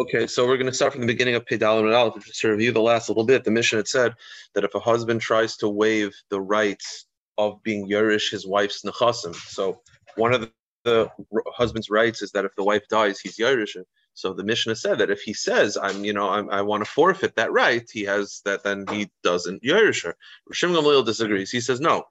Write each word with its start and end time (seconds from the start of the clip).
Okay, 0.00 0.26
so 0.26 0.46
we're 0.46 0.56
going 0.56 0.64
to 0.64 0.72
start 0.72 0.92
from 0.92 1.02
the 1.02 1.06
beginning 1.06 1.34
of 1.34 1.44
Pedal 1.44 1.80
and 1.80 1.94
Aleph. 1.94 2.24
Just 2.24 2.40
to 2.40 2.52
review 2.52 2.72
the 2.72 2.80
last 2.80 3.10
little 3.10 3.22
bit, 3.22 3.44
the 3.44 3.50
Mishnah 3.50 3.80
had 3.80 3.86
said 3.86 4.14
that 4.54 4.64
if 4.64 4.74
a 4.74 4.80
husband 4.80 5.20
tries 5.20 5.58
to 5.58 5.68
waive 5.68 6.14
the 6.30 6.40
rights 6.40 7.04
of 7.36 7.62
being 7.64 7.86
Yerish 7.86 8.30
his 8.30 8.46
wife's 8.46 8.80
nechasim, 8.80 9.34
so 9.34 9.82
one 10.16 10.32
of 10.32 10.40
the, 10.40 10.50
the 10.84 11.10
husband's 11.54 11.90
rights 11.90 12.22
is 12.22 12.32
that 12.32 12.46
if 12.46 12.54
the 12.56 12.64
wife 12.64 12.88
dies, 12.88 13.20
he's 13.20 13.36
Yerish. 13.36 13.76
So 14.14 14.32
the 14.32 14.42
Mishnah 14.42 14.76
said 14.76 14.96
that 14.96 15.10
if 15.10 15.20
he 15.20 15.34
says, 15.34 15.76
"I'm, 15.76 16.02
you 16.02 16.14
know, 16.14 16.30
I'm, 16.30 16.48
i 16.48 16.62
want 16.62 16.82
to 16.82 16.90
forfeit 16.90 17.36
that 17.36 17.52
right," 17.52 17.86
he 17.92 18.04
has 18.04 18.40
that. 18.46 18.64
Then 18.64 18.86
he 18.90 19.10
doesn't 19.22 19.62
Yerish 19.62 20.02
her. 20.04 20.16
Rishim 20.50 20.74
Gamliel 20.74 21.04
disagrees. 21.04 21.50
He 21.50 21.60
says, 21.60 21.78
"No, 21.78 22.04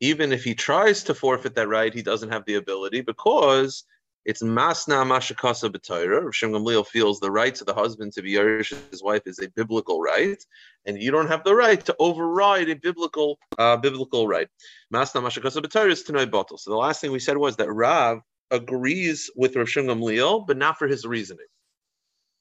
even 0.00 0.32
if 0.32 0.44
he 0.44 0.54
tries 0.54 1.04
to 1.04 1.14
forfeit 1.14 1.56
that 1.56 1.68
right, 1.68 1.92
he 1.92 2.00
doesn't 2.00 2.30
have 2.30 2.46
the 2.46 2.54
ability 2.54 3.02
because 3.02 3.84
it's 4.28 4.42
masna 4.42 5.06
mashakasa 5.06 5.72
b'Torah. 5.72 6.24
Rav 6.24 6.36
Shem 6.36 6.50
Gamliel 6.50 6.86
feels 6.86 7.18
the 7.18 7.30
right 7.30 7.54
to 7.54 7.64
the 7.64 7.72
husband 7.72 8.12
to 8.12 8.20
be 8.20 8.34
Yerush 8.34 8.74
his 8.90 9.02
wife 9.02 9.22
is 9.24 9.38
a 9.38 9.48
biblical 9.48 10.02
right, 10.02 10.44
and 10.84 11.00
you 11.02 11.10
don't 11.10 11.28
have 11.28 11.44
the 11.44 11.54
right 11.54 11.82
to 11.86 11.96
override 11.98 12.68
a 12.68 12.76
biblical 12.76 13.38
uh, 13.56 13.78
biblical 13.78 14.28
right. 14.28 14.48
Masna 14.92 15.22
mashakasa 15.22 15.62
b'Torah 15.64 15.92
is 15.92 16.04
tanoi 16.04 16.30
bottle. 16.30 16.58
So 16.58 16.70
the 16.70 16.76
last 16.76 17.00
thing 17.00 17.10
we 17.10 17.20
said 17.20 17.38
was 17.38 17.56
that 17.56 17.72
Rav 17.72 18.20
agrees 18.50 19.30
with 19.34 19.56
Rav 19.56 19.66
Shem 19.66 19.86
Gamliel, 19.86 20.46
but 20.46 20.58
not 20.58 20.78
for 20.78 20.86
his 20.86 21.06
reasoning. 21.06 21.46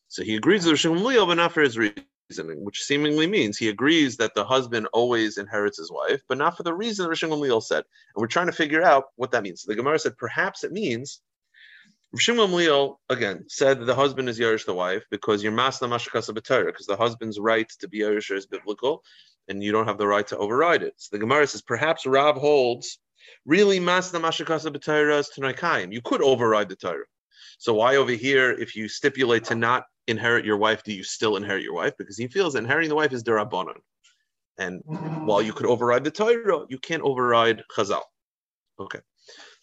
So 0.09 0.23
he 0.23 0.35
agrees 0.35 0.65
with 0.65 0.73
Rav 0.73 0.79
Shem 0.79 0.91
Gamliel, 0.91 1.25
but 1.25 1.37
not 1.37 1.53
for 1.53 1.61
his 1.61 1.77
reasoning, 1.77 2.65
which 2.65 2.83
seemingly 2.83 3.27
means 3.27 3.57
he 3.57 3.69
agrees 3.69 4.17
that 4.17 4.33
the 4.35 4.43
husband 4.43 4.89
always 4.91 5.37
inherits 5.37 5.77
his 5.77 5.89
wife, 5.89 6.21
but 6.27 6.37
not 6.37 6.57
for 6.57 6.63
the 6.63 6.73
reason 6.73 7.15
Shem 7.15 7.29
Gamliel 7.29 7.63
said. 7.63 7.85
And 8.13 8.21
we're 8.21 8.27
trying 8.27 8.47
to 8.47 8.51
figure 8.51 8.83
out 8.83 9.05
what 9.15 9.31
that 9.31 9.43
means. 9.43 9.61
So 9.61 9.71
the 9.71 9.77
Gemara 9.77 9.99
said 9.99 10.17
perhaps 10.17 10.65
it 10.65 10.73
means 10.73 11.21
Shimon 12.15 12.53
Leal 12.53 12.99
again 13.09 13.45
said 13.49 13.79
that 13.79 13.85
the 13.85 13.95
husband 13.95 14.29
is 14.29 14.39
Yerush 14.39 14.65
the 14.65 14.73
wife 14.73 15.03
because 15.11 15.43
you're 15.43 15.51
masna 15.51 15.89
mashakasa 15.89 16.33
because 16.33 16.85
the 16.85 16.95
husband's 16.95 17.39
right 17.39 17.69
to 17.79 17.87
be 17.87 17.99
Yerush 17.99 18.35
is 18.35 18.45
biblical, 18.45 19.03
and 19.47 19.61
you 19.61 19.71
don't 19.71 19.87
have 19.87 19.97
the 19.97 20.07
right 20.07 20.25
to 20.27 20.37
override 20.37 20.83
it. 20.83 20.93
So 20.97 21.09
the 21.15 21.19
Gemara 21.19 21.45
says 21.47 21.61
perhaps 21.61 22.05
Rav 22.05 22.37
holds 22.37 22.99
really 23.45 23.79
masna 23.79 24.21
mashakasa 24.21 24.73
b'Torah 24.75 25.19
is 25.19 25.31
tanaikayim. 25.37 25.91
You 25.91 26.01
could 26.01 26.21
override 26.21 26.69
the 26.69 26.75
Torah. 26.77 27.05
So 27.59 27.73
why 27.73 27.97
over 27.97 28.11
here, 28.11 28.51
if 28.51 28.75
you 28.75 28.87
stipulate 28.87 29.45
to 29.45 29.55
not 29.55 29.85
inherit 30.07 30.45
your 30.45 30.57
wife, 30.57 30.83
do 30.83 30.93
you 30.93 31.03
still 31.03 31.35
inherit 31.35 31.63
your 31.63 31.73
wife? 31.73 31.93
Because 31.97 32.17
he 32.17 32.27
feels 32.27 32.55
inheriting 32.55 32.89
the 32.89 32.95
wife 32.95 33.13
is 33.13 33.23
derabanan. 33.23 33.79
And 34.57 34.81
while 34.85 35.41
you 35.41 35.53
could 35.53 35.65
override 35.65 36.03
the 36.03 36.11
Torah, 36.11 36.65
you 36.69 36.79
can't 36.79 37.03
override 37.03 37.63
Chazal. 37.75 38.01
Okay. 38.79 38.99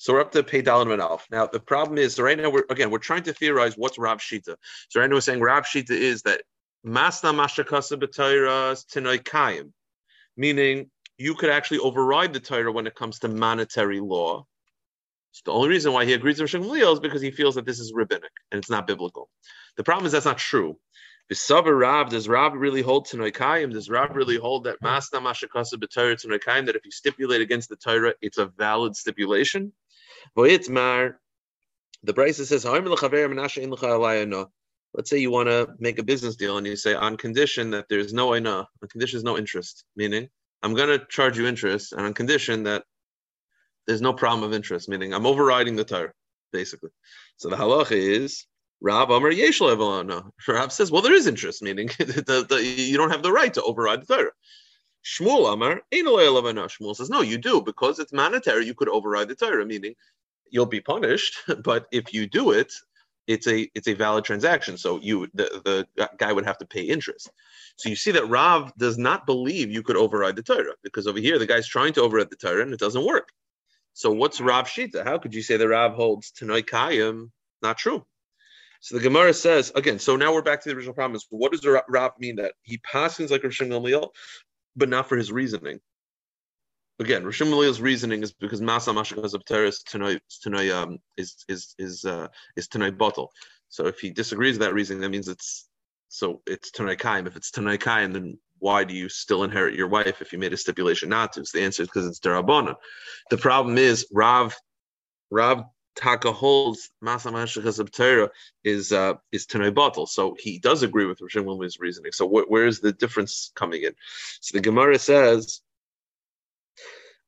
So 0.04 0.12
we're 0.12 0.20
up 0.20 0.32
to 0.32 0.42
Pei 0.42 0.62
Dalin 0.62 0.92
and. 0.92 1.26
Now 1.30 1.46
the 1.46 1.58
problem 1.58 1.96
is, 1.96 2.16
so 2.16 2.24
right 2.24 2.36
now 2.36 2.50
we're 2.50 2.66
again 2.68 2.90
we're 2.90 2.98
trying 2.98 3.22
to 3.22 3.32
theorize 3.32 3.78
what's 3.78 3.96
Rab 3.96 4.18
Shita. 4.18 4.54
So 4.90 5.00
right 5.00 5.08
now 5.08 5.16
we're 5.16 5.22
saying 5.22 5.40
Rab 5.40 5.64
Shita 5.64 5.92
is 5.92 6.20
that 6.24 6.42
Masna 6.86 7.34
Mashakasa 7.34 7.96
Tinoi 7.96 9.22
Kayim, 9.22 9.72
meaning 10.36 10.90
you 11.16 11.34
could 11.34 11.48
actually 11.48 11.78
override 11.78 12.34
the 12.34 12.40
Torah 12.40 12.70
when 12.70 12.86
it 12.86 12.94
comes 12.94 13.20
to 13.20 13.28
monetary 13.28 13.98
law. 13.98 14.44
So 15.32 15.40
the 15.46 15.52
only 15.52 15.70
reason 15.70 15.94
why 15.94 16.04
he 16.04 16.12
agrees 16.12 16.38
with 16.38 16.50
Shmuel 16.50 16.92
is 16.92 17.00
because 17.00 17.22
he 17.22 17.30
feels 17.30 17.54
that 17.54 17.64
this 17.64 17.80
is 17.80 17.94
rabbinic 17.94 18.32
and 18.52 18.58
it's 18.58 18.68
not 18.68 18.86
biblical. 18.86 19.30
The 19.78 19.84
problem 19.84 20.04
is 20.04 20.12
that's 20.12 20.26
not 20.26 20.36
true. 20.36 20.76
B'Savar 21.32 21.78
Rab, 21.78 22.10
does 22.10 22.28
Rab 22.28 22.52
really 22.54 22.82
hold 22.82 23.06
to 23.06 23.16
Noikayim? 23.16 23.72
Does 23.72 23.88
Rab 23.88 24.14
really 24.14 24.36
hold 24.36 24.64
that 24.64 24.82
Masna 24.82 25.22
Mashakasa 25.22 25.76
B'Torah 25.76 26.20
to 26.20 26.28
Noikayim, 26.28 26.66
that 26.66 26.76
if 26.76 26.84
you 26.84 26.90
stipulate 26.90 27.40
against 27.40 27.70
the 27.70 27.76
Torah, 27.76 28.12
it's 28.20 28.36
a 28.36 28.44
valid 28.44 28.94
stipulation? 28.94 29.72
Voyitzmar, 30.36 31.14
the 32.02 32.14
Brisa 32.14 32.44
says, 32.44 32.64
Let's 34.96 35.10
say 35.10 35.18
you 35.18 35.30
want 35.30 35.48
to 35.48 35.68
make 35.80 35.98
a 35.98 36.04
business 36.04 36.36
deal 36.36 36.56
and 36.56 36.66
you 36.66 36.76
say, 36.76 36.94
on 36.94 37.16
condition 37.16 37.70
that 37.70 37.86
there's 37.88 38.12
no 38.12 38.36
ina, 38.36 38.58
on 38.58 38.88
condition 38.88 39.16
there's 39.16 39.24
no 39.24 39.36
interest, 39.36 39.84
meaning 39.96 40.28
I'm 40.62 40.74
going 40.74 40.88
to 40.88 41.04
charge 41.06 41.36
you 41.36 41.46
interest, 41.46 41.92
and 41.92 42.02
on 42.06 42.14
condition 42.14 42.62
that 42.62 42.84
there's 43.86 44.00
no 44.00 44.12
problem 44.12 44.44
of 44.44 44.54
interest, 44.54 44.88
meaning 44.88 45.12
I'm 45.12 45.26
overriding 45.26 45.76
the 45.76 45.84
Torah, 45.84 46.12
basically. 46.52 46.90
So 47.36 47.48
the 47.48 47.56
halacha 47.56 47.96
is, 47.96 48.46
Rab 48.80 49.10
Amar 49.10 49.32
Yesh 49.32 49.60
Rab 49.60 50.72
says, 50.72 50.90
well, 50.90 51.02
there 51.02 51.14
is 51.14 51.26
interest, 51.26 51.62
meaning 51.62 51.88
the, 51.98 52.46
the, 52.48 52.62
you 52.62 52.96
don't 52.96 53.10
have 53.10 53.22
the 53.22 53.32
right 53.32 53.52
to 53.54 53.62
override 53.62 54.02
the 54.02 54.14
Torah. 54.14 54.30
Shmuel 55.04 55.52
Amar, 55.52 55.82
Shmuel 55.92 56.96
says, 56.96 57.10
no, 57.10 57.20
you 57.20 57.38
do, 57.38 57.60
because 57.60 57.98
it's 57.98 58.12
monetary, 58.12 58.66
you 58.66 58.74
could 58.74 58.88
override 58.88 59.28
the 59.28 59.34
Torah, 59.34 59.66
meaning 59.66 59.94
you'll 60.50 60.66
be 60.66 60.80
punished, 60.80 61.36
but 61.62 61.86
if 61.92 62.14
you 62.14 62.26
do 62.26 62.52
it, 62.52 62.72
it's 63.26 63.46
a 63.46 63.70
it's 63.74 63.88
a 63.88 63.94
valid 63.94 64.24
transaction. 64.24 64.76
So 64.76 65.00
you 65.00 65.28
the, 65.32 65.86
the 65.96 66.08
guy 66.18 66.32
would 66.32 66.44
have 66.44 66.58
to 66.58 66.66
pay 66.66 66.82
interest. 66.82 67.30
So 67.76 67.88
you 67.88 67.96
see 67.96 68.10
that 68.10 68.28
Rav 68.28 68.76
does 68.76 68.98
not 68.98 69.24
believe 69.24 69.70
you 69.70 69.82
could 69.82 69.96
override 69.96 70.36
the 70.36 70.42
Torah 70.42 70.74
because 70.82 71.06
over 71.06 71.18
here 71.18 71.38
the 71.38 71.46
guy's 71.46 71.66
trying 71.66 71.94
to 71.94 72.02
override 72.02 72.28
the 72.28 72.36
Torah 72.36 72.62
and 72.62 72.74
it 72.74 72.80
doesn't 72.80 73.04
work. 73.04 73.30
So 73.94 74.10
what's 74.10 74.40
Rav 74.42 74.66
Shita? 74.66 75.04
How 75.04 75.18
could 75.18 75.34
you 75.34 75.42
say 75.42 75.56
that 75.56 75.68
Rav 75.68 75.94
holds 75.94 76.32
Tanoi 76.32 76.62
Kayim? 76.62 77.30
Not 77.62 77.78
true. 77.78 78.04
So 78.80 78.96
the 78.96 79.02
Gemara 79.02 79.32
says 79.32 79.72
again. 79.74 79.98
So 79.98 80.16
now 80.16 80.34
we're 80.34 80.42
back 80.42 80.62
to 80.62 80.68
the 80.68 80.76
original 80.76 80.94
problem: 80.94 81.16
is 81.16 81.26
what 81.30 81.52
does 81.52 81.66
Rav 81.66 82.12
mean 82.18 82.36
that 82.36 82.52
he 82.62 82.76
passes 82.78 83.30
like 83.30 83.42
Rosh 83.42 83.62
Gamliel, 83.62 84.10
but 84.76 84.88
not 84.88 85.08
for 85.08 85.16
his 85.16 85.32
reasoning? 85.32 85.80
again, 87.00 87.24
Rishon 87.24 87.50
Malil's 87.50 87.80
reasoning 87.80 88.22
is 88.22 88.32
because 88.32 88.60
Masa 88.60 88.94
Mashakas 88.94 89.34
of 89.34 89.44
Teres 89.44 89.82
Tanoi 89.84 90.72
um, 90.72 90.98
is 91.16 91.44
is 91.48 91.74
is 91.78 92.04
uh, 92.04 92.28
is 92.56 92.68
Tanoi 92.68 92.96
bottle. 92.96 93.32
So 93.68 93.86
if 93.86 93.98
he 93.98 94.10
disagrees 94.10 94.54
with 94.54 94.66
that 94.66 94.74
reasoning, 94.74 95.00
that 95.02 95.10
means 95.10 95.28
it's 95.28 95.68
so 96.08 96.42
it's 96.46 96.70
Tanoi 96.70 96.98
Kaim. 96.98 97.26
If 97.26 97.36
it's 97.36 97.50
Tanoi 97.50 97.80
Kaim, 97.80 98.12
then 98.12 98.38
why 98.58 98.84
do 98.84 98.94
you 98.94 99.08
still 99.08 99.44
inherit 99.44 99.74
your 99.74 99.88
wife 99.88 100.22
if 100.22 100.32
you 100.32 100.38
made 100.38 100.52
a 100.52 100.56
stipulation 100.56 101.08
not 101.08 101.32
to? 101.34 101.44
So 101.44 101.58
the 101.58 101.64
answer 101.64 101.82
is 101.82 101.88
because 101.88 102.06
it's 102.06 102.20
Darabana. 102.20 102.76
The 103.30 103.38
problem 103.38 103.76
is 103.78 104.06
Rav 104.12 104.56
Rav 105.30 105.64
Taka 105.94 106.32
holds 106.32 106.90
Masa 107.02 107.32
Mashakas 107.32 107.78
of 107.78 107.90
is 108.64 108.92
uh, 108.92 109.14
is 109.32 109.46
Tanoi 109.46 109.74
bottle. 109.74 110.06
So 110.06 110.36
he 110.38 110.58
does 110.58 110.82
agree 110.82 111.06
with 111.06 111.20
Rishon 111.20 111.44
Malil's 111.44 111.78
reasoning. 111.78 112.12
So 112.12 112.28
wh- 112.28 112.50
where 112.50 112.66
is 112.66 112.80
the 112.80 112.92
difference 112.92 113.52
coming 113.54 113.82
in? 113.82 113.94
So 114.40 114.56
the 114.58 114.62
Gemara 114.62 114.98
says. 114.98 115.60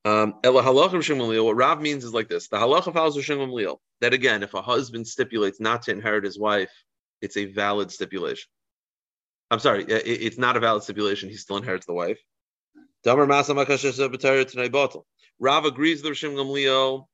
Um, 0.05 0.35
what 0.41 1.55
Rav 1.57 1.81
means 1.81 2.05
is 2.05 2.13
like 2.13 2.29
this: 2.29 2.47
the 2.47 2.57
halacha 2.57 2.93
follows 2.93 3.17
Rishon 3.17 3.77
That 3.99 4.13
again, 4.13 4.41
if 4.41 4.53
a 4.53 4.61
husband 4.61 5.05
stipulates 5.05 5.59
not 5.59 5.81
to 5.83 5.91
inherit 5.91 6.23
his 6.23 6.39
wife, 6.39 6.71
it's 7.21 7.35
a 7.35 7.45
valid 7.45 7.91
stipulation. 7.91 8.49
I'm 9.51 9.59
sorry, 9.59 9.83
it's 9.85 10.37
not 10.37 10.55
a 10.55 10.59
valid 10.59 10.83
stipulation. 10.83 11.29
He 11.29 11.35
still 11.35 11.57
inherits 11.57 11.85
the 11.85 11.93
wife. 11.93 12.19
Rav 15.39 15.65
agrees 15.65 16.01
with 16.01 16.11
Rishon 16.11 16.35
Gamliel, 16.35 17.05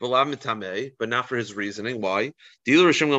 but 0.00 1.08
not 1.08 1.28
for 1.28 1.36
his 1.36 1.54
reasoning. 1.54 2.00
Why? 2.00 2.32
Dealer 2.64 2.88
Rishon. 2.88 3.12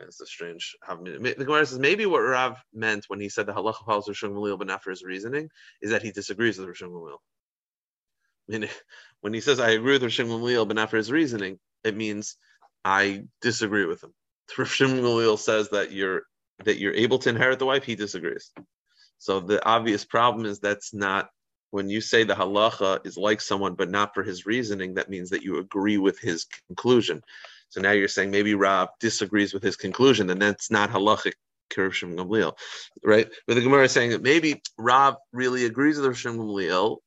It's 0.00 0.20
a 0.20 0.26
strange. 0.26 0.76
The 0.86 1.34
Gemara 1.38 1.66
says 1.66 1.78
maybe 1.78 2.06
what 2.06 2.20
Rav 2.20 2.56
meant 2.72 3.06
when 3.08 3.18
he 3.18 3.28
said 3.28 3.46
the 3.46 3.52
halacha 3.52 3.84
follows 3.84 4.08
Rishon 4.08 4.58
but 4.58 4.66
not 4.66 4.84
for 4.84 4.90
his 4.90 5.02
reasoning, 5.02 5.48
is 5.82 5.90
that 5.90 6.02
he 6.02 6.12
disagrees 6.12 6.58
with 6.58 6.68
Rishon. 6.68 7.16
I 8.48 8.52
mean, 8.52 8.68
when 9.22 9.34
he 9.34 9.40
says 9.40 9.58
I 9.58 9.70
agree 9.70 9.98
with 9.98 10.02
Rishon 10.02 10.68
but 10.68 10.76
not 10.76 10.90
for 10.90 10.98
his 10.98 11.10
reasoning, 11.10 11.58
it 11.82 11.96
means 11.96 12.36
I 12.84 13.24
disagree 13.40 13.86
with 13.86 14.04
him. 14.04 14.14
Rishon 14.56 15.38
says 15.38 15.70
that 15.70 15.92
you're 15.92 16.22
that 16.64 16.78
you're 16.78 16.94
able 16.94 17.18
to 17.20 17.28
inherit 17.30 17.58
the 17.58 17.66
wife. 17.66 17.84
He 17.84 17.96
disagrees. 17.96 18.52
So 19.18 19.40
the 19.40 19.64
obvious 19.66 20.04
problem 20.04 20.46
is 20.46 20.60
that's 20.60 20.94
not 20.94 21.28
when 21.70 21.88
you 21.88 22.00
say 22.00 22.24
the 22.24 22.34
halacha 22.34 23.04
is 23.06 23.16
like 23.16 23.40
someone, 23.40 23.74
but 23.74 23.90
not 23.90 24.14
for 24.14 24.22
his 24.22 24.46
reasoning. 24.46 24.94
That 24.94 25.10
means 25.10 25.30
that 25.30 25.42
you 25.42 25.58
agree 25.58 25.98
with 25.98 26.18
his 26.18 26.46
conclusion. 26.66 27.22
So 27.68 27.80
now 27.80 27.92
you're 27.92 28.08
saying 28.08 28.30
maybe 28.30 28.54
Rav 28.54 28.88
disagrees 29.00 29.52
with 29.52 29.62
his 29.62 29.76
conclusion, 29.76 30.30
and 30.30 30.40
that's 30.40 30.70
not 30.70 30.90
halachic 30.90 31.34
Kirshim 31.70 32.14
Gamliel, 32.14 32.56
right? 33.04 33.28
But 33.46 33.54
the 33.54 33.60
Gemara 33.60 33.84
is 33.84 33.92
saying 33.92 34.10
that 34.10 34.22
maybe 34.22 34.62
Rav 34.78 35.16
really 35.32 35.66
agrees 35.66 35.98
with 35.98 36.10
Rishim 36.10 36.38
Gamliel 36.38 36.98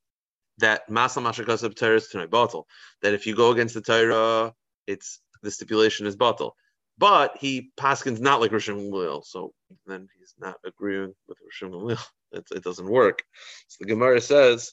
that 0.58 0.88
Masal 0.88 1.22
Mashakasab 1.22 1.74
Torah 1.74 1.96
is 1.96 2.28
bottle. 2.28 2.68
That 3.02 3.14
if 3.14 3.26
you 3.26 3.34
go 3.34 3.50
against 3.50 3.74
the 3.74 3.80
Torah, 3.80 4.54
it's 4.86 5.20
the 5.42 5.50
stipulation 5.50 6.06
is 6.06 6.14
bottle. 6.14 6.54
But 6.98 7.36
he 7.38 7.72
paskins 7.76 8.20
not 8.20 8.40
like 8.40 8.52
Rishim 8.52 8.76
Gamliel, 8.76 9.24
so 9.24 9.52
then 9.86 10.06
he's 10.16 10.34
not 10.38 10.56
agreeing 10.64 11.14
with 11.26 11.38
Rishim 11.38 11.72
Gamliel. 11.72 12.06
It, 12.32 12.46
it 12.50 12.64
doesn't 12.64 12.88
work. 12.88 13.22
So 13.68 13.76
the 13.80 13.86
Gemara 13.86 14.20
says, 14.20 14.72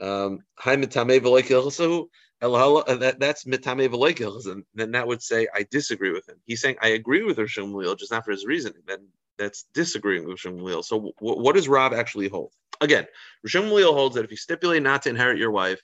um, 0.00 0.40
that, 0.64 3.16
that's 3.18 3.44
mitame 3.44 3.88
v'leikil, 3.88 4.46
and 4.46 4.64
then 4.74 4.90
that 4.92 5.06
would 5.06 5.22
say 5.22 5.48
I 5.54 5.66
disagree 5.70 6.12
with 6.12 6.28
him. 6.28 6.36
He's 6.44 6.60
saying 6.60 6.76
I 6.82 6.88
agree 6.88 7.22
with 7.22 7.38
Rishon 7.38 7.72
Gamliel, 7.72 7.98
just 7.98 8.12
not 8.12 8.24
for 8.24 8.30
his 8.30 8.44
reasoning. 8.44 8.82
Then 8.86 9.08
that's 9.38 9.66
disagreeing 9.74 10.26
with 10.26 10.38
Gamliel. 10.38 10.84
So 10.84 10.98
w- 10.98 11.42
what 11.42 11.54
does 11.54 11.68
Rob 11.68 11.94
actually 11.94 12.28
hold? 12.28 12.52
Again, 12.80 13.06
Rishon 13.46 13.70
Gamliel 13.70 13.94
holds 13.94 14.16
that 14.16 14.24
if 14.24 14.30
you 14.30 14.36
stipulate 14.36 14.82
not 14.82 15.02
to 15.02 15.08
inherit 15.08 15.38
your 15.38 15.50
wife, 15.50 15.80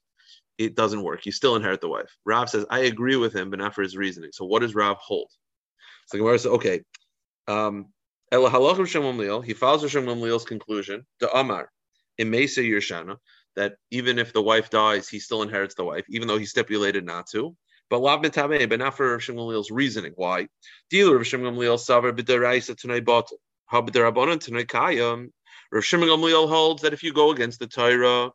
it 0.58 0.76
doesn't 0.76 1.02
work. 1.02 1.24
You 1.24 1.32
still 1.32 1.56
inherit 1.56 1.80
the 1.80 1.88
wife. 1.88 2.14
Rav 2.26 2.50
says, 2.50 2.66
I 2.70 2.80
agree 2.80 3.16
with 3.16 3.34
him, 3.34 3.50
but 3.50 3.58
not 3.58 3.74
for 3.74 3.82
his 3.82 3.96
reasoning. 3.96 4.30
So 4.32 4.44
what 4.44 4.60
does 4.60 4.74
Rav 4.74 4.98
hold? 4.98 5.30
So 6.06 6.18
Gemara 6.18 6.38
says, 6.38 6.52
okay. 6.52 6.82
Um, 7.48 7.86
he 8.32 8.38
follows 8.38 8.78
Hashem 8.78 9.02
Gamliel's 9.02 10.44
conclusion, 10.44 11.04
the 11.20 11.30
Amar, 11.36 11.70
in 12.16 12.30
Mesa 12.30 12.60
Yershana, 12.62 13.18
that 13.56 13.74
even 13.90 14.18
if 14.18 14.32
the 14.32 14.40
wife 14.40 14.70
dies, 14.70 15.06
he 15.08 15.18
still 15.18 15.42
inherits 15.42 15.74
the 15.74 15.84
wife, 15.84 16.06
even 16.08 16.28
though 16.28 16.38
he 16.38 16.46
stipulated 16.46 17.04
not 17.04 17.26
to. 17.32 17.54
But 17.90 17.98
lav 17.98 18.22
mitameh, 18.22 18.66
but 18.70 18.78
not 18.78 18.96
for 18.96 19.12
Hashem 19.12 19.36
Gamliel's 19.36 19.70
reasoning. 19.70 20.12
Why? 20.16 20.48
Dealer 20.88 21.16
of 21.16 21.20
Hashem 21.20 21.42
Gamliel 21.42 21.78
savar 21.78 22.12
b'deraisa 22.12 22.74
tanoi 22.74 23.04
bottle. 23.04 23.36
How 23.66 23.82
b'derabanan 23.82 24.38
tanoi 24.38 24.64
kayam. 24.64 25.28
Rav 25.70 25.84
Shimon 25.84 26.08
Gamliel 26.08 26.48
holds 26.48 26.82
that 26.82 26.94
if 26.94 27.02
you 27.02 27.12
go 27.12 27.32
against 27.32 27.58
the 27.58 27.66
Torah, 27.66 28.30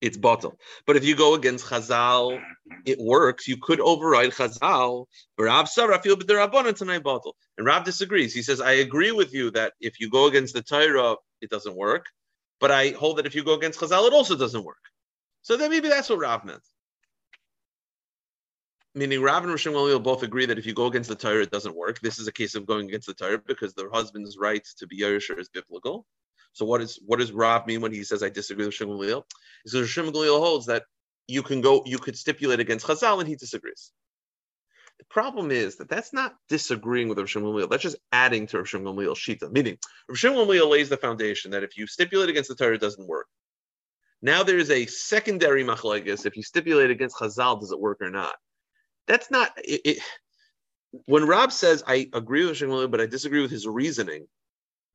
it's 0.00 0.16
bottle. 0.16 0.58
But 0.86 0.96
if 0.96 1.04
you 1.04 1.16
go 1.16 1.34
against 1.34 1.66
Chazal, 1.66 2.40
it 2.84 2.98
works. 3.00 3.48
You 3.48 3.56
could 3.56 3.80
override 3.80 4.30
Chazal. 4.30 5.06
Rav 5.38 5.66
Rabana 5.66 6.72
tanoi 6.72 7.02
bottle. 7.02 7.36
And 7.56 7.66
Rav 7.66 7.84
disagrees. 7.84 8.34
He 8.34 8.42
says, 8.42 8.60
I 8.60 8.72
agree 8.72 9.12
with 9.12 9.34
you 9.34 9.50
that 9.52 9.72
if 9.80 10.00
you 10.00 10.08
go 10.10 10.26
against 10.26 10.54
the 10.54 10.62
Torah, 10.62 11.16
it 11.40 11.50
doesn't 11.50 11.76
work. 11.76 12.06
But 12.60 12.70
I 12.70 12.90
hold 12.90 13.18
that 13.18 13.26
if 13.26 13.34
you 13.34 13.44
go 13.44 13.54
against 13.54 13.80
Chazal, 13.80 14.06
it 14.06 14.12
also 14.12 14.36
doesn't 14.36 14.64
work. 14.64 14.76
So 15.42 15.56
then 15.56 15.70
maybe 15.70 15.88
that's 15.88 16.10
what 16.10 16.18
Rav 16.18 16.44
meant. 16.44 16.62
Meaning 18.94 19.22
Rav 19.22 19.44
and 19.44 19.52
Rishon 19.52 19.72
will 19.72 20.00
both 20.00 20.22
agree 20.22 20.46
that 20.46 20.58
if 20.58 20.66
you 20.66 20.74
go 20.74 20.86
against 20.86 21.08
the 21.08 21.14
Torah, 21.14 21.42
it 21.42 21.50
doesn't 21.50 21.76
work. 21.76 22.00
This 22.00 22.18
is 22.18 22.26
a 22.26 22.32
case 22.32 22.54
of 22.54 22.66
going 22.66 22.88
against 22.88 23.06
the 23.06 23.14
Torah 23.14 23.38
because 23.38 23.74
the 23.74 23.88
husband's 23.92 24.36
right 24.36 24.66
to 24.78 24.86
be 24.86 25.00
Yerush 25.00 25.36
is 25.38 25.48
biblical. 25.48 26.06
So 26.52 26.64
what 26.64 26.80
is 26.80 26.98
what 27.06 27.18
does 27.18 27.32
Rav 27.32 27.66
mean 27.66 27.80
when 27.80 27.92
he 27.92 28.04
says 28.04 28.22
I 28.22 28.28
disagree 28.28 28.66
with 28.66 28.74
Shimon 28.74 28.98
Gamliel? 28.98 29.24
He 29.64 29.86
Shimon 29.86 30.12
Gamliel 30.12 30.40
holds 30.40 30.66
that 30.66 30.84
you 31.28 31.42
can 31.42 31.60
go, 31.60 31.82
you 31.84 31.98
could 31.98 32.16
stipulate 32.16 32.58
against 32.58 32.86
Chazal, 32.86 33.20
and 33.20 33.28
he 33.28 33.36
disagrees. 33.36 33.92
The 34.98 35.04
problem 35.04 35.52
is 35.52 35.76
that 35.76 35.88
that's 35.88 36.12
not 36.12 36.34
disagreeing 36.48 37.08
with 37.08 37.18
Rav 37.18 37.30
Shimon. 37.30 37.68
That's 37.68 37.82
just 37.82 37.98
adding 38.10 38.46
to 38.48 38.58
Rav 38.58 38.68
Shimon 38.68 38.96
shita. 38.96 39.52
Meaning, 39.52 39.78
Rav 40.08 40.18
Shimon 40.18 40.48
lays 40.48 40.88
the 40.88 40.96
foundation 40.96 41.52
that 41.52 41.62
if 41.62 41.76
you 41.76 41.86
stipulate 41.86 42.30
against 42.30 42.48
the 42.48 42.56
Torah, 42.56 42.74
it 42.74 42.80
doesn't 42.80 43.06
work. 43.06 43.26
Now 44.20 44.42
there 44.42 44.58
is 44.58 44.70
a 44.70 44.86
secondary 44.86 45.62
machlekes. 45.62 46.26
If 46.26 46.36
you 46.36 46.42
stipulate 46.42 46.90
against 46.90 47.16
Chazal, 47.16 47.60
does 47.60 47.70
it 47.70 47.78
work 47.78 47.98
or 48.00 48.10
not? 48.10 48.34
That's 49.06 49.30
not. 49.30 49.52
It, 49.58 49.82
it, 49.84 49.98
when 51.04 51.26
Rob 51.26 51.52
says 51.52 51.84
I 51.86 52.08
agree 52.14 52.44
with 52.46 52.56
Shimon 52.56 52.90
but 52.90 53.00
I 53.00 53.06
disagree 53.06 53.42
with 53.42 53.50
his 53.50 53.66
reasoning, 53.66 54.26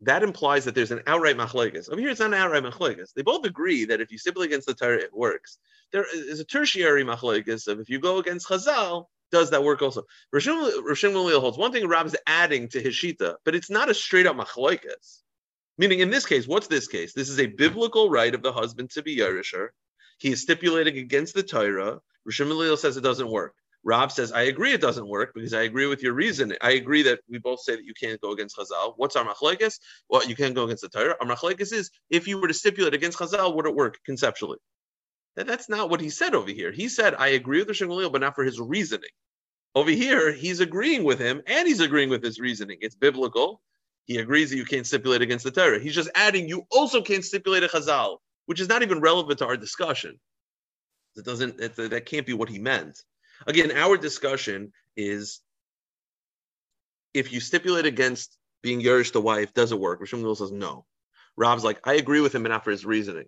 that 0.06 0.24
implies 0.24 0.66
that 0.66 0.76
there's 0.76 0.92
an 0.92 1.02
outright 1.08 1.38
machlekes. 1.38 1.90
Over 1.90 2.00
here, 2.00 2.10
it's 2.10 2.20
not 2.20 2.34
an 2.34 2.36
outright 2.36 2.64
machlekes. 2.64 3.14
They 3.14 3.22
both 3.22 3.46
agree 3.46 3.86
that 3.86 4.02
if 4.02 4.12
you 4.12 4.18
stipulate 4.18 4.50
against 4.50 4.68
the 4.68 4.74
Torah, 4.74 4.98
it 4.98 5.14
works. 5.14 5.58
There 5.92 6.06
is 6.14 6.40
a 6.40 6.46
tertiary 6.46 7.04
machlekes 7.04 7.68
of 7.68 7.80
if 7.80 7.90
you 7.90 8.00
go 8.00 8.18
against 8.18 8.48
Chazal, 8.48 9.06
does 9.32 9.50
that 9.50 9.64
work 9.64 9.82
also? 9.82 10.04
Rishon 10.34 10.84
Gamliel 10.84 11.42
holds 11.42 11.58
one 11.58 11.72
thing. 11.72 11.88
Rab's 11.88 12.16
adding 12.28 12.70
to 12.70 12.82
his 12.82 12.94
shita, 12.94 13.36
but 13.44 13.56
it's 13.56 13.70
not 13.70 13.90
a 13.90 13.94
straight 13.94 14.28
up 14.28 14.36
machlekes. 14.36 15.22
Meaning, 15.78 16.00
in 16.00 16.12
this 16.12 16.26
case, 16.26 16.48
what's 16.48 16.68
this 16.68 16.88
case? 16.88 17.14
This 17.14 17.30
is 17.30 17.40
a 17.40 17.48
biblical 17.48 18.10
right 18.10 18.36
of 18.36 18.44
the 18.44 18.54
husband 18.54 18.92
to 18.92 19.02
be 19.02 19.18
Yerisher. 19.18 19.70
He 20.20 20.32
is 20.32 20.42
stipulating 20.44 21.00
against 21.00 21.34
the 21.34 21.42
Torah. 21.42 22.00
Rishon 22.30 22.48
Gamliel 22.48 22.78
says 22.78 22.96
it 22.96 23.02
doesn't 23.02 23.30
work. 23.30 23.56
Rob 23.84 24.12
says, 24.12 24.32
I 24.32 24.44
agree 24.44 24.74
it 24.74 24.82
doesn't 24.82 25.08
work 25.08 25.34
because 25.34 25.54
I 25.54 25.64
agree 25.64 25.88
with 25.88 26.02
your 26.02 26.14
reason. 26.14 26.54
I 26.62 26.72
agree 26.72 27.04
that 27.04 27.20
we 27.30 27.38
both 27.38 27.62
say 27.62 27.76
that 27.76 27.84
you 27.84 27.94
can't 27.94 28.20
go 28.22 28.32
against 28.32 28.58
Chazal. 28.58 28.94
What's 28.96 29.16
our 29.16 29.26
machlekes? 29.26 29.78
Well, 30.10 30.26
you 30.26 30.36
can't 30.36 30.56
go 30.56 30.64
against 30.64 30.84
the 30.84 30.90
Torah. 30.90 31.16
Our 31.20 31.28
machlekes 31.28 31.74
is 31.74 31.92
if 32.10 32.28
you 32.28 32.40
were 32.40 32.48
to 32.48 32.54
stipulate 32.54 32.94
against 32.94 33.20
Chazal, 33.20 33.56
would 33.56 33.66
it 33.66 33.76
work 33.76 34.00
conceptually? 34.06 34.58
That's 35.36 35.68
not 35.68 35.90
what 35.90 36.00
he 36.00 36.10
said 36.10 36.36
over 36.36 36.52
here. 36.52 36.72
He 36.72 36.88
said, 36.88 37.16
I 37.16 37.30
agree 37.30 37.60
with 37.60 37.68
the 37.68 37.74
Shingalil, 37.74 38.12
but 38.12 38.22
not 38.22 38.36
for 38.36 38.44
his 38.44 38.60
reasoning. 38.60 39.10
Over 39.76 39.90
here, 39.90 40.32
he's 40.32 40.60
agreeing 40.60 41.04
with 41.04 41.20
him 41.20 41.42
and 41.48 41.68
he's 41.68 41.80
agreeing 41.80 42.10
with 42.10 42.24
his 42.24 42.40
reasoning. 42.40 42.78
It's 42.82 42.96
biblical. 42.96 43.62
He 44.06 44.18
agrees 44.18 44.52
that 44.52 44.58
you 44.58 44.66
can't 44.66 44.86
stipulate 44.86 45.22
against 45.22 45.44
the 45.44 45.52
Torah. 45.52 45.80
He's 45.80 45.96
just 45.96 46.10
adding, 46.14 46.48
you 46.48 46.64
also 46.70 47.02
can't 47.02 47.26
stipulate 47.26 47.64
a 47.64 47.68
Chazal, 47.68 48.18
which 48.46 48.60
is 48.60 48.70
not 48.70 48.84
even 48.84 49.02
relevant 49.02 49.40
to 49.40 49.48
our 49.48 49.58
discussion. 49.58 50.20
It 51.16 51.26
doesn't, 51.26 51.60
it, 51.60 51.76
that 51.76 52.06
can't 52.06 52.26
be 52.26 52.34
what 52.34 52.50
he 52.50 52.60
meant. 52.60 53.02
Again, 53.48 53.72
our 53.72 53.98
discussion 53.98 54.72
is 54.96 55.42
if 57.14 57.32
you 57.32 57.40
stipulate 57.40 57.86
against 57.86 58.38
being 58.62 58.82
Yerush 58.82 59.12
the 59.12 59.22
wife, 59.22 59.54
does 59.54 59.72
it 59.72 59.80
work? 59.80 60.02
Rishon 60.02 60.38
says 60.38 60.52
no. 60.52 60.86
Rob's 61.36 61.64
like, 61.64 61.80
I 61.84 61.96
agree 61.96 62.22
with 62.22 62.34
him 62.34 62.46
and 62.46 62.52
not 62.52 62.64
for 62.64 62.72
his 62.72 62.86
reasoning. 62.86 63.26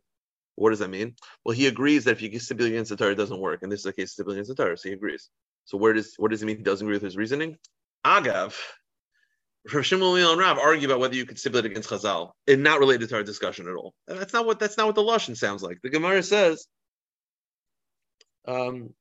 What 0.55 0.69
does 0.69 0.79
that 0.79 0.89
mean? 0.89 1.15
Well, 1.43 1.55
he 1.55 1.67
agrees 1.67 2.05
that 2.05 2.11
if 2.11 2.21
you 2.21 2.39
stipulate 2.39 2.73
against 2.73 2.89
the 2.89 2.95
Torah, 2.95 3.11
it 3.11 3.15
doesn't 3.15 3.39
work. 3.39 3.61
And 3.61 3.71
this 3.71 3.81
is 3.81 3.85
the 3.85 3.93
case 3.93 4.13
stipulate 4.13 4.37
against 4.37 4.55
the 4.55 4.63
Torah, 4.63 4.77
so 4.77 4.89
he 4.89 4.93
agrees. 4.93 5.29
So 5.65 5.77
where 5.77 5.93
does 5.93 6.13
what 6.17 6.31
does 6.31 6.41
it 6.41 6.45
mean 6.45 6.57
he 6.57 6.63
doesn't 6.63 6.85
agree 6.85 6.95
with 6.95 7.03
his 7.03 7.17
reasoning? 7.17 7.57
Agav, 8.05 8.55
Rav 9.73 9.85
Shimon 9.85 10.19
and 10.19 10.39
Rav 10.39 10.59
argue 10.59 10.87
about 10.87 10.99
whether 10.99 11.15
you 11.15 11.25
could 11.25 11.39
stipulate 11.39 11.65
against 11.65 11.89
Chazal, 11.89 12.31
and 12.47 12.63
not 12.63 12.79
related 12.79 13.09
to 13.09 13.15
our 13.15 13.23
discussion 13.23 13.67
at 13.67 13.75
all. 13.75 13.93
that's 14.07 14.33
not 14.33 14.45
what 14.45 14.59
that's 14.59 14.77
not 14.77 14.85
what 14.85 14.95
the 14.95 15.01
lashon 15.01 15.35
sounds 15.35 15.63
like. 15.63 15.79
The 15.81 15.89
Gemara 15.89 16.23
says 16.23 16.67
um, 18.47 18.93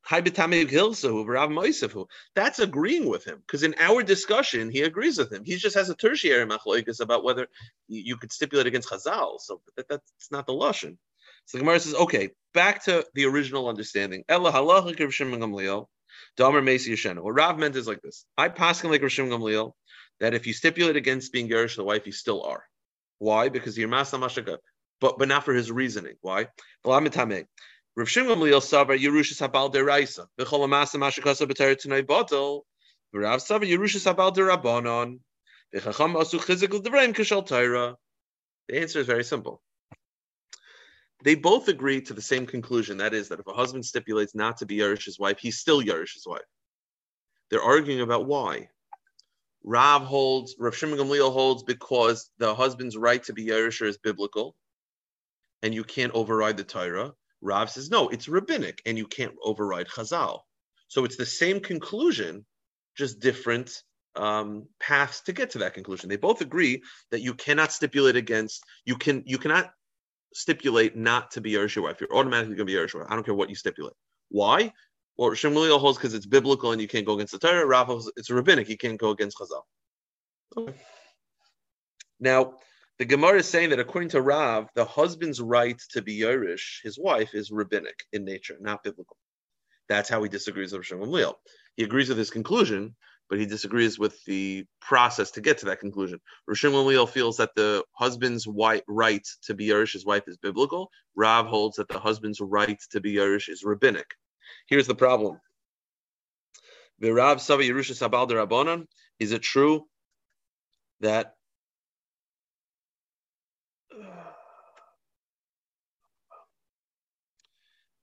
that's 2.35 2.59
agreeing 2.59 3.09
with 3.09 3.25
him 3.25 3.43
because 3.47 3.63
in 3.63 3.75
our 3.79 4.03
discussion 4.03 4.71
he 4.71 4.83
agrees 4.83 5.19
with 5.19 5.33
him. 5.33 5.45
He 5.45 5.57
just 5.57 5.77
has 5.77 5.91
a 5.91 5.95
tertiary 5.95 6.47
machlokes 6.47 7.01
about 7.01 7.25
whether 7.25 7.47
you 7.89 8.17
could 8.17 8.33
stipulate 8.33 8.67
against 8.67 8.89
Chazal. 8.89 9.41
So 9.41 9.61
that, 9.77 9.89
that's 9.89 10.31
not 10.31 10.47
the 10.47 10.53
lashon. 10.53 10.97
So 11.47 11.59
the 11.59 11.63
Gemara 11.63 11.81
says, 11.81 11.95
okay, 11.95 12.31
back 12.55 12.85
to 12.85 13.07
the 13.15 13.27
original 13.27 13.69
understanding. 13.69 14.25
What 14.29 14.55
Rav 17.35 17.59
meant 17.59 17.77
is 17.77 17.87
like 17.87 18.03
this: 18.03 18.25
I 18.39 18.49
pass 18.49 18.83
him 18.83 18.91
like 18.91 19.03
Rav 19.03 19.13
Shimon 19.13 19.31
Gamliel 19.31 19.73
that 20.21 20.35
if 20.35 20.47
you 20.47 20.53
stipulate 20.53 20.97
against 20.97 21.33
being 21.33 21.49
garish 21.49 21.77
the 21.77 21.85
wife, 21.85 22.07
you 22.07 22.13
still 22.13 22.43
are. 22.45 22.65
Why? 23.19 23.49
Because 23.49 23.77
you're 23.77 23.89
masa 23.89 24.19
mashaka, 24.19 24.59
but 25.01 25.19
but 25.19 25.29
not 25.29 25.45
for 25.45 25.53
his 25.53 25.71
reasoning. 25.71 26.15
Why? 26.23 26.49
Rav 27.97 28.09
Shimon 28.09 28.39
Gamliel 28.39 28.61
Yerushas 28.99 29.49
Habal 29.49 29.73
Deraisa. 29.73 30.27
Amasa 30.39 30.99
B'Teret. 30.99 32.63
Rav 33.13 33.41
Yerushas 33.41 34.13
Habal 34.13 35.21
Asu 35.73 36.39
Devreim 36.83 37.15
Kishal. 37.15 37.97
The 38.69 38.81
answer 38.81 38.99
is 38.99 39.07
very 39.07 39.25
simple. 39.25 39.63
They 41.23 41.37
both 41.37 41.69
agree 41.69 42.01
to 42.03 42.13
the 42.13 42.21
same 42.21 42.47
conclusion. 42.47 42.97
That 42.99 43.15
is, 43.15 43.29
that 43.29 43.41
if 43.41 43.47
a 43.47 43.53
husband 43.53 43.87
stipulates 43.87 44.35
not 44.35 44.59
to 44.59 44.67
be 44.67 44.79
Yerish's 44.79 45.19
wife, 45.19 45.39
he's 45.39 45.59
still 45.59 45.81
Yerish's 45.81 46.27
wife. 46.27 46.43
They're 47.51 47.63
arguing 47.63 48.01
about 48.01 48.27
why. 48.27 48.71
Rav 49.63 50.03
holds, 50.03 50.57
Rav 50.59 50.77
Shimon 50.77 50.99
Gamliel 50.99 51.33
holds 51.33 51.63
because 51.63 52.29
the 52.39 52.55
husband's 52.55 52.97
right 52.97 53.23
to 53.25 53.33
be 53.33 53.47
Yerisher 53.47 53.87
is 53.87 53.97
biblical, 53.99 54.57
and 55.63 55.73
you 55.73 55.85
can't 55.85 56.13
override 56.13 56.57
the 56.57 56.65
Torah. 56.65 57.13
Rav 57.45 57.71
says, 57.71 57.91
no, 57.91 58.09
it's 58.09 58.29
rabbinic 58.29 58.81
and 58.87 58.99
you 58.99 59.07
can't 59.07 59.35
override 59.45 59.87
Chazal. 59.87 60.41
So 60.89 61.05
it's 61.05 61.17
the 61.17 61.27
same 61.27 61.61
conclusion, 61.61 62.45
just 62.97 63.21
different 63.21 63.83
um, 64.17 64.67
paths 64.81 65.21
to 65.23 65.33
get 65.33 65.51
to 65.51 65.59
that 65.59 65.75
conclusion. 65.75 66.09
They 66.09 66.17
both 66.17 66.41
agree 66.41 66.83
that 67.11 67.21
you 67.21 67.35
cannot 67.35 67.73
stipulate 67.73 68.17
against, 68.17 68.65
you 68.85 68.97
can 68.97 69.23
you 69.27 69.39
cannot 69.39 69.73
stipulate 70.33 70.97
not 70.97 71.31
to 71.33 71.41
be 71.41 71.53
Yerush 71.53 71.81
wife. 71.81 72.01
You're 72.01 72.15
automatically 72.15 72.57
going 72.57 72.67
to 72.67 72.73
be 72.73 72.79
Yerush. 72.79 73.07
I 73.09 73.15
don't 73.15 73.25
care 73.25 73.35
what 73.35 73.51
you 73.51 73.55
stipulate. 73.55 73.95
Why? 74.31 74.73
Well, 75.17 75.31
Shmuel 75.31 75.79
holds 75.79 75.99
because 75.99 76.15
it's 76.15 76.27
biblical 76.27 76.73
and 76.73 76.81
you 76.81 76.89
can't 76.89 77.07
go 77.07 77.15
against 77.15 77.33
the 77.33 77.39
Torah. 77.39 77.67
Rav 77.67 77.87
holds 77.87 78.11
it's 78.17 78.31
rabbinic. 78.31 78.69
You 78.69 78.77
can't 78.77 78.99
go 78.99 79.11
against 79.11 79.39
Chazal. 79.39 79.63
Okay. 80.57 80.75
Now, 82.21 82.55
the 82.99 83.05
Gemara 83.05 83.39
is 83.39 83.49
saying 83.49 83.71
that 83.71 83.81
according 83.81 84.11
to 84.11 84.21
Rav, 84.21 84.69
the 84.75 84.85
husband's 84.85 85.41
right 85.41 85.81
to 85.91 86.03
be 86.03 86.21
Yerush, 86.21 86.83
his 86.83 86.99
wife, 86.99 87.35
is 87.35 87.51
rabbinic 87.51 88.05
in 88.13 88.25
nature, 88.25 88.57
not 88.61 88.85
biblical. 88.85 89.17
That's 89.89 90.09
how 90.09 90.23
he 90.23 90.29
disagrees 90.29 90.73
with 90.73 90.91
Rosh 90.91 90.93
Gamliel. 90.93 91.35
He 91.77 91.83
agrees 91.83 92.09
with 92.09 92.19
his 92.19 92.31
conclusion, 92.31 92.95
but 93.29 93.41
he 93.41 93.47
disagrees 93.47 93.99
with 93.99 94.23
the 94.27 94.65
process 94.81 95.33
to 95.33 95.41
get 95.41 95.59
to 95.59 95.67
that 95.67 95.81
conclusion. 95.81 96.21
Rosh 96.47 96.65
Gamliel 96.65 97.09
feels 97.09 97.37
that 97.39 97.55
the 97.57 97.85
husband's 97.93 98.47
right 98.47 99.27
to 99.43 99.55
be 99.55 99.69
Yerush, 99.69 99.93
his 99.93 100.07
wife, 100.07 100.29
is 100.29 100.37
biblical. 100.37 100.91
Rav 101.17 101.47
holds 101.47 101.77
that 101.77 101.89
the 101.89 101.99
husband's 101.99 102.41
right 102.41 102.81
to 102.93 103.01
be 103.01 103.15
Yerush 103.15 103.49
is 103.49 103.65
rabbinic. 103.65 104.07
Here's 104.67 104.87
the 104.87 104.95
problem. 104.95 105.41
Rav 107.01 107.39
is 109.21 109.33
it 109.33 109.43
true 109.43 109.87
that 111.01 111.35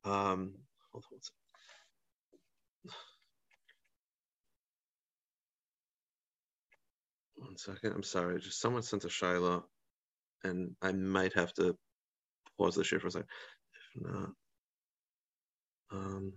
Um, 0.05 0.53
hold 0.91 1.05
on 1.11 1.19
one 7.35 7.57
second. 7.57 7.93
I'm 7.93 8.03
sorry. 8.03 8.39
Just 8.39 8.61
someone 8.61 8.83
sent 8.83 9.05
a 9.05 9.09
shaila, 9.09 9.63
and 10.43 10.75
I 10.81 10.91
might 10.93 11.33
have 11.33 11.53
to 11.55 11.75
pause 12.57 12.75
the 12.75 12.83
share 12.83 12.99
for 12.99 13.07
a 13.07 13.11
second. 13.11 13.27
If 13.95 14.03
not, 14.03 14.29
Um, 15.91 16.33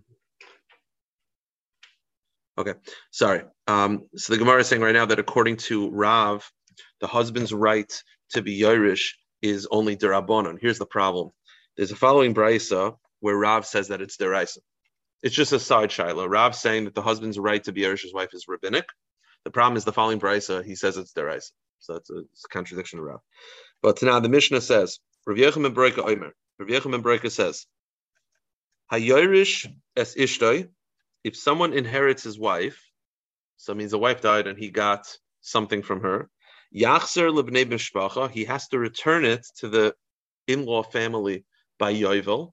okay, 2.58 2.74
sorry. 3.10 3.42
Um, 3.66 4.02
so 4.16 4.32
the 4.32 4.38
Gemara 4.38 4.60
is 4.60 4.68
saying 4.68 4.82
right 4.82 4.94
now 4.94 5.06
that 5.06 5.18
according 5.18 5.58
to 5.58 5.90
Rav, 5.90 6.50
the 7.00 7.06
husband's 7.06 7.52
right 7.52 7.92
to 8.30 8.42
be 8.42 8.60
Yerush 8.60 9.12
is 9.44 9.68
only 9.70 9.94
derabonon. 9.96 10.58
Here's 10.58 10.78
the 10.78 10.86
problem. 10.86 11.30
There's 11.76 11.92
a 11.92 11.96
following 11.96 12.34
brisa 12.34 12.96
where 13.20 13.36
Rav 13.36 13.66
says 13.66 13.88
that 13.88 14.00
it's 14.00 14.16
deraisa. 14.16 14.58
It's 15.22 15.34
just 15.34 15.52
a 15.52 15.60
side 15.60 15.90
shaila. 15.90 16.28
Rav 16.28 16.54
saying 16.54 16.84
that 16.84 16.94
the 16.94 17.02
husband's 17.02 17.38
right 17.38 17.62
to 17.64 17.72
be 17.72 17.82
Yerish's 17.82 18.14
wife 18.14 18.30
is 18.32 18.46
rabbinic. 18.48 18.86
The 19.44 19.50
problem 19.50 19.76
is 19.76 19.84
the 19.84 19.92
following 19.92 20.18
brisa, 20.18 20.64
he 20.64 20.74
says 20.74 20.96
it's 20.96 21.12
deraisa. 21.12 21.50
So 21.80 21.92
that's 21.92 22.08
a, 22.08 22.20
a 22.20 22.48
contradiction 22.50 22.98
to 22.98 23.04
Rav. 23.04 23.20
But 23.82 24.02
now 24.02 24.18
the 24.18 24.30
Mishnah 24.30 24.62
says, 24.62 24.98
Rav 25.26 25.36
Yechim 25.36 25.66
and 25.66 25.76
Breka 25.76 25.98
Omer. 25.98 26.32
Rav 26.58 26.68
Yechim 26.68 26.94
and 26.94 27.04
Breka 27.04 27.30
says, 27.30 27.66
Hayorish 28.90 29.70
es 29.94 30.14
ishtoi, 30.14 30.68
if 31.22 31.36
someone 31.36 31.74
inherits 31.74 32.22
his 32.22 32.38
wife, 32.38 32.80
so 33.58 33.72
it 33.72 33.76
means 33.76 33.90
the 33.90 33.98
wife 33.98 34.22
died 34.22 34.46
and 34.46 34.58
he 34.58 34.70
got 34.70 35.18
something 35.42 35.82
from 35.82 36.00
her, 36.00 36.30
Yachzer 36.74 37.30
lebnei 37.32 37.64
b'shpacha, 37.64 38.30
he 38.30 38.44
has 38.44 38.68
to 38.68 38.78
return 38.78 39.24
it 39.24 39.46
to 39.58 39.68
the 39.68 39.94
in-law 40.48 40.82
family 40.82 41.44
by 41.78 41.94
Yovel. 41.94 42.52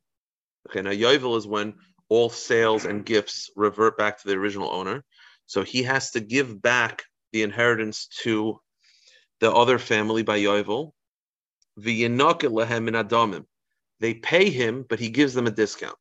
Okay, 0.69 0.81
now 0.81 0.91
Yovel 0.91 1.37
is 1.37 1.47
when 1.47 1.73
all 2.09 2.29
sales 2.29 2.85
and 2.85 3.05
gifts 3.05 3.49
revert 3.55 3.97
back 3.97 4.21
to 4.21 4.27
the 4.27 4.35
original 4.35 4.69
owner. 4.71 5.03
So 5.47 5.63
he 5.63 5.83
has 5.83 6.11
to 6.11 6.19
give 6.19 6.61
back 6.61 7.03
the 7.31 7.41
inheritance 7.41 8.07
to 8.23 8.59
the 9.39 9.51
other 9.51 9.79
family 9.79 10.21
by 10.23 10.39
Yovel. 10.39 10.91
They 11.77 12.09
pay 14.13 14.49
him, 14.49 14.85
but 14.87 14.99
he 14.99 15.09
gives 15.09 15.33
them 15.33 15.47
a 15.47 15.51
discount. 15.51 15.95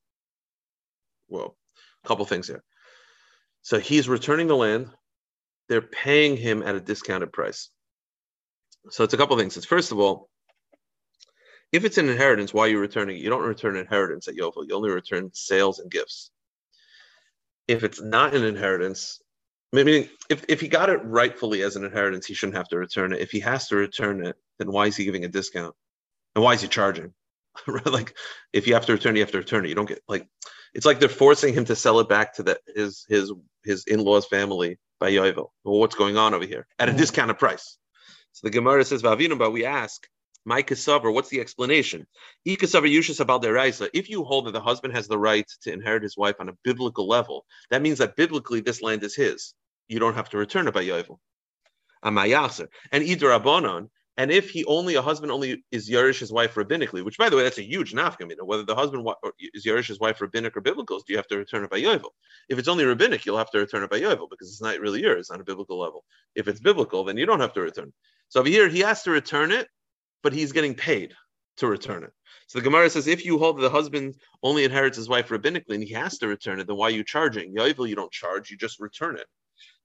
Well, 1.29 1.57
a 2.05 2.09
couple 2.09 2.27
things 2.27 2.49
here. 2.49 2.63
So 3.63 3.79
he's 3.79 4.09
returning 4.09 4.47
the 4.47 4.57
land. 4.57 4.91
They're 5.69 5.81
paying 5.81 6.37
him 6.37 6.63
at 6.63 6.75
a 6.75 6.81
discounted 6.81 7.33
price. 7.33 7.71
So 8.89 9.05
it's 9.05 9.15
a 9.15 9.17
couple 9.17 9.35
of 9.35 9.41
things. 9.41 9.57
It's 9.57 9.67
first 9.67 9.93
of 9.93 9.99
all, 9.99 10.29
if 11.73 11.85
it's 11.85 11.99
an 11.99 12.09
inheritance, 12.09 12.53
why 12.53 12.67
are 12.67 12.69
you 12.69 12.79
returning 12.79 13.17
it? 13.17 13.23
You 13.23 13.31
don't 13.31 13.43
return 13.43 13.77
inheritance 13.77 14.27
at 14.27 14.35
Yovel. 14.35 14.65
You 14.67 14.75
only 14.75 14.91
return 14.91 15.31
sales 15.33 15.79
and 15.79 15.91
gifts. 15.91 16.31
If 17.69 17.85
it's 17.85 18.01
not 18.01 18.35
an 18.35 18.45
inheritance, 18.45 19.21
meaning 19.73 20.09
if, 20.29 20.45
if 20.49 20.61
he 20.61 20.67
got 20.67 20.91
it 20.91 21.05
rightfully 21.05 21.63
as 21.63 21.77
an 21.77 21.85
inheritance, 21.85 22.27
he 22.27 22.35
shouldn't 22.35 22.57
have 22.57 22.69
to 22.69 22.79
return 22.79 23.13
it. 23.13 23.21
If 23.21 23.31
he 23.31 23.39
has 23.41 23.69
to 23.69 23.77
return 23.77 24.25
it, 24.27 24.37
then 24.59 24.73
why 24.73 24.87
is 24.87 24.97
he 24.97 25.05
giving 25.05 25.25
a 25.25 25.29
discount? 25.29 25.75
And 26.35 26.43
why 26.43 26.55
is 26.55 26.63
he 26.63 26.69
charging? 26.69 27.13
like 27.85 28.17
if 28.53 28.67
you 28.67 28.75
have 28.75 28.87
to 28.87 28.93
return, 28.93 29.15
you 29.15 29.23
have 29.23 29.31
to 29.33 29.39
return 29.39 29.65
it. 29.65 29.69
You 29.69 29.75
don't 29.75 29.89
get 29.89 30.03
like 30.09 30.27
it's 30.75 30.87
like 30.87 31.01
they're 31.01 31.09
forcing 31.09 31.55
him 31.55 31.65
to 31.67 31.77
sell 31.77 32.01
it 32.01 32.09
back 32.09 32.35
to 32.35 32.43
the 32.43 32.59
his 32.75 33.05
his 33.09 33.33
his 33.65 33.85
in-laws 33.87 34.27
family 34.27 34.79
by 34.99 35.11
Yovel. 35.11 35.51
Well, 35.65 35.79
what's 35.79 35.97
going 35.97 36.17
on 36.17 36.35
over 36.35 36.47
here? 36.47 36.67
At 36.79 36.89
a 36.89 36.93
mm-hmm. 36.93 37.01
discounted 37.01 37.39
price. 37.39 37.77
So 38.33 38.47
the 38.47 38.51
Gemara 38.51 38.85
says, 38.85 39.03
but 39.03 39.53
we 39.53 39.65
ask, 39.65 40.09
my 40.47 40.63
kasavar, 40.63 41.13
what's 41.13 41.29
the 41.29 41.41
explanation? 41.41 42.07
If 42.45 42.63
you 44.11 44.25
hold 44.25 44.47
that 44.47 44.53
the 44.53 44.61
husband 44.61 44.95
has 44.95 45.09
the 45.09 45.19
right 45.19 45.47
to 45.63 45.73
inherit 45.73 46.03
his 46.03 46.17
wife 46.17 46.37
on 46.41 46.49
a 46.49 46.57
biblical 46.65 47.07
level, 47.07 47.45
that 47.71 47.83
means 47.83 47.99
that 47.99 48.17
biblically 48.17 48.61
this 48.61 48.81
land 48.81 49.03
is 49.03 49.15
his. 49.15 49.55
You 49.89 49.99
don't 49.99 50.15
have 50.15 50.31
to 50.31 50.39
return 50.39 50.67
it 50.69 50.75
by 50.75 50.85
Yovel. 50.85 51.19
Amayaser. 52.05 52.69
And 52.93 53.05
either 53.05 53.29
Abonon, 53.29 53.91
and 54.17 54.31
if 54.31 54.51
he 54.51 54.65
only 54.65 54.95
a 54.95 55.03
husband 55.03 55.33
only 55.33 55.63
is 55.71 55.91
Yerish 55.91 56.21
his 56.21 56.33
wife 56.33 56.55
rabbinically, 56.55 57.05
which 57.05 57.19
by 57.19 57.29
the 57.29 57.37
way 57.37 57.43
that's 57.43 57.59
a 57.59 57.63
huge 57.63 57.93
nafkamina. 57.93 58.43
Whether 58.43 58.65
the 58.65 58.75
husband 58.75 59.07
is 59.55 59.65
Yerish 59.67 59.89
his 59.89 60.01
wife 60.01 60.21
rabbinic 60.21 60.57
or 60.57 60.61
biblical, 60.61 60.99
do 60.99 61.13
you 61.13 61.17
have 61.17 61.27
to 61.29 61.39
return 61.39 61.65
it 61.65 61.71
by 61.71 61.81
Yovel? 61.81 62.11
If 62.49 62.59
it's 62.59 62.69
only 62.69 62.85
rabbinic, 62.85 63.27
you'll 63.27 63.39
have 63.39 63.51
to 63.51 63.59
return 63.59 63.83
it 63.83 63.91
by 63.91 64.01
Yovel 64.01 64.29
because 64.31 64.49
it's 64.49 64.63
not 64.63 64.79
really 64.79 65.03
yours 65.03 65.31
on 65.31 65.41
a 65.41 65.45
biblical 65.45 65.79
level. 65.79 66.05
If 66.35 66.49
it's 66.49 66.61
biblical, 66.61 67.05
then 67.05 67.17
you 67.19 67.27
don't 67.27 67.41
have 67.41 67.53
to 67.55 67.61
return. 67.61 67.93
So 68.31 68.41
over 68.41 68.49
here 68.49 68.69
he 68.69 68.81
has 68.81 69.03
to 69.03 69.11
return 69.11 69.51
it, 69.53 69.69
but 70.23 70.33
he's 70.33 70.53
getting 70.53 70.75
paid 70.75 71.13
to 71.59 71.67
return 71.67 72.05
it. 72.05 72.13
So 72.47 72.59
the 72.59 72.65
Gemara 72.65 72.89
says, 72.89 73.07
if 73.07 73.25
you 73.25 73.39
hold 73.39 73.59
that 73.59 73.63
the 73.63 73.71
husband 73.71 74.17
only 74.43 74.65
inherits 74.65 74.97
his 74.97 75.09
wife 75.09 75.29
rabbinically 75.29 75.75
and 75.75 75.85
he 75.85 75.93
has 75.95 76.19
to 76.19 76.29
return 76.29 76.59
it, 76.59 76.67
then 76.67 76.77
why 76.77 76.87
are 76.87 76.91
you 76.91 77.05
charging? 77.05 77.55
Yovel, 77.55 77.89
you 77.89 77.95
don't 77.95 78.11
charge, 78.11 78.51
you 78.51 78.57
just 78.57 78.81
return 78.81 79.17
it. 79.17 79.27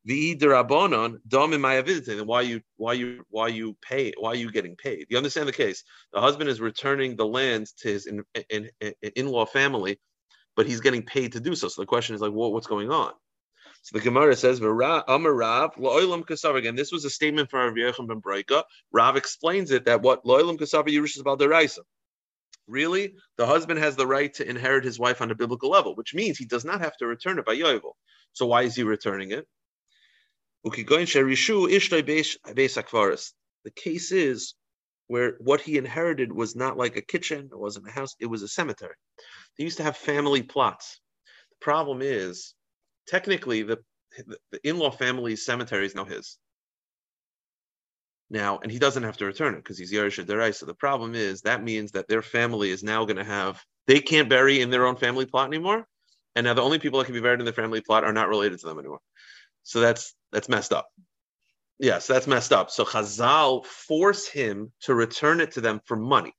The 0.05 0.35
derabonon 0.35 1.17
dom 1.27 1.53
in 1.53 1.61
my 1.61 1.81
then 1.81 2.27
why 2.27 2.41
you 2.41 2.61
why 2.77 2.93
you 2.93 3.23
why 3.29 3.47
you 3.47 3.75
pay 3.81 4.13
why 4.19 4.29
are 4.29 4.35
you 4.35 4.51
getting 4.51 4.75
paid? 4.75 5.07
You 5.09 5.17
understand 5.17 5.47
the 5.47 5.53
case? 5.53 5.83
The 6.13 6.21
husband 6.21 6.47
is 6.47 6.61
returning 6.61 7.15
the 7.15 7.25
land 7.25 7.67
to 7.79 7.87
his 7.87 8.05
in, 8.05 8.23
in, 8.51 8.69
in, 9.15 9.27
law 9.27 9.47
family, 9.47 9.99
but 10.55 10.67
he's 10.67 10.79
getting 10.79 11.01
paid 11.01 11.31
to 11.33 11.39
do 11.39 11.55
so. 11.55 11.69
So 11.69 11.81
the 11.81 11.87
question 11.87 12.13
is 12.13 12.21
like, 12.21 12.33
well, 12.33 12.53
what's 12.53 12.67
going 12.67 12.91
on? 12.91 13.13
So 13.85 13.99
the 13.99 14.03
Gemara 14.03 14.35
says, 14.35 14.59
Amarav 14.59 15.75
lo'ilam 15.75 16.25
kasav. 16.25 16.55
Again, 16.55 16.75
this 16.75 16.91
was 16.91 17.05
a 17.05 17.09
statement 17.09 17.51
from 17.51 17.67
Rav 17.67 17.75
Yechon 17.75 18.07
ben 18.07 18.19
Breika. 18.19 18.63
Rav 18.91 19.15
explains 19.15 19.69
it 19.69 19.85
that 19.85 20.01
what 20.01 20.25
lo'ilam 20.25 20.57
kasav 20.57 20.87
Yerush 20.87 21.13
is 21.13 21.19
about 21.19 21.37
the 21.37 21.45
deraisa. 21.45 21.81
Really, 22.67 23.13
the 23.37 23.45
husband 23.45 23.77
has 23.77 23.95
the 23.95 24.07
right 24.07 24.33
to 24.33 24.49
inherit 24.49 24.85
his 24.85 24.97
wife 24.97 25.21
on 25.21 25.29
a 25.29 25.35
biblical 25.35 25.69
level, 25.69 25.93
which 25.93 26.15
means 26.15 26.35
he 26.35 26.45
does 26.45 26.65
not 26.65 26.81
have 26.81 26.97
to 26.97 27.05
return 27.05 27.37
it 27.37 27.45
by 27.45 27.55
Yovel. 27.55 27.91
So 28.33 28.47
why 28.47 28.63
is 28.63 28.75
he 28.75 28.81
returning 28.81 29.29
it? 29.29 29.45
The 30.63 30.71
case 33.75 34.11
is 34.11 34.55
where 35.05 35.35
what 35.41 35.61
he 35.61 35.77
inherited 35.77 36.33
was 36.33 36.55
not 36.55 36.75
like 36.75 36.97
a 36.97 37.03
kitchen, 37.03 37.49
it 37.51 37.59
wasn't 37.59 37.87
a 37.87 37.91
house, 37.91 38.15
it 38.19 38.25
was 38.25 38.41
a 38.41 38.47
cemetery. 38.47 38.95
They 39.59 39.63
used 39.63 39.77
to 39.77 39.83
have 39.83 39.95
family 39.95 40.41
plots. 40.41 40.99
The 41.51 41.57
problem 41.63 42.01
is, 42.01 42.55
technically, 43.07 43.63
the, 43.63 43.79
the 44.51 44.59
in-law 44.63 44.91
family's 44.91 45.45
cemetery 45.45 45.85
is 45.85 45.95
now 45.95 46.05
his. 46.05 46.37
Now, 48.29 48.59
and 48.63 48.71
he 48.71 48.79
doesn't 48.79 49.03
have 49.03 49.17
to 49.17 49.25
return 49.25 49.53
it 49.53 49.57
because 49.57 49.77
he's 49.77 49.93
Yerush 49.93 50.23
Derai. 50.25 50.53
So 50.53 50.65
the 50.65 50.73
problem 50.73 51.13
is 51.13 51.41
that 51.41 51.63
means 51.63 51.91
that 51.91 52.07
their 52.07 52.23
family 52.23 52.71
is 52.71 52.83
now 52.83 53.05
going 53.05 53.17
to 53.17 53.23
have, 53.23 53.61
they 53.87 53.99
can't 53.99 54.29
bury 54.29 54.61
in 54.61 54.71
their 54.71 54.87
own 54.87 54.95
family 54.95 55.25
plot 55.25 55.47
anymore. 55.47 55.85
And 56.35 56.45
now 56.45 56.53
the 56.53 56.63
only 56.63 56.79
people 56.79 56.99
that 56.99 57.05
can 57.05 57.13
be 57.13 57.21
buried 57.21 57.39
in 57.39 57.45
their 57.45 57.53
family 57.53 57.81
plot 57.81 58.03
are 58.03 58.13
not 58.13 58.27
related 58.27 58.59
to 58.59 58.67
them 58.67 58.79
anymore. 58.79 58.99
So 59.63 59.79
that's 59.79 60.13
that's 60.31 60.49
messed 60.49 60.73
up. 60.73 60.87
Yes, 61.79 62.07
that's 62.07 62.27
messed 62.27 62.53
up. 62.53 62.71
So 62.71 62.83
Chazal 62.85 63.65
force 63.65 64.27
him 64.27 64.71
to 64.81 64.93
return 64.93 65.39
it 65.39 65.51
to 65.53 65.61
them 65.61 65.81
for 65.85 65.95
money. 65.95 66.33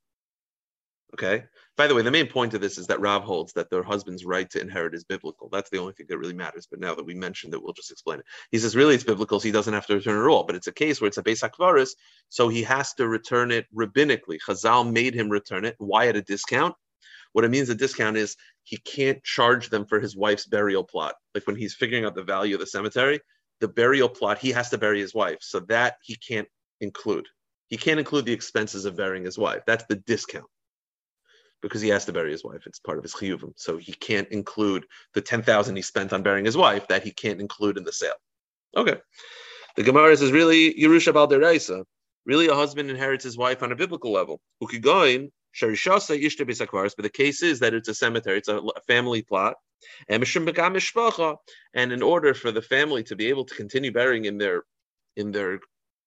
Okay. 1.13 1.45
By 1.77 1.85
the 1.85 1.93
way, 1.93 2.01
the 2.01 2.09
main 2.09 2.25
point 2.25 2.55
of 2.55 2.61
this 2.61 2.79
is 2.79 2.87
that 2.87 2.99
Rav 2.99 3.23
holds 3.23 3.53
that 3.53 3.69
their 3.69 3.83
husband's 3.83 4.25
right 4.25 4.49
to 4.49 4.59
inherit 4.59 4.95
is 4.95 5.03
biblical. 5.03 5.47
That's 5.51 5.69
the 5.69 5.77
only 5.77 5.93
thing 5.93 6.07
that 6.09 6.17
really 6.17 6.33
matters. 6.33 6.67
But 6.69 6.79
now 6.79 6.95
that 6.95 7.05
we 7.05 7.13
mentioned 7.13 7.53
it, 7.53 7.61
we'll 7.61 7.73
just 7.73 7.91
explain 7.91 8.17
it. 8.17 8.25
He 8.49 8.57
says 8.57 8.75
really 8.75 8.95
it's 8.95 9.03
biblical, 9.03 9.39
so 9.39 9.43
he 9.43 9.51
doesn't 9.51 9.75
have 9.75 9.85
to 9.85 9.93
return 9.93 10.19
it 10.19 10.27
all. 10.27 10.43
But 10.43 10.55
it's 10.55 10.65
a 10.65 10.71
case 10.71 10.99
where 10.99 11.07
it's 11.07 11.19
a 11.19 11.23
Beis 11.23 11.47
Akvaris, 11.47 11.91
so 12.29 12.47
he 12.47 12.63
has 12.63 12.95
to 12.95 13.07
return 13.07 13.51
it 13.51 13.67
rabbinically. 13.75 14.39
Chazal 14.43 14.91
made 14.91 15.13
him 15.13 15.29
return 15.29 15.65
it. 15.65 15.75
Why 15.77 16.07
at 16.07 16.15
a 16.15 16.23
discount? 16.23 16.73
What 17.33 17.45
it 17.45 17.51
means 17.51 17.69
a 17.69 17.75
discount 17.75 18.17
is 18.17 18.37
he 18.63 18.77
can't 18.77 19.23
charge 19.23 19.69
them 19.69 19.85
for 19.85 19.99
his 19.99 20.17
wife's 20.17 20.47
burial 20.47 20.83
plot. 20.83 21.13
Like 21.35 21.45
when 21.45 21.55
he's 21.55 21.75
figuring 21.75 22.05
out 22.05 22.15
the 22.15 22.23
value 22.23 22.55
of 22.55 22.59
the 22.59 22.65
cemetery, 22.65 23.19
the 23.59 23.67
burial 23.67 24.09
plot, 24.09 24.39
he 24.39 24.49
has 24.49 24.71
to 24.71 24.79
bury 24.79 24.99
his 24.99 25.13
wife. 25.13 25.37
So 25.41 25.59
that 25.67 25.97
he 26.01 26.15
can't 26.15 26.47
include. 26.81 27.27
He 27.67 27.77
can't 27.77 27.99
include 27.99 28.25
the 28.25 28.33
expenses 28.33 28.85
of 28.85 28.95
burying 28.95 29.25
his 29.25 29.37
wife. 29.37 29.61
That's 29.67 29.85
the 29.87 29.97
discount 29.97 30.47
because 31.67 31.81
he 31.81 31.89
has 31.89 32.05
to 32.05 32.13
bury 32.13 32.31
his 32.31 32.43
wife. 32.43 32.65
It's 32.65 32.79
part 32.79 32.97
of 32.97 33.03
his 33.03 33.13
chiyuvim. 33.13 33.53
So 33.55 33.77
he 33.77 33.93
can't 33.93 34.27
include 34.29 34.85
the 35.13 35.21
10,000 35.21 35.75
he 35.75 35.81
spent 35.81 36.13
on 36.13 36.23
burying 36.23 36.45
his 36.45 36.57
wife 36.57 36.87
that 36.87 37.03
he 37.03 37.11
can't 37.11 37.41
include 37.41 37.77
in 37.77 37.83
the 37.83 37.91
sale. 37.91 38.13
Okay. 38.75 38.97
The 39.75 39.83
Gemara 39.83 40.15
says 40.17 40.31
really 40.31 40.73
Yerusha 40.73 41.13
Bal 41.13 41.85
Really, 42.25 42.47
a 42.47 42.55
husband 42.55 42.89
inherits 42.89 43.23
his 43.23 43.37
wife 43.37 43.63
on 43.63 43.71
a 43.71 43.75
biblical 43.75 44.11
level. 44.11 44.41
Ukigoin 44.61 45.29
but 45.59 45.71
the 45.71 47.11
case 47.11 47.41
is 47.41 47.59
that 47.59 47.73
it's 47.73 47.87
a 47.87 47.95
cemetery, 47.95 48.37
it's 48.37 48.47
a 48.47 48.61
family 48.87 49.23
plot. 49.23 49.55
And 50.09 50.23
in 51.91 52.03
order 52.03 52.33
for 52.33 52.51
the 52.51 52.61
family 52.61 53.03
to 53.03 53.15
be 53.15 53.27
able 53.27 53.45
to 53.45 53.55
continue 53.55 53.91
burying 53.91 54.25
in 54.25 54.37
their 54.37 54.63
in 55.15 55.31
their 55.31 55.59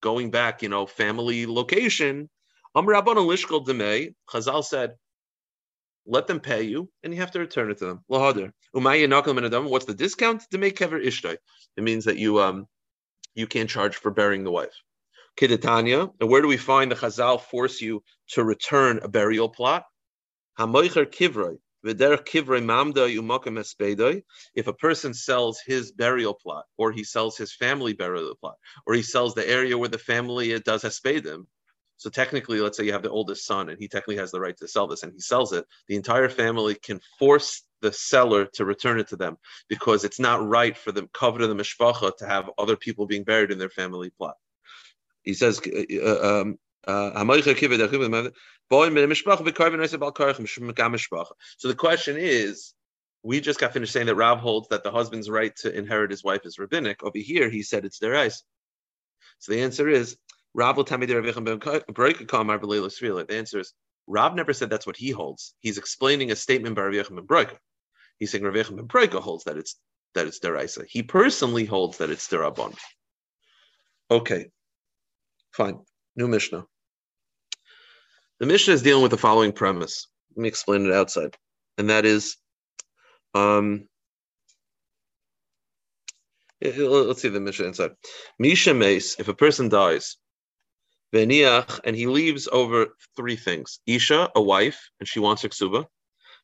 going 0.03 0.31
back, 0.31 0.63
you 0.63 0.69
know, 0.69 0.87
family 0.87 1.47
location, 1.47 2.29
Amrabban 2.77 3.17
Lishkol 3.17 3.67
Demei, 3.67 4.15
Chazal 4.29 4.65
said, 4.65 4.95
let 6.07 6.27
them 6.27 6.41
pay 6.41 6.63
you, 6.63 6.91
and 7.03 7.13
you 7.13 7.21
have 7.21 7.31
to 7.33 7.39
return 7.39 7.71
it 7.71 7.79
to 7.79 7.87
them. 7.87 8.05
What's 8.07 9.87
the 9.87 9.95
discount? 9.95 10.47
To 10.51 10.59
make 10.59 10.79
kever 10.79 11.05
ishtay. 11.05 11.37
It 11.77 11.83
means 11.83 12.05
that 12.05 12.19
you 12.19 12.41
um 12.41 12.67
you 13.35 13.47
can't 13.47 13.71
charge 13.71 13.97
for 13.97 14.11
burying 14.11 14.45
the 14.45 14.51
wife. 14.51 14.75
Kiditanya. 15.37 16.11
And 16.21 16.29
where 16.29 16.43
do 16.43 16.49
we 16.49 16.57
find 16.57 16.91
the 16.91 16.97
Chazal 16.97 17.41
force 17.41 17.81
you 17.81 18.03
to 18.31 18.45
return 18.45 19.01
a 19.03 19.09
burial 19.09 19.49
plot? 19.49 19.85
Hamoicher 20.59 21.07
kivroi. 21.07 21.59
If 21.83 21.99
a 24.67 24.75
person 24.75 25.15
sells 25.15 25.61
his 25.65 25.93
burial 25.93 26.35
plot, 26.35 26.67
or 26.77 26.93
he 26.93 27.05
sells 27.05 27.39
his 27.39 27.55
family 27.55 27.95
burial 27.95 28.35
plot, 28.35 28.57
or 28.87 28.93
he 28.93 29.03
sells 29.03 29.35
the 29.35 29.49
area 29.49 29.79
where 29.79 29.89
the 29.89 29.97
family 29.97 30.61
does 30.61 30.83
haspedim, 30.83 31.47
So 32.01 32.09
technically, 32.09 32.61
let's 32.61 32.79
say 32.79 32.85
you 32.85 32.95
have 32.95 33.03
the 33.03 33.11
oldest 33.11 33.45
son 33.45 33.69
and 33.69 33.79
he 33.79 33.87
technically 33.87 34.17
has 34.17 34.31
the 34.31 34.41
right 34.41 34.57
to 34.57 34.67
sell 34.67 34.87
this 34.87 35.03
and 35.03 35.13
he 35.13 35.21
sells 35.21 35.53
it, 35.53 35.67
the 35.87 35.97
entire 35.97 36.31
family 36.31 36.75
can 36.75 36.99
force 37.19 37.63
the 37.83 37.93
seller 37.93 38.47
to 38.55 38.65
return 38.65 38.99
it 38.99 39.09
to 39.09 39.17
them 39.17 39.37
because 39.69 40.03
it's 40.03 40.19
not 40.19 40.49
right 40.49 40.79
for 40.79 40.93
the 40.93 41.07
cover 41.13 41.43
of 41.43 41.51
the 41.51 41.55
mishpacha 41.55 42.17
to 42.17 42.27
have 42.27 42.49
other 42.57 42.75
people 42.75 43.07
being 43.07 43.23
buried 43.23 43.51
in 43.51 43.59
their 43.59 43.69
family 43.69 44.09
plot. 44.09 44.37
He 45.25 45.35
says, 45.35 45.61
uh, 45.61 45.85
uh 46.03 46.41
um, 46.41 46.59
uh, 46.87 47.23
so 47.23 47.29
the 51.69 51.75
question 51.77 52.17
is, 52.17 52.73
we 53.23 53.41
just 53.43 53.61
got 53.61 53.75
finished 53.75 53.93
saying 53.93 54.07
that 54.07 54.15
Rav 54.15 54.39
holds 54.39 54.69
that 54.69 54.83
the 54.85 54.91
husband's 54.91 55.29
right 55.29 55.55
to 55.57 55.77
inherit 55.77 56.11
his 56.11 56.25
wife 56.25 56.47
is 56.47 56.59
rabbinic. 56.59 57.03
Over 57.03 57.19
here, 57.19 57.51
he 57.51 57.63
said 57.63 57.85
it's 57.85 57.99
their 57.99 58.17
eyes. 58.17 58.43
So 59.41 59.53
the 59.53 59.61
answer 59.61 59.87
is 59.87 60.17
Rav 60.55 60.77
The 60.77 60.87
answer 63.31 63.61
is 63.61 63.73
Rav 64.07 64.35
never 64.35 64.53
said 64.53 64.71
that's 64.71 64.87
what 64.87 64.97
he 64.97 65.11
holds. 65.11 65.55
He's 65.61 65.79
explaining 65.79 66.31
a 66.31 66.37
statement 66.37 66.75
by 66.77 66.83
Rav 66.83 66.93
Yechim 66.93 67.27
ben. 67.27 67.47
He's 68.19 68.33
saying 68.33 68.45
Rav 68.45 68.55
Yechim 68.55 68.77
ben 68.77 69.23
holds 69.23 69.45
that 69.45 69.57
it's 69.57 69.77
that 70.15 70.27
it's 70.27 70.41
deraisa. 70.41 70.85
He 70.89 71.03
personally 71.03 71.65
holds 71.65 71.99
that 71.99 72.11
it's 72.11 72.27
derabon. 72.27 72.77
Okay, 74.11 74.51
fine. 75.53 75.79
New 76.17 76.27
Mishnah. 76.27 76.67
The 78.41 78.47
Mishnah 78.47 78.75
is 78.75 78.83
dealing 78.83 79.03
with 79.03 79.13
the 79.13 79.19
following 79.19 79.53
premise. 79.53 80.09
Let 80.35 80.43
me 80.43 80.49
explain 80.49 80.87
it 80.87 80.93
outside, 80.93 81.37
and 81.79 81.91
that 81.91 82.05
is, 82.05 82.37
um, 83.35 83.89
let's 86.61 87.23
see 87.23 87.29
the 87.29 87.39
Mishnah 87.41 87.67
inside. 87.67 87.93
Misha 88.39 88.75
Mace, 88.75 89.21
if 89.21 89.29
a 89.29 89.35
person 89.35 89.69
dies, 89.69 90.17
And 91.13 91.97
he 91.97 92.07
leaves 92.07 92.49
over 92.51 92.89
three 93.17 93.37
things: 93.37 93.81
Isha, 93.87 94.31
a 94.35 94.43
wife, 94.43 94.91
and 95.01 95.09
she 95.09 95.21
wants 95.21 95.45
a 95.45 95.49
ksuba. 95.49 95.87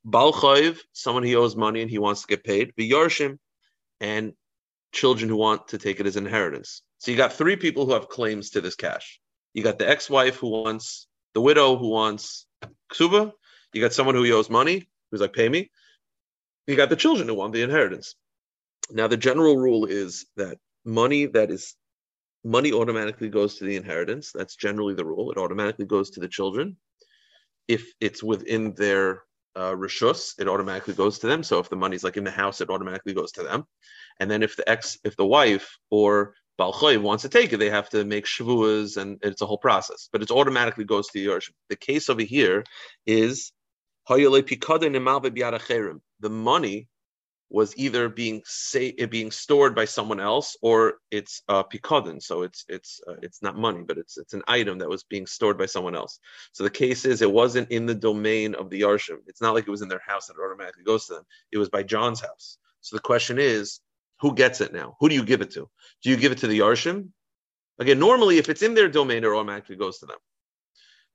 Balchayv, 0.07 0.79
someone 0.93 1.25
he 1.25 1.37
owes 1.37 1.57
money 1.57 1.83
and 1.83 1.91
he 1.91 1.99
wants 1.99 2.23
to 2.23 2.27
get 2.29 2.45
paid. 2.45 2.73
V'yarshim, 2.79 3.39
and 4.01 4.35
children 4.93 5.29
who 5.29 5.37
want 5.37 5.69
to 5.69 5.79
take 5.79 6.01
it 6.01 6.07
as 6.07 6.17
inheritance. 6.17 6.83
So 6.99 7.11
you 7.11 7.17
got 7.17 7.33
three 7.33 7.57
people 7.57 7.87
who 7.87 7.93
have 7.93 8.09
claims 8.09 8.51
to 8.51 8.61
this 8.61 8.77
cash. 8.77 9.21
You 9.53 9.63
got 9.63 9.79
the 9.79 9.89
ex-wife 9.89 10.37
who 10.37 10.51
wants 10.51 11.07
the 11.35 11.41
widow 11.41 11.77
who 11.77 11.91
wants 11.91 12.47
ksuba. 12.93 13.33
You 13.73 13.81
got 13.81 13.93
someone 13.93 14.15
who 14.15 14.31
owes 14.33 14.49
money 14.49 14.89
who's 15.11 15.21
like, 15.21 15.33
pay 15.33 15.49
me. 15.49 15.71
You 16.67 16.77
got 16.77 16.89
the 16.89 16.97
children 16.97 17.29
who 17.29 17.35
want 17.35 17.53
the 17.53 17.63
inheritance. 17.63 18.15
Now 18.91 19.07
the 19.07 19.17
general 19.17 19.57
rule 19.57 19.85
is 19.87 20.27
that 20.37 20.59
money 20.85 21.27
that 21.27 21.51
is 21.51 21.75
money 22.47 22.73
automatically 22.73 23.29
goes 23.29 23.57
to 23.57 23.65
the 23.65 23.77
inheritance. 23.77 24.31
That's 24.33 24.57
generally 24.57 24.95
the 24.95 25.05
rule. 25.05 25.33
It 25.33 25.39
automatically 25.39 25.85
goes 25.85 26.11
to 26.11 26.21
the 26.21 26.29
children. 26.29 26.77
If 27.67 27.93
it's 28.01 28.23
within 28.23 28.73
their 28.75 29.23
uh, 29.57 29.75
it 29.75 30.49
automatically 30.49 30.95
goes 30.95 31.19
to 31.19 31.27
them. 31.27 31.43
So 31.43 31.59
if 31.59 31.71
the 31.71 31.77
money's 31.77 32.05
like 32.05 32.19
in 32.19 32.25
the 32.25 32.31
house, 32.31 32.61
it 32.61 32.71
automatically 32.71 33.15
goes 33.15 33.33
to 33.33 33.43
them. 33.43 33.65
And 34.21 34.31
then 34.31 34.43
if 34.43 34.57
the 34.57 34.69
ex, 34.69 34.99
if 35.03 35.17
the 35.17 35.27
wife 35.27 35.77
or 35.91 36.35
Balchoy 36.61 37.01
wants 37.01 37.23
to 37.23 37.29
take 37.29 37.53
it, 37.53 37.57
they 37.57 37.71
have 37.71 37.89
to 37.91 38.05
make 38.05 38.27
shavuas, 38.27 38.97
and 38.97 39.19
it's 39.23 39.43
a 39.43 39.47
whole 39.47 39.59
process. 39.59 40.09
But 40.13 40.23
it 40.23 40.31
automatically 40.31 40.85
goes 40.85 41.09
to 41.09 41.13
the 41.15 41.27
Yershim. 41.27 41.51
The 41.69 41.77
case 41.77 42.09
over 42.09 42.23
here 42.23 42.65
is 43.07 43.53
the 44.09 45.31
money 46.31 46.89
was 47.49 47.77
either 47.77 48.09
being 48.09 48.43
say, 48.45 48.93
being 48.93 49.31
stored 49.31 49.75
by 49.75 49.85
someone 49.85 50.21
else 50.21 50.57
or 50.63 50.95
it's 51.11 51.43
uh, 51.49 51.63
pikadon, 51.63 52.21
so 52.21 52.43
it's 52.43 52.65
it's 52.69 53.01
uh, 53.09 53.15
it's 53.23 53.43
not 53.43 53.57
money, 53.57 53.83
but 53.87 53.99
it's 53.99 54.19
it's 54.19 54.35
an 54.35 54.43
item 54.49 54.79
that 54.79 54.89
was 54.89 55.05
being 55.05 55.27
stored 55.27 55.57
by 55.57 55.67
someone 55.67 55.95
else. 55.95 56.19
So 56.53 56.65
the 56.65 56.71
case 56.71 57.05
is 57.05 57.23
it 57.23 57.31
wasn't 57.31 57.71
in 57.71 57.87
the 57.87 57.95
domain 57.95 58.55
of 58.55 58.69
the 58.69 58.81
Yarshim. 58.81 59.19
It's 59.27 59.41
not 59.41 59.55
like 59.55 59.67
it 59.67 59.71
was 59.71 59.83
in 59.83 59.89
their 59.89 60.03
house 60.05 60.27
that 60.27 60.37
automatically 60.43 60.85
goes 60.85 61.07
to 61.07 61.15
them. 61.15 61.25
It 61.53 61.59
was 61.59 61.69
by 61.69 61.83
John's 61.83 62.21
house. 62.21 62.59
So 62.81 62.97
the 62.97 63.03
question 63.03 63.39
is, 63.39 63.81
who 64.21 64.35
gets 64.35 64.61
it 64.61 64.73
now? 64.73 64.97
Who 65.01 65.09
do 65.09 65.15
you 65.15 65.25
give 65.25 65.41
it 65.41 65.53
to? 65.53 65.69
Do 66.03 66.11
you 66.11 66.17
give 66.17 66.33
it 66.33 66.39
to 66.39 66.47
the 66.49 66.61
Yarshim? 66.61 67.11
Again, 67.79 67.99
normally 67.99 68.39
if 68.39 68.49
it's 68.49 68.63
in 68.63 68.75
their 68.75 68.89
domain, 68.89 69.23
it 69.23 69.29
automatically 69.29 69.77
goes 69.77 69.99
to 69.99 70.07
them. 70.07 70.19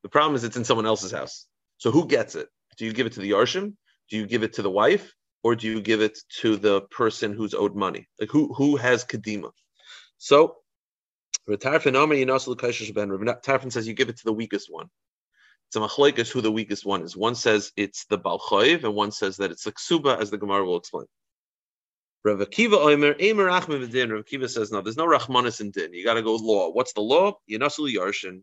The 0.04 0.10
problem 0.10 0.36
is 0.36 0.44
it's 0.44 0.58
in 0.58 0.64
someone 0.64 0.86
else's 0.86 1.12
house. 1.12 1.46
So 1.78 1.92
who 1.92 2.08
gets 2.08 2.36
it? 2.36 2.48
Do 2.78 2.86
you 2.86 2.94
give 2.94 3.08
it 3.08 3.14
to 3.14 3.20
the 3.20 3.32
Yarshim? 3.32 3.74
Do 4.10 4.18
you 4.18 4.26
give 4.28 4.44
it 4.44 4.54
to 4.54 4.62
the 4.62 4.70
wife? 4.70 5.14
Or 5.44 5.56
do 5.56 5.68
you 5.68 5.82
give 5.82 6.02
it 6.02 6.20
to 6.42 6.56
the 6.56 6.82
person 6.82 7.34
who's 7.34 7.54
owed 7.54 7.76
money? 7.76 8.08
Like 8.20 8.30
who 8.30 8.54
who 8.54 8.76
has 8.78 9.04
kadima? 9.06 9.52
So 10.18 10.58
Tarfon 11.50 11.92
says 13.72 13.88
you 13.88 13.94
give 13.94 14.10
it 14.10 14.18
to 14.18 14.24
the 14.26 14.34
weakest 14.34 14.68
one. 14.70 14.90
It's 15.68 15.76
a 15.76 15.80
machlekes 15.80 16.30
who 16.30 16.42
the 16.42 16.52
weakest 16.52 16.86
one 16.86 17.02
is. 17.02 17.18
One 17.18 17.34
says 17.34 17.72
it's 17.76 18.06
the 18.06 18.20
balchoiv, 18.20 18.84
and 18.84 18.94
one 18.94 19.12
says 19.12 19.38
that 19.38 19.52
it's 19.52 19.64
the 19.64 19.72
ksuba, 19.72 20.20
as 20.20 20.30
the 20.30 20.38
Gemara 20.38 20.66
will 20.66 20.78
explain. 20.78 21.08
Rav 22.24 22.40
Akiva 22.40 22.76
Omer, 22.76 23.16
Emer 23.20 23.50
Achme 23.50 23.80
V'din. 23.80 24.12
Rav 24.12 24.26
Akiva 24.26 24.50
says, 24.50 24.72
no, 24.72 24.82
there's 24.82 24.98
no 24.98 25.08
Rachmanis 25.08 25.62
in 25.62 25.72
din. 25.72 25.94
You 25.94 26.04
got 26.04 26.16
to 26.16 26.22
go 26.22 26.36
law. 26.36 26.70
What's 26.70 26.94
the 26.94 27.02
law? 27.02 27.40
Yinasul 27.50 27.92
Yarshin. 27.92 28.42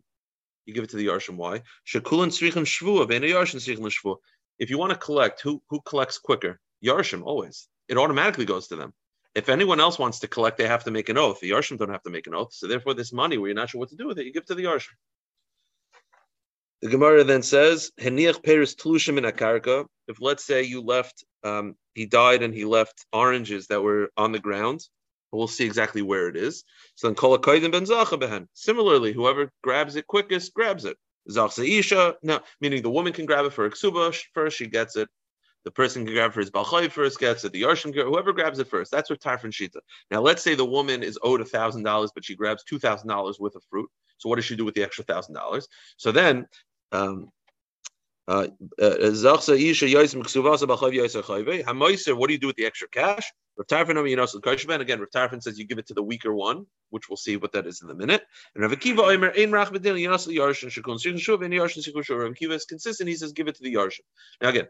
You 0.66 0.74
give 0.74 0.84
it 0.84 0.90
to 0.90 0.96
the 0.96 1.06
Yarshin. 1.06 1.36
Why? 1.36 1.62
Shekulan 1.86 2.30
Srichim 2.32 2.64
Shvua, 2.64 3.06
Bena 3.06 3.26
Yarshin 3.26 3.60
Srichim 3.60 3.86
Shvua. 3.86 4.16
If 4.58 4.70
you 4.70 4.78
want 4.78 4.92
to 4.92 4.98
collect, 4.98 5.40
who 5.42 5.62
who 5.70 5.80
collects 5.82 6.18
quicker? 6.18 6.58
Yarshim 6.84 7.22
always. 7.24 7.68
It 7.88 7.98
automatically 7.98 8.44
goes 8.44 8.68
to 8.68 8.76
them. 8.76 8.92
If 9.34 9.48
anyone 9.48 9.80
else 9.80 9.98
wants 9.98 10.20
to 10.20 10.28
collect, 10.28 10.58
they 10.58 10.66
have 10.66 10.84
to 10.84 10.90
make 10.90 11.08
an 11.08 11.18
oath. 11.18 11.40
The 11.40 11.50
Yarshim 11.50 11.78
don't 11.78 11.90
have 11.90 12.02
to 12.02 12.10
make 12.10 12.26
an 12.26 12.34
oath. 12.34 12.52
So 12.52 12.66
therefore, 12.66 12.94
this 12.94 13.12
money 13.12 13.38
where 13.38 13.48
you're 13.48 13.54
not 13.54 13.70
sure 13.70 13.78
what 13.78 13.90
to 13.90 13.96
do 13.96 14.06
with 14.06 14.18
it, 14.18 14.26
you 14.26 14.32
give 14.32 14.46
to 14.46 14.54
the 14.54 14.64
Yarshim. 14.64 14.94
The 16.80 16.88
Gemara 16.88 17.24
then 17.24 17.42
says, 17.42 17.90
"Heniach 18.00 18.42
peris 18.44 18.74
tlushim 18.74 19.18
in 19.18 19.24
akarka." 19.24 19.86
If 20.06 20.20
let's 20.20 20.44
say 20.44 20.62
you 20.62 20.80
left, 20.80 21.24
um, 21.42 21.76
he 21.94 22.06
died 22.06 22.42
and 22.42 22.54
he 22.54 22.64
left 22.64 23.04
oranges 23.12 23.66
that 23.66 23.82
were 23.82 24.10
on 24.16 24.32
the 24.32 24.38
ground. 24.38 24.88
We'll 25.32 25.48
see 25.48 25.66
exactly 25.66 26.02
where 26.02 26.28
it 26.28 26.36
is. 26.36 26.64
So 26.94 27.08
then 27.08 27.14
kol 27.14 27.36
ben 27.36 27.70
behen. 27.70 28.48
Similarly, 28.54 29.12
whoever 29.12 29.50
grabs 29.62 29.96
it 29.96 30.06
quickest 30.06 30.54
grabs 30.54 30.84
it. 30.84 30.96
Zachsa 31.28 31.68
isha. 31.68 32.16
Now, 32.22 32.42
meaning 32.60 32.82
the 32.82 32.90
woman 32.90 33.12
can 33.12 33.26
grab 33.26 33.44
it 33.44 33.52
for 33.52 33.66
a 33.66 33.70
ksuba 33.70 34.16
first. 34.32 34.56
She 34.56 34.66
gets 34.66 34.96
it. 34.96 35.08
The 35.64 35.70
person 35.70 36.04
can 36.04 36.14
grab 36.14 36.32
for 36.32 36.40
his 36.40 36.50
balchay 36.50 36.90
first, 36.90 37.18
gets 37.18 37.44
it. 37.44 37.52
The 37.52 37.62
yarshim, 37.62 37.94
whoever 37.94 38.32
grabs 38.32 38.58
it 38.58 38.68
first. 38.68 38.90
That's 38.90 39.10
what 39.10 39.20
Tarfon 39.20 39.50
shita. 39.52 39.80
Now, 40.10 40.20
let's 40.20 40.42
say 40.42 40.54
the 40.54 40.64
woman 40.64 41.02
is 41.02 41.18
owed 41.22 41.46
thousand 41.48 41.82
dollars, 41.82 42.10
but 42.14 42.24
she 42.24 42.34
grabs 42.34 42.64
two 42.64 42.78
thousand 42.78 43.08
dollars 43.08 43.38
worth 43.38 43.54
of 43.56 43.62
fruit. 43.70 43.90
So, 44.18 44.28
what 44.28 44.36
does 44.36 44.44
she 44.44 44.56
do 44.56 44.64
with 44.64 44.74
the 44.74 44.82
extra 44.82 45.04
thousand 45.04 45.34
dollars? 45.34 45.68
So 45.96 46.12
then, 46.12 46.46
um, 46.92 47.30
uh, 48.26 48.48
uh, 48.80 49.10
what 52.14 52.26
do 52.26 52.32
you 52.32 52.38
do 52.38 52.46
with 52.46 52.56
the 52.56 52.66
extra 52.66 52.88
cash? 52.88 53.32
Tarfon 53.64 54.80
again, 54.80 55.00
Rav 55.00 55.10
Tarfon 55.10 55.42
says 55.42 55.58
you 55.58 55.66
give 55.66 55.78
it 55.78 55.86
to 55.86 55.94
the 55.94 56.02
weaker 56.02 56.32
one, 56.34 56.66
which 56.90 57.08
we'll 57.08 57.16
see 57.16 57.36
what 57.36 57.52
that 57.52 57.66
is 57.66 57.82
in 57.82 57.90
a 57.90 57.94
minute. 57.94 58.22
And 58.54 58.62
Rav 58.62 58.72
and 58.72 58.80
Akiva 62.36 62.52
is 62.52 62.64
consistent. 62.66 63.08
He 63.08 63.16
says 63.16 63.32
give 63.32 63.48
it 63.48 63.56
to 63.56 63.62
the 63.62 63.74
Yarshin. 63.74 64.00
Now 64.40 64.50
again, 64.50 64.68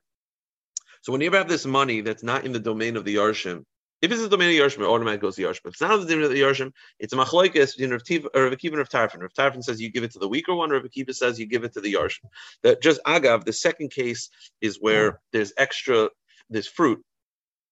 so 1.02 1.12
when 1.12 1.20
you 1.20 1.26
ever 1.28 1.38
have 1.38 1.48
this 1.48 1.66
money 1.66 2.00
that's 2.00 2.22
not 2.22 2.44
in 2.44 2.52
the 2.52 2.58
domain 2.58 2.96
of 2.96 3.04
the 3.04 3.16
Yarshim, 3.16 3.64
if 4.00 4.12
it's 4.12 4.22
the 4.22 4.28
domain 4.28 4.48
of 4.48 4.54
the 4.54 4.61
Yarshim, 4.61 4.82
it 4.82 4.88
automatically 4.88 5.26
goes 5.26 5.37
to 5.37 5.42
the 5.42 5.48
Yarshim. 5.48 5.66
If 5.66 5.72
it's 5.72 5.80
not 5.80 5.94
in 5.94 6.00
the 6.00 6.06
domain 6.06 6.24
of 6.24 6.30
the 6.30 6.40
Yarshim, 6.40 6.72
it's 7.00 7.12
a 7.12 7.16
machlokes 7.16 7.78
in 7.78 7.90
Rav 7.90 8.02
Akiva 8.02 8.28
and 8.34 8.76
Rav 8.78 8.88
Tarfon. 8.88 9.20
Rav 9.20 9.32
Tarfon 9.34 9.62
says 9.62 9.80
you 9.80 9.90
give 9.90 10.04
it 10.04 10.12
to 10.12 10.18
the 10.20 10.28
weaker 10.28 10.54
one, 10.54 10.70
Rav 10.70 10.82
Akiva 10.82 11.14
says 11.14 11.38
you 11.40 11.46
give 11.46 11.64
it 11.64 11.72
to 11.72 11.80
the 11.80 11.94
Yarshim. 11.94 12.26
That 12.62 12.80
just 12.80 13.00
agav, 13.04 13.44
the 13.44 13.52
second 13.52 13.90
case 13.90 14.30
is 14.61 14.76
where 14.80 15.12
mm. 15.12 15.16
there's 15.32 15.52
extra, 15.56 16.11
there's 16.48 16.68
fruit 16.68 17.02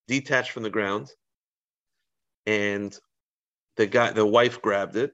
detached 0.09 0.51
from 0.51 0.65
the 0.65 0.71
ground, 0.71 1.11
and 2.45 2.97
the 3.77 3.87
guy, 3.87 4.11
the 4.13 4.27
wife 4.27 4.61
grabbed 4.61 4.97
it, 4.97 5.13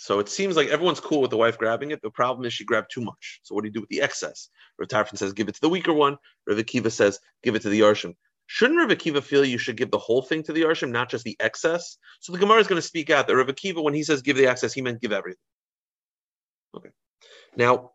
so 0.00 0.18
it 0.18 0.30
seems 0.30 0.56
like 0.56 0.68
everyone's 0.68 0.98
cool 0.98 1.20
with 1.20 1.30
the 1.30 1.36
wife 1.36 1.58
grabbing 1.58 1.90
it. 1.90 2.00
The 2.00 2.08
problem 2.08 2.46
is 2.46 2.54
she 2.54 2.64
grabbed 2.64 2.90
too 2.90 3.02
much. 3.02 3.40
So 3.42 3.54
what 3.54 3.60
do 3.60 3.68
you 3.68 3.72
do 3.74 3.80
with 3.80 3.90
the 3.90 4.00
excess? 4.00 4.48
Rav 4.78 4.88
Tarfon 4.88 5.18
says 5.18 5.34
give 5.34 5.46
it 5.50 5.56
to 5.56 5.60
the 5.60 5.68
weaker 5.68 5.92
one. 5.92 6.16
Rav 6.46 6.56
Akiva 6.56 6.90
says 6.90 7.18
give 7.42 7.54
it 7.54 7.60
to 7.62 7.68
the 7.68 7.80
Yarshim. 7.80 8.14
Shouldn't 8.46 8.78
Rav 8.78 8.88
Akiva 8.88 9.22
feel 9.22 9.44
you 9.44 9.58
should 9.58 9.76
give 9.76 9.90
the 9.90 9.98
whole 9.98 10.22
thing 10.22 10.42
to 10.44 10.54
the 10.54 10.62
Yarshim, 10.62 10.90
not 10.90 11.10
just 11.10 11.24
the 11.24 11.36
excess? 11.38 11.98
So 12.20 12.32
the 12.32 12.38
Gemara 12.38 12.60
is 12.60 12.66
going 12.66 12.80
to 12.80 12.88
speak 12.88 13.10
out 13.10 13.26
that 13.26 13.36
Rav 13.36 13.48
Akiva, 13.48 13.82
when 13.82 13.92
he 13.92 14.02
says 14.02 14.22
give 14.22 14.38
the 14.38 14.46
excess, 14.46 14.72
he 14.72 14.80
meant 14.80 15.02
give 15.02 15.12
everything. 15.12 15.36
Okay. 16.74 16.88
Now, 17.54 17.90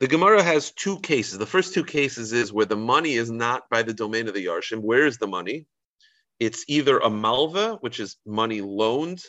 the 0.00 0.08
Gemara 0.08 0.42
has 0.42 0.72
two 0.72 0.98
cases. 0.98 1.38
The 1.38 1.46
first 1.46 1.74
two 1.74 1.84
cases 1.84 2.32
is 2.32 2.52
where 2.52 2.66
the 2.66 2.74
money 2.74 3.12
is 3.12 3.30
not 3.30 3.70
by 3.70 3.84
the 3.84 3.94
domain 3.94 4.26
of 4.26 4.34
the 4.34 4.46
Yarshim. 4.46 4.80
Where 4.80 5.06
is 5.06 5.18
the 5.18 5.28
money? 5.28 5.66
It's 6.40 6.64
either 6.66 6.98
a 6.98 7.08
malva, 7.08 7.76
which 7.82 8.00
is 8.00 8.16
money 8.26 8.62
loaned 8.62 9.22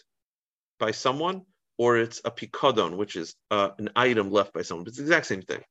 by 0.80 0.92
someone, 0.92 1.44
or 1.78 1.98
it's 1.98 2.22
a 2.26 2.32
pikadon, 2.32 2.98
which 2.98 3.16
is 3.16 3.36
uh, 3.52 3.70
an 3.78 3.90
item 3.96 4.32
left 4.32 4.54
by 4.54 4.62
someone. 4.62 4.88
It's 4.88 4.98
the 4.98 5.04
exact 5.04 5.26
same 5.28 5.42
thing. 5.42 5.62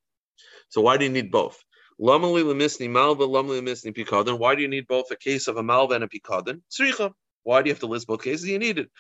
So 0.69 0.81
why 0.81 0.97
do 0.97 1.05
you 1.05 1.11
need 1.11 1.31
both? 1.31 1.63
Lamali 2.01 2.45
lemisni 2.45 2.91
malva, 2.91 3.27
lamali 3.27 3.61
lemisni 3.61 3.97
pikadon. 3.97 4.39
Why 4.39 4.55
do 4.55 4.63
you 4.63 4.69
need 4.69 4.87
both 4.87 5.11
a 5.11 5.17
case 5.17 5.49
of 5.49 5.57
a 5.57 5.63
malva 5.63 5.95
and 5.95 6.05
a 6.05 6.09
pikadon? 6.09 6.63
Tzricha. 6.71 7.13
Why 7.43 7.63
do 7.63 7.69
you 7.69 7.75
have 7.75 7.81
to 7.81 7.87
list 7.87 8.09
both 8.09 8.23
cases? 8.25 8.49
You 8.49 8.59
need 8.59 8.79
it. 8.79 8.91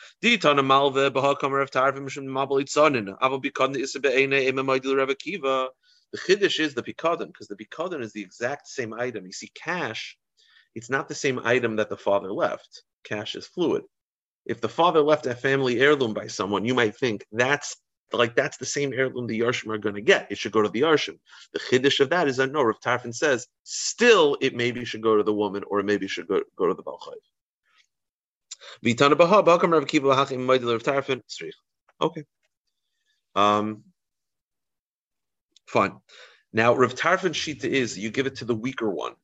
Of. 5.45 5.71
The 6.13 6.19
chiddush 6.19 6.61
is 6.61 6.75
the 6.75 6.83
pikadon 6.83 7.27
because 7.27 7.49
the 7.49 7.57
pikadon 7.57 8.03
is 8.03 8.13
the 8.13 8.23
exact 8.23 8.69
same 8.69 8.95
item. 8.95 9.27
You 9.27 9.33
see, 9.33 9.51
cash, 9.53 10.17
it's 10.77 10.89
not 10.89 11.09
the 11.09 11.15
same 11.17 11.41
item 11.45 11.77
that 11.77 11.91
the 11.91 11.97
father 11.97 12.33
left. 12.33 12.85
Cash 13.03 13.35
is 13.35 13.49
fluid. 13.49 13.83
If 14.47 14.61
the 14.61 14.69
father 14.69 15.01
left 15.03 15.27
a 15.27 15.35
family 15.35 15.81
heirloom 15.81 16.15
by 16.15 16.29
someone, 16.29 16.65
you 16.65 16.75
might 16.75 16.97
think 16.97 17.27
that's 17.33 17.77
like 18.13 18.37
that's 18.37 18.57
the 18.57 18.67
same 18.67 18.93
heirloom 18.93 19.27
the 19.27 19.41
Yarshim 19.41 19.73
are 19.75 19.79
going 19.79 19.97
to 19.97 20.01
get. 20.01 20.31
It 20.31 20.39
should 20.39 20.53
go 20.53 20.63
to 20.63 20.69
the 20.69 20.83
Yarshim. 20.83 21.19
The 21.53 21.59
chiddush 21.59 21.99
of 22.01 22.11
that 22.11 22.29
is 22.29 22.37
that 22.37 22.53
no, 22.53 22.63
Rav 22.63 22.81
Tarfon 22.81 23.15
says 23.15 23.49
still 23.65 24.39
it 24.41 24.55
maybe 24.55 24.85
should 24.85 25.03
go 25.03 25.17
to 25.17 25.25
the 25.25 25.35
woman 25.35 25.65
or 25.69 25.83
maybe 25.83 26.07
should 26.07 26.29
go, 26.29 26.43
go 26.57 26.67
to 26.69 26.75
the 26.75 26.85
Balchayv. 26.85 27.15
Okay. 32.01 32.25
Um, 33.35 33.85
fine. 35.67 35.97
Now, 36.53 36.75
Rav 36.75 36.95
Tarfon 36.95 37.33
Shita 37.33 37.65
is 37.65 37.99
you 37.99 38.11
give 38.11 38.27
it 38.27 38.37
to 38.37 38.45
the 38.45 38.55
weaker 38.55 38.89
one. 38.89 39.15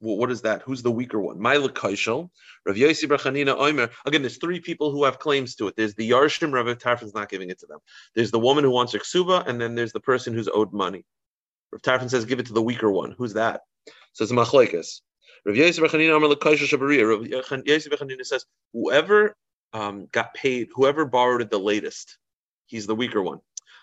What 0.00 0.30
is 0.30 0.42
that? 0.42 0.62
Who's 0.62 0.82
the 0.82 0.90
weaker 0.90 1.20
one? 1.20 1.38
Maila 1.38 1.68
Kaishel, 1.68 2.30
Rav 2.64 2.76
Yossi 2.76 3.04
Brachanina 3.04 3.56
Oimer. 3.58 3.90
Again, 4.06 4.22
there's 4.22 4.38
three 4.38 4.58
people 4.58 4.90
who 4.90 5.04
have 5.04 5.18
claims 5.18 5.54
to 5.56 5.68
it. 5.68 5.76
There's 5.76 5.94
the 5.94 6.10
Yarshim, 6.10 6.52
Rav 6.52 6.66
Tarfon's 6.78 7.14
not 7.14 7.28
giving 7.28 7.50
it 7.50 7.58
to 7.60 7.66
them. 7.66 7.78
There's 8.14 8.30
the 8.30 8.38
woman 8.38 8.64
who 8.64 8.70
wants 8.70 8.94
Ksuba, 8.94 9.46
and 9.46 9.60
then 9.60 9.74
there's 9.74 9.92
the 9.92 10.00
person 10.00 10.32
who's 10.32 10.48
owed 10.48 10.72
money. 10.72 11.04
Rav 11.70 11.82
Tarfon 11.82 12.08
says, 12.08 12.24
give 12.24 12.40
it 12.40 12.46
to 12.46 12.54
the 12.54 12.62
weaker 12.62 12.90
one. 12.90 13.14
Who's 13.18 13.34
that? 13.34 13.60
So 14.14 14.24
it's 14.24 14.32
Machlekes. 14.32 15.02
Rav 15.44 15.56
Yosef 15.56 15.84
Bechanina 15.84 18.26
says, 18.26 18.46
whoever 18.72 19.36
um, 19.72 20.08
got 20.12 20.34
paid, 20.34 20.68
whoever 20.74 21.04
borrowed 21.04 21.42
it 21.42 21.50
the 21.50 21.58
latest, 21.58 22.18
he's 22.66 22.86
the 22.86 22.94
weaker 22.94 23.22
one. 23.22 23.40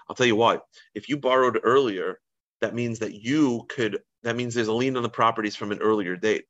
I'll 0.10 0.15
tell 0.15 0.25
you 0.25 0.36
why. 0.36 0.60
If 0.95 1.10
you 1.10 1.17
borrowed 1.17 1.60
earlier, 1.63 2.19
that 2.62 2.73
means 2.73 2.99
that 2.99 3.13
you 3.13 3.65
could, 3.69 3.99
that 4.27 4.35
means 4.35 4.53
there's 4.53 4.67
a 4.67 4.73
lien 4.73 4.97
on 4.97 5.03
the 5.03 5.09
properties 5.09 5.55
from 5.55 5.71
an 5.71 5.79
earlier 5.79 6.15
date. 6.15 6.45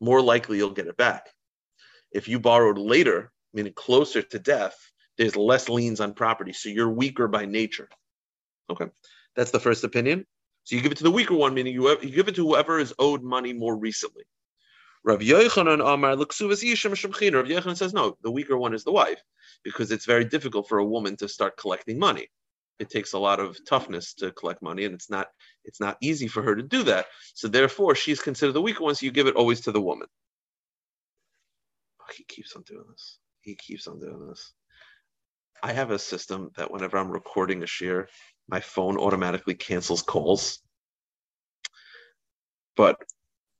More 0.00 0.20
likely 0.20 0.58
you'll 0.58 0.70
get 0.70 0.86
it 0.86 0.96
back. 0.96 1.28
If 2.10 2.28
you 2.28 2.38
borrowed 2.40 2.78
later, 2.78 3.32
meaning 3.54 3.72
closer 3.72 4.22
to 4.22 4.38
death, 4.38 4.76
there's 5.16 5.36
less 5.36 5.68
liens 5.68 6.00
on 6.00 6.14
property. 6.14 6.52
So 6.52 6.68
you're 6.68 6.90
weaker 6.90 7.28
by 7.28 7.46
nature. 7.46 7.88
Okay. 8.70 8.86
That's 9.36 9.50
the 9.50 9.60
first 9.60 9.84
opinion. 9.84 10.26
So 10.64 10.76
you 10.76 10.82
give 10.82 10.92
it 10.92 10.98
to 10.98 11.04
the 11.04 11.10
weaker 11.10 11.34
one, 11.34 11.54
meaning 11.54 11.74
you, 11.74 11.88
you 12.00 12.10
give 12.10 12.28
it 12.28 12.34
to 12.36 12.46
whoever 12.46 12.78
is 12.78 12.94
owed 12.98 13.22
money 13.22 13.52
more 13.52 13.76
recently. 13.76 14.24
Rav 15.04 15.20
Yochanan 15.20 15.80
Amar. 15.80 16.10
Rav 16.10 16.28
Yochanan 16.28 17.76
says 17.76 17.92
no, 17.92 18.16
the 18.22 18.30
weaker 18.30 18.56
one 18.56 18.74
is 18.74 18.84
the 18.84 18.92
wife, 18.92 19.20
because 19.64 19.90
it's 19.90 20.04
very 20.04 20.24
difficult 20.24 20.68
for 20.68 20.78
a 20.78 20.84
woman 20.84 21.16
to 21.16 21.28
start 21.28 21.56
collecting 21.56 21.98
money. 21.98 22.28
It 22.78 22.90
takes 22.90 23.12
a 23.12 23.18
lot 23.18 23.38
of 23.38 23.56
toughness 23.66 24.14
to 24.14 24.32
collect 24.32 24.62
money, 24.62 24.84
and 24.84 24.94
it's 24.94 25.10
not 25.10 25.28
it's 25.64 25.80
not 25.80 25.96
easy 26.00 26.26
for 26.26 26.42
her 26.42 26.56
to 26.56 26.62
do 26.62 26.82
that. 26.84 27.06
So 27.34 27.48
therefore, 27.48 27.94
she's 27.94 28.20
considered 28.20 28.52
the 28.52 28.62
weaker 28.62 28.82
one. 28.84 28.94
So 28.94 29.06
you 29.06 29.12
give 29.12 29.26
it 29.26 29.36
always 29.36 29.60
to 29.62 29.72
the 29.72 29.80
woman. 29.80 30.08
Oh, 32.00 32.12
he 32.16 32.24
keeps 32.24 32.56
on 32.56 32.62
doing 32.62 32.84
this. 32.90 33.18
He 33.42 33.54
keeps 33.54 33.86
on 33.86 34.00
doing 34.00 34.28
this. 34.28 34.52
I 35.62 35.72
have 35.72 35.92
a 35.92 35.98
system 35.98 36.50
that 36.56 36.72
whenever 36.72 36.98
I'm 36.98 37.10
recording 37.10 37.62
a 37.62 37.66
share, 37.66 38.08
my 38.48 38.60
phone 38.60 38.98
automatically 38.98 39.54
cancels 39.54 40.02
calls. 40.02 40.58
But 42.76 42.96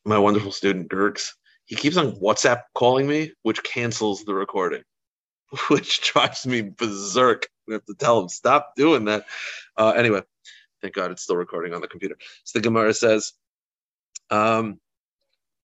my 0.04 0.18
wonderful 0.18 0.50
student 0.50 0.88
Gerks, 0.88 1.30
he 1.64 1.76
keeps 1.76 1.96
on 1.96 2.12
WhatsApp 2.16 2.62
calling 2.74 3.06
me, 3.06 3.32
which 3.42 3.62
cancels 3.62 4.24
the 4.24 4.34
recording, 4.34 4.82
which 5.68 6.00
drives 6.00 6.46
me 6.46 6.62
berserk. 6.62 7.46
We 7.72 7.76
have 7.76 7.84
to 7.86 7.94
tell 7.94 8.20
him 8.20 8.28
stop 8.28 8.74
doing 8.76 9.06
that. 9.06 9.24
Uh, 9.76 9.94
anyway, 9.96 10.22
thank 10.82 10.94
God 10.94 11.10
it's 11.10 11.22
still 11.22 11.36
recording 11.36 11.72
on 11.72 11.80
the 11.80 11.88
computer. 11.88 12.18
So 12.44 12.58
the 12.58 12.62
Gemara 12.62 12.92
says, 12.92 13.32
um, 14.30 14.78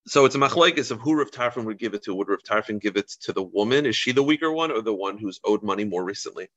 so 0.06 0.24
it's 0.24 0.34
a 0.34 0.38
machlekes 0.38 0.90
of 0.90 1.00
who 1.00 1.14
Rav 1.18 1.30
Tarfon 1.30 1.66
would 1.66 1.78
give 1.78 1.92
it 1.92 2.04
to. 2.04 2.14
Would 2.14 2.30
Rav 2.30 2.42
Tarfon 2.42 2.80
give 2.80 2.96
it 2.96 3.08
to 3.22 3.34
the 3.34 3.42
woman? 3.42 3.84
Is 3.84 3.94
she 3.94 4.12
the 4.12 4.22
weaker 4.22 4.50
one 4.50 4.70
or 4.70 4.80
the 4.80 4.94
one 4.94 5.18
who's 5.18 5.38
owed 5.44 5.62
money 5.62 5.84
more 5.84 6.02
recently? 6.02 6.48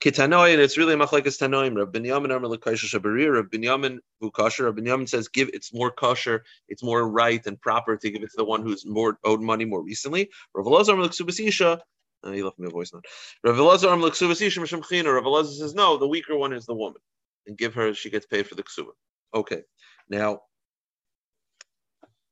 Kitanoi, 0.00 0.52
and 0.52 0.60
it's 0.60 0.76
really 0.76 0.94
a 0.94 0.96
machlekes 0.96 1.38
tanoim. 1.38 1.76
Rav 1.76 1.92
Binyamin 1.92 2.34
Amar 2.34 2.50
Lekaisha 2.50 2.86
Shabarir. 2.86 3.34
Rav 3.34 3.44
Binyamin 3.44 3.98
Vukasher. 4.20 4.64
Rav 4.64 4.74
Binyamin 4.74 5.08
says 5.08 5.28
give 5.28 5.48
it's 5.52 5.72
more 5.72 5.92
kosher, 5.92 6.42
it's 6.68 6.82
more 6.82 7.08
right 7.08 7.46
and 7.46 7.60
proper 7.60 7.96
to 7.96 8.10
give 8.10 8.24
it 8.24 8.30
to 8.30 8.36
the 8.36 8.44
one 8.44 8.62
who's 8.62 8.84
more 8.84 9.16
owed 9.22 9.40
money 9.40 9.64
more 9.64 9.82
recently. 9.82 10.28
Rav 10.52 10.66
Elazar 10.66 10.94
Amar. 10.94 11.80
Uh, 12.28 12.32
he 12.32 12.42
left 12.42 12.58
me 12.58 12.66
a 12.66 12.70
voice 12.70 12.92
note. 12.92 13.04
Rav 13.44 13.56
Elazar 13.56 15.46
says 15.46 15.74
no, 15.74 15.96
the 15.96 16.08
weaker 16.08 16.36
one 16.36 16.52
is 16.52 16.66
the 16.66 16.74
woman, 16.74 17.00
and 17.46 17.56
give 17.56 17.74
her 17.74 17.94
she 17.94 18.10
gets 18.10 18.26
paid 18.26 18.46
for 18.46 18.54
the 18.54 18.62
ksuba. 18.62 18.90
Okay, 19.34 19.62
now. 20.08 20.40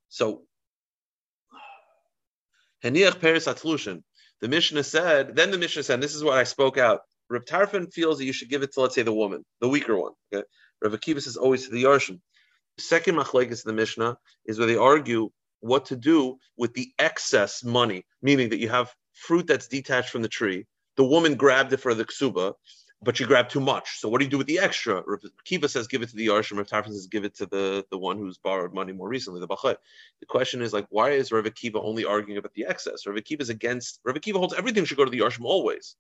So 0.09 0.43
Heniach 2.85 3.21
Peres 3.21 3.47
Atlushin. 3.47 4.03
The 4.41 4.49
Mishnah 4.49 4.85
said, 4.85 5.35
then 5.35 5.51
the 5.51 5.59
Mishnah 5.59 5.83
said, 5.83 6.01
this 6.01 6.15
is 6.15 6.23
what 6.23 6.37
I 6.37 6.45
spoke 6.45 6.79
out. 6.79 7.01
Rav 7.29 7.45
Tarfon 7.45 7.93
feels 7.93 8.19
that 8.19 8.27
you 8.27 8.33
should 8.33 8.51
give 8.51 8.63
it 8.63 8.73
to, 8.75 8.81
let's 8.81 8.95
say, 8.95 9.03
the 9.03 9.13
woman, 9.13 9.45
the 9.61 9.69
weaker 9.69 9.97
one. 9.97 10.13
Okay? 10.33 10.45
Rav 10.83 10.93
Akiva 10.93 11.23
says 11.23 11.37
always 11.37 11.65
to 11.65 11.71
the 11.73 11.85
Yarshim. 11.85 12.21
The 12.77 12.83
second 12.83 13.17
machlekes 13.17 13.65
in 13.65 13.69
the 13.69 13.73
Mishnah 13.73 14.19
is 14.45 14.59
where 14.59 14.69
they 14.69 14.77
argue 14.77 15.31
what 15.61 15.87
to 15.87 15.97
do 15.97 16.37
with 16.57 16.75
the 16.75 16.93
excess 16.99 17.65
money, 17.65 18.05
meaning 18.23 18.51
that 18.51 18.61
you 18.61 18.69
have 18.69 18.93
fruit 19.17 19.47
that's 19.47 19.67
detached 19.67 20.11
from 20.11 20.23
the 20.23 20.29
tree. 20.29 20.67
The 20.97 21.05
woman 21.05 21.35
grabbed 21.35 21.73
it 21.73 21.79
for 21.79 21.95
the 21.95 22.05
ksuba, 22.05 22.55
but 23.03 23.17
she 23.17 23.25
grabbed 23.25 23.51
too 23.51 23.61
much. 23.61 23.99
So 23.99 24.09
what 24.09 24.19
do 24.19 24.25
you 24.25 24.31
do 24.31 24.39
with 24.39 24.47
the 24.47 24.59
extra? 24.59 25.03
Rav 25.07 25.21
Kiva 25.45 25.69
says 25.69 25.87
give 25.87 26.03
it 26.03 26.09
to 26.11 26.17
the 26.17 26.29
Yarshim. 26.29 26.57
Rav 26.57 26.67
Tarfon 26.67 26.93
says 26.93 27.07
give 27.07 27.25
it 27.25 27.35
to 27.37 27.47
the, 27.47 27.85
the 27.91 27.99
one 27.99 28.19
who's 28.19 28.39
borrowed 28.39 28.73
money 28.73 28.93
more 28.93 29.09
recently, 29.09 29.41
the 29.41 29.47
Bachet. 29.47 29.77
The 30.21 30.27
question 30.27 30.63
is 30.63 30.73
like, 30.73 30.87
why 30.91 31.11
is 31.11 31.33
Rav 31.33 31.53
Kiva 31.55 31.81
only 31.81 32.05
arguing 32.05 32.39
about 32.39 32.55
the 32.55 32.67
excess? 32.67 33.07
Rav 33.07 33.23
Kiva 33.25 33.43
is 33.43 33.51
against, 33.51 34.01
Rav 34.05 34.21
Kiva 34.21 34.39
holds 34.39 34.55
everything 34.55 34.85
should 34.85 34.97
go 34.97 35.05
to 35.05 35.11
the 35.11 35.21
Yarshim 35.21 35.45
always. 35.45 35.97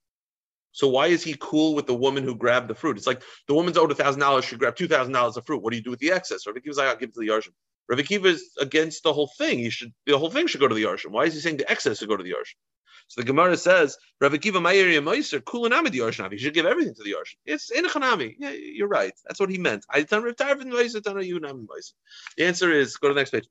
So 0.72 0.88
why 0.88 1.06
is 1.06 1.22
he 1.22 1.36
cool 1.40 1.74
with 1.74 1.86
the 1.86 1.94
woman 1.94 2.22
who 2.24 2.34
grabbed 2.34 2.68
the 2.68 2.74
fruit? 2.74 2.98
It's 2.98 3.06
like 3.06 3.22
the 3.48 3.54
woman's 3.54 3.78
owed 3.78 3.96
thousand 3.96 4.20
dollars, 4.20 4.44
she 4.44 4.56
grabbed 4.56 4.78
two 4.78 4.88
thousand 4.88 5.12
dollars 5.12 5.36
of 5.36 5.46
fruit. 5.46 5.62
What 5.62 5.70
do 5.70 5.76
you 5.76 5.82
do 5.82 5.90
with 5.90 6.00
the 6.00 6.12
excess? 6.12 6.46
Rav 6.46 6.54
Kiva's 6.56 6.76
like, 6.76 6.88
I'll 6.88 6.96
give 6.96 7.10
it 7.10 7.14
to 7.14 7.20
the 7.20 7.28
Yarshim. 7.28 7.52
Rav 7.88 8.04
Kiva 8.04 8.28
is 8.28 8.50
against 8.60 9.02
the 9.02 9.12
whole 9.12 9.30
thing. 9.38 9.58
He 9.58 9.70
should 9.70 9.92
the 10.06 10.18
whole 10.18 10.30
thing 10.30 10.46
should 10.46 10.60
go 10.60 10.68
to 10.68 10.74
the 10.74 10.84
Yarshim. 10.84 11.10
Why 11.10 11.24
is 11.24 11.34
he 11.34 11.40
saying 11.40 11.58
the 11.58 11.70
excess 11.70 11.98
should 11.98 12.08
go 12.08 12.16
to 12.16 12.24
the 12.24 12.32
Yarshim? 12.32 12.56
So 13.08 13.20
the 13.20 13.26
Gemara 13.26 13.56
says, 13.56 13.96
Rav 14.20 14.32
Akiva 14.32 14.60
Ma'iri 14.60 15.00
Meiser, 15.02 15.40
Kulanami 15.40 15.90
the 15.90 16.00
Yarshav. 16.00 16.32
He 16.32 16.38
should 16.38 16.54
give 16.54 16.66
everything 16.66 16.94
to 16.94 17.02
the 17.02 17.12
Yarshav. 17.12 17.36
It's 17.44 17.70
in 17.70 17.84
Chanami. 17.86 18.34
Yeah, 18.38 18.50
you're 18.50 18.88
right. 18.88 19.12
That's 19.26 19.38
what 19.38 19.50
he 19.50 19.58
meant. 19.58 19.84
I 19.90 20.02
Meiser. 20.02 21.92
The 22.36 22.44
answer 22.44 22.72
is 22.72 22.96
go 22.96 23.08
to 23.08 23.14
the 23.14 23.20
next 23.20 23.30
page. 23.30 23.46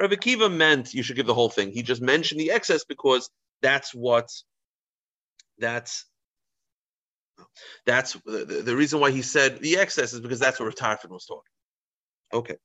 Rav 0.00 0.10
Akiva 0.10 0.52
meant 0.52 0.94
you 0.94 1.02
should 1.02 1.16
give 1.16 1.26
the 1.26 1.34
whole 1.34 1.50
thing. 1.50 1.72
He 1.72 1.82
just 1.82 2.00
mentioned 2.00 2.40
the 2.40 2.52
excess 2.52 2.84
because 2.84 3.28
that's 3.62 3.94
what 3.94 4.30
that's 5.58 6.06
that's 7.84 8.12
the, 8.24 8.62
the 8.64 8.76
reason 8.76 9.00
why 9.00 9.10
he 9.10 9.22
said 9.22 9.60
the 9.60 9.78
excess 9.78 10.12
is 10.12 10.20
because 10.20 10.38
that's 10.38 10.60
what 10.60 10.66
Rav 10.66 10.74
Tarfon 10.74 11.10
was 11.10 11.26
talking. 11.26 11.52
Okay. 12.32 12.56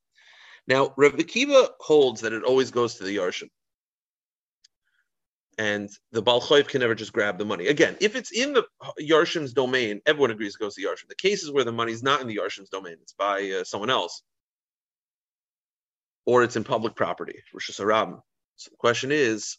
Now, 0.68 0.94
Rav 0.98 1.14
Akiva 1.14 1.70
holds 1.80 2.22
that 2.22 2.34
it 2.34 2.44
always 2.44 2.72
goes 2.72 2.96
to 2.96 3.04
the 3.04 3.18
Yarshim 3.18 3.50
and 5.58 5.90
the 6.12 6.22
Balchoiv 6.22 6.68
can 6.68 6.82
never 6.82 6.96
just 6.96 7.14
grab 7.14 7.38
the 7.38 7.46
money. 7.46 7.68
Again, 7.68 7.96
if 8.02 8.16
it's 8.16 8.32
in 8.32 8.54
the 8.54 8.64
Yarshim's 9.00 9.54
domain, 9.54 10.02
everyone 10.06 10.32
agrees 10.32 10.56
it 10.56 10.60
goes 10.60 10.76
to 10.76 10.82
Yarshim. 10.82 11.08
The 11.08 11.16
cases 11.16 11.52
where 11.52 11.64
the 11.64 11.72
money's 11.72 12.04
not 12.04 12.22
in 12.22 12.28
the 12.28 12.36
Yarshim's 12.36 12.70
domain, 12.70 12.98
it's 13.02 13.14
by 13.14 13.50
uh, 13.52 13.64
someone 13.64 13.90
else, 13.90 14.22
or 16.26 16.44
it's 16.44 16.56
in 16.56 16.64
public 16.64 16.96
property, 16.96 17.40
Rosh 17.54 17.70
Hashanah. 17.70 18.22
So 18.58 18.70
the 18.72 18.78
question 18.78 19.12
is, 19.12 19.58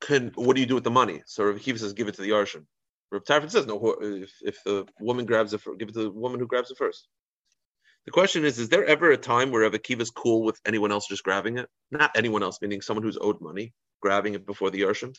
can 0.00 0.32
what 0.34 0.54
do 0.54 0.60
you 0.60 0.66
do 0.66 0.74
with 0.74 0.84
the 0.84 0.90
money? 0.90 1.22
So 1.26 1.44
Rav 1.44 1.60
Kiva 1.60 1.78
says, 1.78 1.92
give 1.92 2.08
it 2.08 2.14
to 2.14 2.22
the 2.22 2.30
Yarshim. 2.30 2.64
Rav 3.12 3.24
Tarfon 3.24 3.50
says, 3.50 3.66
no, 3.66 3.96
if, 4.00 4.32
if 4.42 4.64
the 4.64 4.86
woman 5.00 5.26
grabs 5.26 5.52
it, 5.52 5.60
give 5.78 5.88
it 5.88 5.94
to 5.94 6.04
the 6.04 6.10
woman 6.10 6.40
who 6.40 6.46
grabs 6.46 6.70
it 6.70 6.78
first. 6.78 7.06
The 8.04 8.12
question 8.12 8.44
is, 8.44 8.58
is 8.58 8.68
there 8.68 8.84
ever 8.84 9.10
a 9.10 9.16
time 9.16 9.50
where 9.50 9.62
Rav 9.62 9.72
Akiva's 9.72 10.10
cool 10.10 10.42
with 10.44 10.60
anyone 10.64 10.92
else 10.92 11.08
just 11.08 11.24
grabbing 11.24 11.58
it? 11.58 11.68
Not 11.90 12.12
anyone 12.16 12.42
else, 12.42 12.60
meaning 12.62 12.80
someone 12.80 13.02
who's 13.02 13.18
owed 13.20 13.40
money 13.40 13.72
grabbing 14.00 14.34
it 14.34 14.46
before 14.46 14.70
the 14.70 14.82
Yarshim? 14.82 15.16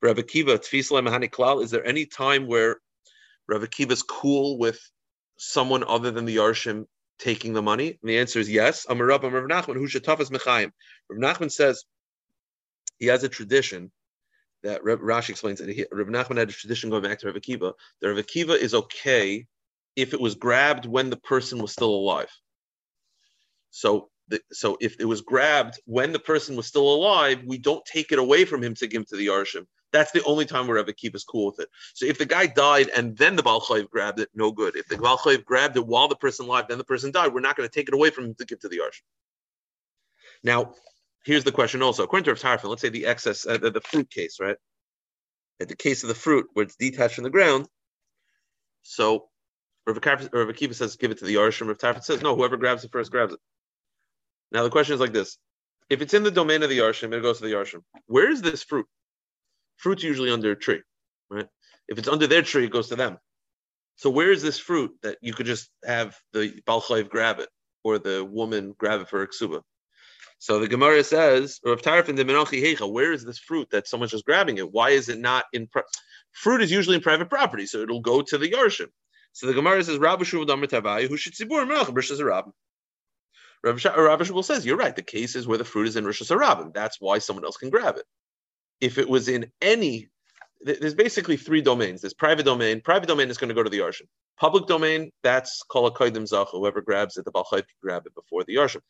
Rav 0.00 0.16
Akiva, 0.16 0.58
Mahani 0.58 1.30
Klal, 1.30 1.62
is 1.62 1.70
there 1.70 1.86
any 1.86 2.06
time 2.06 2.46
where 2.46 2.76
Rav 3.48 3.62
Akiva 3.62 3.92
is 3.92 4.02
cool 4.02 4.58
with 4.58 4.80
someone 5.38 5.84
other 5.84 6.10
than 6.10 6.24
the 6.24 6.36
Yarshim 6.36 6.86
taking 7.18 7.52
the 7.52 7.62
money? 7.62 7.98
And 8.02 8.10
the 8.10 8.18
answer 8.18 8.40
is 8.40 8.50
yes. 8.50 8.86
Amar 8.88 9.06
Rav 9.06 9.22
Nachman, 9.22 9.74
who 9.74 9.86
shetafas 9.86 10.30
mechayim. 10.30 10.72
Rav 11.08 11.36
Nachman 11.36 11.52
says 11.52 11.84
he 12.98 13.06
has 13.06 13.24
a 13.24 13.28
tradition 13.28 13.92
that 14.62 14.84
Rav 14.84 15.00
Rashi 15.00 15.30
explains 15.30 15.58
that 15.58 15.68
he, 15.68 15.86
Rav 15.90 16.08
Nachman 16.08 16.38
had 16.38 16.48
a 16.48 16.52
tradition 16.52 16.90
going 16.90 17.02
back 17.02 17.18
to 17.20 17.26
Rav 17.26 17.36
Akiva 17.36 17.72
that 18.00 18.08
Rav 18.08 18.24
Akiva 18.24 18.56
is 18.56 18.74
okay 18.74 19.46
if 19.96 20.14
it 20.14 20.20
was 20.20 20.34
grabbed 20.34 20.86
when 20.86 21.10
the 21.10 21.16
person 21.16 21.60
was 21.60 21.72
still 21.72 21.90
alive. 21.90 22.30
So 23.70 24.10
the, 24.28 24.40
so 24.52 24.76
if 24.80 24.96
it 25.00 25.04
was 25.04 25.20
grabbed 25.20 25.80
when 25.84 26.12
the 26.12 26.18
person 26.18 26.56
was 26.56 26.66
still 26.66 26.94
alive, 26.94 27.42
we 27.46 27.58
don't 27.58 27.84
take 27.84 28.12
it 28.12 28.18
away 28.18 28.44
from 28.44 28.62
him 28.62 28.74
to 28.76 28.86
give 28.86 29.06
to 29.08 29.16
the 29.16 29.26
Yarshim. 29.26 29.66
That's 29.92 30.12
the 30.12 30.24
only 30.24 30.46
time 30.46 30.66
where 30.66 30.76
Rebbe 30.76 30.94
Kiva 30.94 31.16
is 31.16 31.24
cool 31.24 31.46
with 31.46 31.60
it. 31.60 31.68
So 31.92 32.06
if 32.06 32.18
the 32.18 32.24
guy 32.24 32.46
died 32.46 32.88
and 32.96 33.16
then 33.16 33.36
the 33.36 33.42
Baal 33.42 33.60
grabbed 33.90 34.20
it, 34.20 34.30
no 34.34 34.50
good. 34.50 34.74
If 34.74 34.88
the 34.88 34.96
Baal 34.96 35.20
grabbed 35.44 35.76
it 35.76 35.86
while 35.86 36.08
the 36.08 36.16
person 36.16 36.46
alive, 36.46 36.64
then 36.68 36.78
the 36.78 36.84
person 36.84 37.10
died, 37.10 37.34
we're 37.34 37.40
not 37.40 37.56
going 37.56 37.68
to 37.68 37.74
take 37.74 37.88
it 37.88 37.94
away 37.94 38.10
from 38.10 38.24
him 38.24 38.34
to 38.36 38.46
give 38.46 38.60
to 38.60 38.68
the 38.68 38.78
Yarshim. 38.78 39.02
Now, 40.42 40.74
here's 41.24 41.44
the 41.44 41.52
question 41.52 41.82
also. 41.82 42.04
According 42.04 42.24
to 42.24 42.30
Rav 42.30 42.40
Tarfon, 42.40 42.70
let's 42.70 42.82
say 42.82 42.88
the 42.88 43.06
excess, 43.06 43.46
uh, 43.46 43.58
the, 43.58 43.70
the, 43.70 43.80
fruit 43.82 44.10
case, 44.10 44.38
right? 44.40 44.56
At 45.60 45.68
the 45.68 45.76
case 45.76 46.02
of 46.02 46.08
the 46.08 46.14
fruit 46.14 46.46
where 46.54 46.64
it's 46.64 46.76
detached 46.76 47.16
from 47.16 47.24
the 47.24 47.30
ground. 47.30 47.68
So 48.82 49.28
Rav 49.86 50.00
Akiva 50.00 50.74
says, 50.74 50.96
give 50.96 51.10
it 51.10 51.18
to 51.18 51.26
the 51.26 51.34
Yarshim. 51.34 51.68
Rav 51.68 51.78
Tarfon 51.78 52.02
says, 52.02 52.22
no, 52.22 52.34
whoever 52.34 52.56
grabs 52.56 52.82
it 52.82 52.92
first 52.92 53.10
grabs 53.10 53.34
it. 53.34 53.40
Now 54.52 54.62
the 54.62 54.70
question 54.70 54.94
is 54.94 55.00
like 55.00 55.12
this. 55.12 55.38
If 55.88 56.02
it's 56.02 56.14
in 56.14 56.22
the 56.22 56.30
domain 56.30 56.62
of 56.62 56.68
the 56.68 56.78
Yarshim, 56.78 57.12
it 57.12 57.22
goes 57.22 57.38
to 57.38 57.44
the 57.44 57.52
Yarshim. 57.52 57.82
Where 58.06 58.30
is 58.30 58.42
this 58.42 58.62
fruit? 58.62 58.86
Fruit's 59.76 60.02
usually 60.02 60.30
under 60.30 60.52
a 60.52 60.56
tree, 60.56 60.82
right? 61.30 61.48
If 61.88 61.98
it's 61.98 62.08
under 62.08 62.26
their 62.26 62.42
tree, 62.42 62.64
it 62.64 62.70
goes 62.72 62.88
to 62.88 62.96
them. 62.96 63.18
So 63.96 64.10
where 64.10 64.30
is 64.30 64.42
this 64.42 64.58
fruit 64.58 64.92
that 65.02 65.18
you 65.20 65.32
could 65.32 65.46
just 65.46 65.70
have 65.84 66.16
the 66.32 66.60
Balchayv 66.66 67.08
grab 67.08 67.40
it 67.40 67.48
or 67.84 67.98
the 67.98 68.24
woman 68.24 68.74
grab 68.78 69.00
it 69.00 69.08
for 69.08 69.22
a 69.22 69.28
ksuba? 69.28 69.62
So 70.38 70.58
the 70.58 70.68
Gemara 70.68 71.04
says, 71.04 71.60
or 71.64 71.76
Tarfon 71.76 72.16
de 72.16 72.24
Hecha, 72.24 72.90
where 72.90 73.12
is 73.12 73.24
this 73.24 73.38
fruit 73.38 73.68
that 73.70 73.86
someone's 73.86 74.10
just 74.10 74.24
grabbing 74.24 74.58
it? 74.58 74.72
Why 74.72 74.90
is 74.90 75.08
it 75.08 75.20
not 75.20 75.44
in 75.52 75.68
pri- 75.68 75.82
fruit 76.32 76.62
is 76.62 76.70
usually 76.70 76.96
in 76.96 77.02
private 77.02 77.30
property, 77.30 77.66
so 77.66 77.78
it'll 77.78 78.00
go 78.00 78.22
to 78.22 78.38
the 78.38 78.50
Yarshim. 78.50 78.88
So 79.32 79.46
the 79.46 79.54
Gemara 79.54 79.84
says, 79.84 79.98
Rabbi 79.98 80.24
Shuvah 80.24 80.46
Damar 80.46 80.66
Tavai, 80.66 81.08
who 81.08 81.16
should 81.16 81.34
b'rishas 81.34 82.24
Rabbi. 82.24 82.50
Rabbi 83.64 83.78
Shuvah 83.78 84.44
says, 84.44 84.66
you're 84.66 84.76
right. 84.76 84.94
The 84.94 85.02
case 85.02 85.36
is 85.36 85.46
where 85.46 85.58
the 85.58 85.64
fruit 85.64 85.88
is 85.88 85.96
in 85.96 86.04
Rishas 86.04 86.30
Harabim. 86.30 86.74
That's 86.74 87.00
why 87.00 87.18
someone 87.18 87.44
else 87.44 87.56
can 87.56 87.70
grab 87.70 87.96
it. 87.96 88.04
If 88.80 88.98
it 88.98 89.08
was 89.08 89.28
in 89.28 89.52
any, 89.60 90.08
there's 90.60 90.94
basically 90.94 91.36
three 91.36 91.62
domains. 91.62 92.00
There's 92.00 92.14
private 92.14 92.44
domain. 92.44 92.80
Private 92.80 93.06
domain 93.06 93.30
is 93.30 93.38
going 93.38 93.48
to 93.48 93.54
go 93.54 93.62
to 93.62 93.70
the 93.70 93.78
Yarshim. 93.78 94.08
Public 94.38 94.66
domain, 94.66 95.12
that's 95.22 95.62
a 95.72 96.26
zach. 96.26 96.48
Whoever 96.50 96.80
grabs 96.80 97.16
it, 97.16 97.24
the 97.24 97.32
Balchayt 97.32 97.52
can 97.52 97.78
grab 97.80 98.06
it 98.06 98.14
before 98.14 98.42
the 98.44 98.56
Yarshim. 98.56 98.80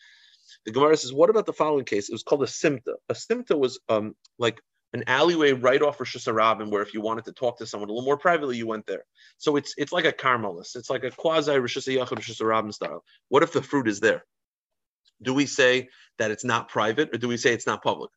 The 0.64 0.72
Gemara 0.72 0.96
says, 0.96 1.12
what 1.12 1.30
about 1.30 1.46
the 1.46 1.52
following 1.52 1.84
case? 1.84 2.08
It 2.08 2.12
was 2.12 2.22
called 2.22 2.42
a 2.42 2.46
simta. 2.46 2.94
A 3.08 3.14
simta 3.14 3.58
was 3.58 3.78
um, 3.88 4.14
like 4.38 4.60
an 4.94 5.04
alleyway 5.06 5.52
right 5.52 5.82
off 5.82 6.00
Rosh 6.00 6.16
Hashanah, 6.16 6.70
where 6.70 6.82
if 6.82 6.94
you 6.94 7.00
wanted 7.00 7.24
to 7.26 7.32
talk 7.32 7.58
to 7.58 7.66
someone 7.66 7.88
a 7.88 7.92
little 7.92 8.04
more 8.04 8.18
privately, 8.18 8.56
you 8.56 8.66
went 8.66 8.86
there. 8.86 9.04
So 9.38 9.56
it's 9.56 9.74
it's 9.76 9.92
like 9.92 10.04
a 10.04 10.12
Carmelis. 10.12 10.76
It's 10.76 10.90
like 10.90 11.04
a 11.04 11.10
quasi 11.10 11.58
Rosh 11.58 11.76
Hashanah 11.78 12.72
style. 12.74 13.04
What 13.28 13.42
if 13.42 13.52
the 13.52 13.62
fruit 13.62 13.88
is 13.88 14.00
there? 14.00 14.24
Do 15.20 15.34
we 15.34 15.46
say 15.46 15.88
that 16.18 16.30
it's 16.30 16.44
not 16.44 16.68
private, 16.68 17.14
or 17.14 17.18
do 17.18 17.28
we 17.28 17.36
say 17.36 17.52
it's 17.52 17.66
not 17.66 17.82
public? 17.82 18.10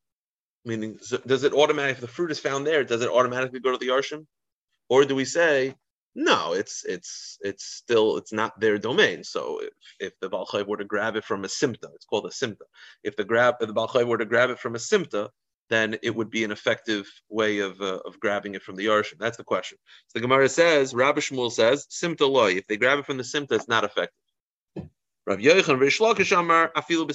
Meaning, 0.63 0.97
does 1.27 1.43
it 1.43 1.53
automatically, 1.53 1.91
if 1.93 2.01
the 2.01 2.07
fruit 2.07 2.31
is 2.31 2.39
found 2.39 2.65
there, 2.65 2.83
does 2.83 3.01
it 3.01 3.09
automatically 3.09 3.59
go 3.59 3.71
to 3.71 3.77
the 3.77 3.89
Arshim? 3.89 4.25
Or 4.89 5.05
do 5.05 5.15
we 5.15 5.25
say, 5.25 5.75
no, 6.15 6.53
it's 6.53 6.85
it's 6.85 7.37
it's 7.41 7.65
still 7.65 8.17
it's 8.17 8.31
not 8.31 8.59
their 8.59 8.77
domain. 8.77 9.23
So 9.23 9.59
if, 9.61 9.73
if 9.99 10.19
the 10.21 10.29
Balchai 10.29 10.65
were 10.65 10.77
to 10.77 10.85
grab 10.85 11.15
it 11.17 11.25
from 11.25 11.43
a 11.43 11.47
simta, 11.47 11.93
it's 11.93 12.05
called 12.05 12.25
a 12.25 12.29
simta. 12.29 12.65
If 13.03 13.15
the 13.15 13.25
grab 13.25 13.55
if 13.59 13.67
the 13.67 13.73
Balchai 13.73 14.07
were 14.07 14.17
to 14.17 14.25
grab 14.25 14.49
it 14.49 14.59
from 14.59 14.75
a 14.75 14.79
simta, 14.79 15.29
then 15.69 15.97
it 16.03 16.15
would 16.15 16.29
be 16.29 16.43
an 16.43 16.51
effective 16.51 17.05
way 17.29 17.59
of, 17.59 17.81
uh, 17.81 17.99
of 18.05 18.19
grabbing 18.19 18.55
it 18.55 18.61
from 18.61 18.75
the 18.75 18.85
Yarshim. 18.85 19.17
That's 19.19 19.37
the 19.37 19.43
question. 19.43 19.77
So 20.07 20.19
the 20.19 20.21
Gemara 20.21 20.47
says, 20.47 20.93
Rabbi 20.93 21.19
Shmuel 21.19 21.51
says, 21.51 21.87
Simta 21.89 22.29
loy. 22.29 22.51
If 22.51 22.67
they 22.67 22.77
grab 22.77 22.99
it 22.99 23.05
from 23.05 23.17
the 23.17 23.23
Simta, 23.23 23.53
it's 23.53 23.67
not 23.67 23.83
effective. 23.83 24.13
Rav 25.25 25.39
Yochanan 25.39 25.79
Rish 25.79 25.99
Lakish 25.99 26.37
Amar 26.37 26.71
Afilu. 26.75 27.07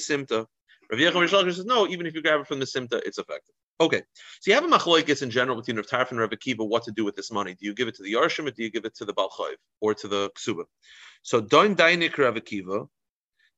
Rav 0.90 0.98
Yochanan 0.98 1.20
Rish 1.20 1.32
Lakish 1.32 1.54
says, 1.54 1.64
no, 1.64 1.86
even 1.86 2.06
if 2.06 2.14
you 2.14 2.22
grab 2.22 2.40
it 2.40 2.46
from 2.46 2.58
the 2.58 2.66
Simta, 2.66 3.00
it's 3.04 3.18
effective. 3.18 3.54
Okay, 3.80 4.02
so 4.40 4.50
you 4.50 4.54
have 4.54 4.64
a 4.64 4.68
machloikis 4.68 5.22
in 5.22 5.30
general 5.30 5.56
between 5.56 5.76
Rav 5.76 5.86
Tarf 5.86 6.10
and 6.10 6.20
Rav 6.20 6.30
Akiva 6.30 6.68
what 6.68 6.84
to 6.84 6.90
do 6.90 7.04
with 7.04 7.16
this 7.16 7.30
money. 7.32 7.54
Do 7.54 7.64
you 7.64 7.72
give 7.72 7.88
it 7.88 7.94
to 7.94 8.02
the 8.02 8.12
Yarshim 8.12 8.46
or 8.46 8.50
do 8.50 8.62
you 8.62 8.70
give 8.70 8.84
it 8.84 8.94
to 8.96 9.06
the 9.06 9.14
Balchayv 9.14 9.54
or 9.80 9.94
to 9.94 10.08
the 10.08 10.30
Ksuba? 10.30 10.64
So 11.22 11.40
Doin 11.40 11.76
Dainik 11.76 12.18
Rav 12.18 12.34
Akiva, 12.34 12.88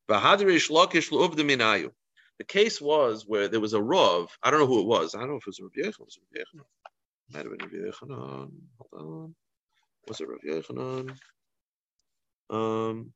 Bahadrish 0.09 0.71
Lakish. 0.71 1.91
The 2.39 2.45
case 2.45 2.81
was 2.81 3.25
where 3.27 3.49
there 3.49 3.61
was 3.61 3.73
a 3.73 3.83
Rav, 3.83 4.29
I 4.43 4.51
don't 4.51 4.61
know 4.61 4.67
who 4.67 4.81
it 4.81 4.87
was. 4.87 5.15
I 5.15 5.21
don't 5.21 5.31
know 5.31 5.37
if 5.37 5.43
it 5.43 5.49
was 5.49 5.61
Rav 5.61 5.73
Yochanan. 5.73 6.05
Was 6.05 6.19
it 6.19 6.39
Rav 6.39 6.45
Yochanan? 6.45 6.67
Might 7.33 7.47
have 7.47 7.59
been 7.59 7.83
Rav 7.83 7.95
Yochanan. 7.95 8.51
Hold 8.79 9.03
on. 9.03 9.35
Was 10.07 10.21
it 10.21 10.29
Rav 10.29 10.41
Yochanan? 10.47 11.17
Um, 12.51 13.13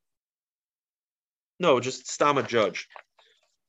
no, 1.59 1.81
just 1.81 2.09
stam 2.09 2.39
a 2.39 2.43
judge. 2.43 2.89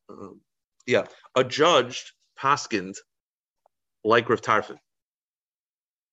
Um, 0.10 0.41
yeah, 0.86 1.06
a 1.36 1.43
judge 1.43 2.13
paskind 2.39 2.97
like 4.04 4.30
Rav 4.30 4.41
Tarfon. 4.41 4.78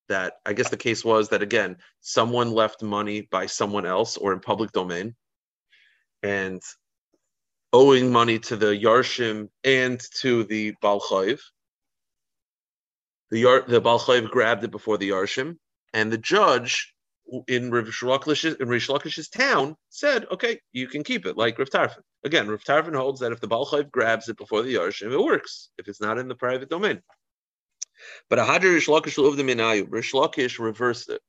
That 0.09 0.33
I 0.45 0.53
guess 0.53 0.69
the 0.69 0.77
case 0.77 1.03
was 1.03 1.29
that 1.29 1.41
again, 1.41 1.77
someone 2.01 2.51
left 2.51 2.83
money 2.83 3.27
by 3.31 3.47
someone 3.47 3.85
else 3.85 4.17
or 4.17 4.33
in 4.33 4.39
public 4.39 4.71
domain, 4.71 5.15
and 6.21 6.61
owing 7.73 8.11
money 8.11 8.39
to 8.39 8.55
the 8.55 8.67
Yarshim 8.67 9.49
and 9.63 9.99
to 10.21 10.43
the 10.45 10.73
Balchayv. 10.83 11.39
The 13.31 13.39
Yar, 13.39 13.63
the 13.67 13.81
Balchayv 13.81 14.29
grabbed 14.29 14.63
it 14.63 14.71
before 14.71 14.97
the 14.97 15.09
Yarshim, 15.09 15.57
and 15.93 16.11
the 16.11 16.17
judge 16.17 16.94
in 17.47 17.71
Rish 17.71 18.01
Lakish's 18.01 19.29
town 19.29 19.75
said, 19.89 20.25
okay, 20.31 20.59
you 20.71 20.87
can 20.87 21.03
keep 21.03 21.25
it, 21.25 21.37
like 21.37 21.57
Rav 21.57 21.69
Tarfon. 21.69 22.01
Again, 22.23 22.47
Rav 22.47 22.63
Tarfon 22.63 22.95
holds 22.95 23.19
that 23.21 23.31
if 23.31 23.39
the 23.39 23.47
Balchayv 23.47 23.91
grabs 23.91 24.29
it 24.29 24.37
before 24.37 24.61
the 24.61 24.75
Yarshim, 24.75 25.11
it 25.11 25.19
works, 25.19 25.69
if 25.77 25.87
it's 25.87 26.01
not 26.01 26.17
in 26.17 26.27
the 26.27 26.35
private 26.35 26.69
domain. 26.69 27.01
But 28.29 28.39
a 28.39 28.43
Hadr 28.43 28.73
Rish 28.73 28.87
Lakish 28.87 29.17
Minayu, 29.17 29.87
Rish 29.89 30.13
Lakish 30.13 30.59
reversed 30.59 31.09
it. 31.09 31.21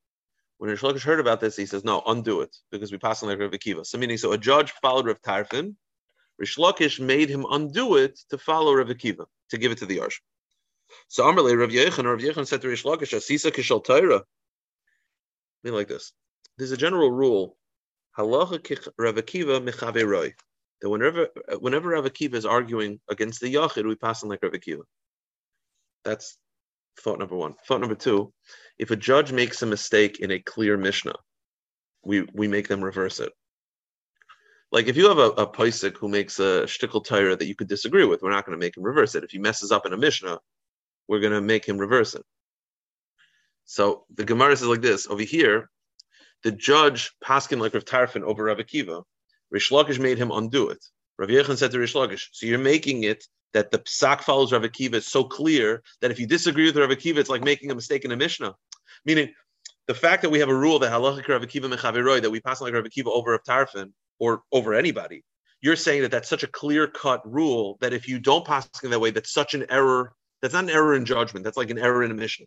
When 0.59 0.71
Rish 0.71 0.83
Lakish 0.83 1.03
heard 1.03 1.21
about 1.21 1.41
this, 1.41 1.57
he 1.57 1.67
says, 1.67 1.85
no, 1.85 2.03
undo 2.07 2.41
it, 2.43 2.55
because 2.71 2.93
we 2.93 2.99
pass 2.99 3.23
on 3.23 3.29
like 3.29 3.39
Rav 3.39 3.53
Akiva. 3.53 3.87
So 3.87 3.99
meaning, 3.99 4.19
so 4.19 4.33
a 4.33 4.39
judge 4.39 4.73
followed 4.83 5.07
Rav 5.07 5.23
Tarfon, 5.23 5.77
Rish 6.39 6.57
Lakish 6.57 7.01
made 7.01 7.31
him 7.31 7.47
undo 7.51 7.97
it 7.97 8.19
to 8.31 8.39
follow 8.39 8.75
Rav 8.75 8.89
Akiva, 8.89 9.27
to 9.51 9.59
give 9.59 9.73
it 9.73 9.79
to 9.79 9.87
the 9.87 9.99
Yarshim. 9.99 10.21
So 11.09 11.25
Amarle, 11.25 11.59
Rav 11.59 11.71
Yechon, 11.71 12.05
Rav 12.05 12.21
Yechon 12.21 12.47
said 12.47 12.61
to 12.63 12.69
Rish 12.69 12.85
Lakish, 12.85 13.15
Asisa 13.15 13.51
Kishal 13.51 13.83
Torah, 13.83 14.23
like 15.75 15.89
this. 15.89 16.13
There's 16.59 16.73
a 16.73 16.77
general 16.77 17.11
rule, 17.11 17.57
halacha 18.19 18.89
Rav 18.99 19.15
Akiva 19.17 20.07
roy, 20.07 20.35
that 20.81 20.91
whenever 20.91 21.29
whenever 21.61 21.91
Rav 21.91 22.05
Akiva 22.05 22.35
is 22.35 22.47
arguing 22.47 23.01
against 23.09 23.41
the 23.41 23.53
yachid, 23.53 23.87
we 23.87 23.95
pass 23.95 24.23
on 24.23 24.29
like 24.29 24.43
Rav 24.43 24.53
Akiva. 24.53 24.83
That's 26.05 26.39
thought 27.01 27.19
number 27.19 27.37
one. 27.37 27.55
Thought 27.67 27.81
number 27.81 27.95
two, 27.95 28.33
if 28.79 28.91
a 28.91 28.97
judge 28.97 29.33
makes 29.33 29.63
a 29.63 29.67
mistake 29.67 30.21
in 30.21 30.31
a 30.31 30.39
clear 30.39 30.77
Mishnah, 30.77 31.17
we 32.05 32.27
we 32.33 32.49
make 32.49 32.69
them 32.69 32.83
reverse 32.83 33.21
it. 33.21 33.33
Like 34.73 34.89
if 34.89 34.97
you 34.97 35.09
have 35.09 35.19
a, 35.19 35.31
a 35.31 35.47
Paisik 35.47 35.97
who 35.97 36.09
makes 36.09 36.39
a 36.39 36.65
shtickle 36.65 37.05
tire 37.05 37.37
that 37.37 37.47
you 37.47 37.55
could 37.55 37.69
disagree 37.69 38.05
with, 38.05 38.23
we're 38.23 38.31
not 38.31 38.45
going 38.45 38.59
to 38.59 38.65
make 38.65 38.77
him 38.77 38.83
reverse 38.83 39.15
it. 39.15 39.25
If 39.25 39.31
he 39.31 39.39
messes 39.39 39.73
up 39.73 39.87
in 39.87 39.93
a 39.93 39.97
Mishnah, 39.97 40.41
we're 41.09 41.21
going 41.21 41.33
to 41.33 41.41
make 41.41 41.65
him 41.65 41.79
reverse 41.79 42.15
it. 42.15 42.25
So 43.67 44.05
the 44.15 44.25
Gemara 44.25 44.57
says 44.57 44.69
like 44.69 44.81
this 44.81 45.07
over 45.07 45.23
here, 45.23 45.69
the 46.43 46.53
judge 46.53 47.13
paskin 47.23 47.61
like 47.61 47.75
Rav 47.75 47.85
Tarfon 47.85 48.23
over 48.23 48.45
Rav 48.45 48.59
Akiva. 48.59 49.03
Rish 49.51 49.71
Lakish 49.71 49.99
made 49.99 50.19
him 50.19 50.31
undo 50.31 50.69
it. 50.71 50.85
Rav 51.19 51.29
Yechon 51.29 51.57
said 51.57 51.73
to 51.73 51.79
Rish 51.79 51.95
Lakish, 51.95 52.29
so 52.33 52.47
you're 52.47 52.59
making 52.59 53.05
it 53.05 53.25
that 53.53 53.71
the 53.71 53.79
psak 53.79 54.23
follows 54.23 54.53
Rav 54.53 54.63
Akiva 54.63 54.95
is 54.95 55.07
so 55.07 55.25
clear 55.25 55.83
that 56.01 56.11
if 56.11 56.21
you 56.21 56.27
disagree 56.27 56.67
with 56.67 56.77
Rav 56.77 56.91
Akiva, 56.91 57.19
it's 57.19 57.31
like 57.31 57.43
making 57.43 57.71
a 57.71 57.75
mistake 57.75 58.05
in 58.05 58.13
a 58.13 58.17
Mishnah. 58.17 58.55
Meaning, 59.05 59.33
the 59.87 59.95
fact 59.95 60.23
that 60.23 60.31
we 60.31 60.41
have 60.41 60.49
a 60.49 60.55
rule 60.55 60.79
that 60.81 60.93
halachic 60.93 61.29
Rav 61.29 61.43
Akiva 61.43 61.73
mechaveroi 61.73 62.23
that 62.23 62.31
we 62.31 62.41
pass 62.41 62.61
like 62.61 62.75
Rav 62.75 62.85
Akiva 62.85 63.09
over 63.09 63.33
Rav 63.33 63.43
Tarfon 63.45 63.93
or 64.19 64.43
over 64.53 64.75
anybody, 64.75 65.25
you're 65.61 65.77
saying 65.77 66.03
that 66.03 66.11
that's 66.11 66.29
such 66.29 66.43
a 66.43 66.49
clear 66.49 66.87
cut 66.87 67.23
rule 67.25 67.79
that 67.81 67.93
if 67.93 68.09
you 68.09 68.19
don't 68.19 68.47
pass 68.47 68.69
in 68.83 68.91
that 68.91 69.01
way, 69.01 69.11
that's 69.11 69.33
such 69.33 69.55
an 69.55 69.67
error. 69.71 70.13
That's 70.43 70.55
not 70.55 70.65
an 70.65 70.71
error 70.71 70.95
in 70.95 71.05
judgment. 71.05 71.45
That's 71.45 71.57
like 71.57 71.71
an 71.71 71.79
error 71.79 72.05
in 72.05 72.11
a 72.11 72.15
Mishnah. 72.15 72.47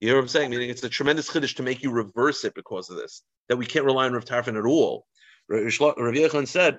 You 0.00 0.08
know 0.08 0.16
what 0.16 0.22
I'm 0.22 0.28
saying? 0.28 0.50
Meaning 0.50 0.70
it's 0.70 0.82
a 0.82 0.88
tremendous 0.88 1.30
chiddush 1.30 1.56
to 1.56 1.62
make 1.62 1.82
you 1.82 1.90
reverse 1.90 2.44
it 2.44 2.54
because 2.54 2.90
of 2.90 2.96
this. 2.96 3.22
That 3.48 3.56
we 3.56 3.66
can't 3.66 3.84
rely 3.84 4.06
on 4.06 4.12
Rav 4.12 4.24
Tarfon 4.24 4.58
at 4.58 4.66
all. 4.66 5.06
Rav 5.48 5.62
Yechon 5.62 6.46
said, 6.46 6.78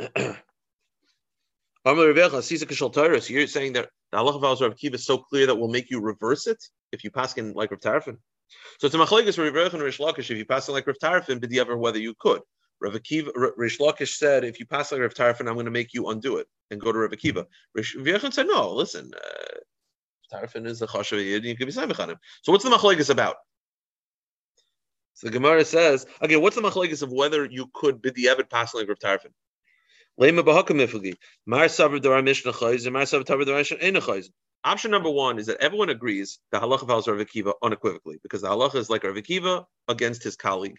you're 3.30 3.46
saying 3.46 3.72
that 3.74 3.88
the 4.10 4.18
Allah 4.18 4.36
of 4.36 4.60
Rav 4.60 4.76
Kiva 4.76 4.96
is 4.96 5.06
so 5.06 5.18
clear 5.18 5.46
that 5.46 5.56
will 5.56 5.68
make 5.68 5.90
you 5.90 6.00
reverse 6.00 6.46
it 6.46 6.62
if 6.92 7.04
you 7.04 7.10
pass 7.10 7.36
in 7.36 7.52
like 7.52 7.70
Rav 7.70 7.80
Tarfon. 7.80 8.16
So 8.78 8.86
it's 8.86 8.94
a 8.94 8.98
machlekes 8.98 9.38
Rav 9.38 9.52
Yechon 9.52 9.74
and 9.74 9.82
Rish 9.82 9.98
Lakish. 9.98 10.30
If 10.30 10.38
you 10.38 10.44
pass 10.44 10.68
in 10.68 10.74
like 10.74 10.86
Rav 10.86 10.98
Tarfon, 10.98 11.40
but 11.40 11.52
ever 11.54 11.76
whether 11.76 11.98
you 11.98 12.14
could. 12.18 12.40
Rav 12.80 12.94
Akiva, 12.94 13.30
Rish 13.56 13.78
Lakish 13.78 14.16
said, 14.16 14.42
if 14.42 14.58
you 14.58 14.66
pass 14.66 14.90
like 14.90 15.00
Rav 15.00 15.14
Tarfon, 15.14 15.48
I'm 15.48 15.54
going 15.54 15.66
to 15.66 15.70
make 15.70 15.94
you 15.94 16.08
undo 16.08 16.38
it 16.38 16.48
and 16.70 16.80
go 16.80 16.92
to 16.92 16.98
Rav 16.98 17.10
Akiva. 17.10 17.46
Rish 17.74 17.96
Yechon 17.96 18.32
said, 18.32 18.46
no, 18.46 18.72
listen, 18.72 19.10
uh, 19.14 19.58
Tarfon 20.32 20.66
is 20.66 20.82
a 20.82 20.86
chashav 20.86 21.24
yid, 21.24 21.44
you 21.44 21.56
can 21.56 21.66
be 21.66 21.72
samich 21.72 22.00
on. 22.00 22.16
So 22.42 22.52
what's 22.52 22.64
the 22.64 22.70
machlekes 22.70 23.10
about? 23.10 23.36
So 25.14 25.26
the 25.26 25.32
Gemara 25.32 25.64
says, 25.64 26.06
okay, 26.22 26.36
what's 26.36 26.56
the 26.56 26.62
machlekes 26.62 27.02
of 27.02 27.12
whether 27.12 27.44
you 27.44 27.70
could 27.74 28.00
bid 28.00 28.14
the 28.14 28.24
Evid 28.24 28.48
pass 28.48 28.74
Rav 28.74 28.86
Tarfin? 28.86 29.32
Lema. 30.18 30.42
Option 34.62 34.90
number 34.90 35.10
one 35.10 35.38
is 35.38 35.46
that 35.46 35.56
everyone 35.60 35.88
agrees 35.88 36.38
the 36.52 36.58
halacha 36.60 36.86
follows 36.86 37.08
Rav 37.08 37.16
Akiva 37.18 37.54
unequivocally 37.62 38.18
because 38.22 38.42
the 38.42 38.48
halacha 38.48 38.74
is 38.76 38.90
like 38.90 39.04
Rav 39.04 39.14
Akiva 39.14 39.64
against 39.88 40.22
his 40.22 40.36
colleague, 40.36 40.76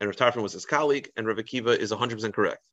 and 0.00 0.08
Rav 0.08 0.16
Tarfon 0.16 0.42
was 0.42 0.52
his 0.52 0.66
colleague, 0.66 1.10
and 1.16 1.26
Rav 1.26 1.38
Akiva 1.38 1.76
is 1.76 1.90
100% 1.90 2.34
correct. 2.34 2.68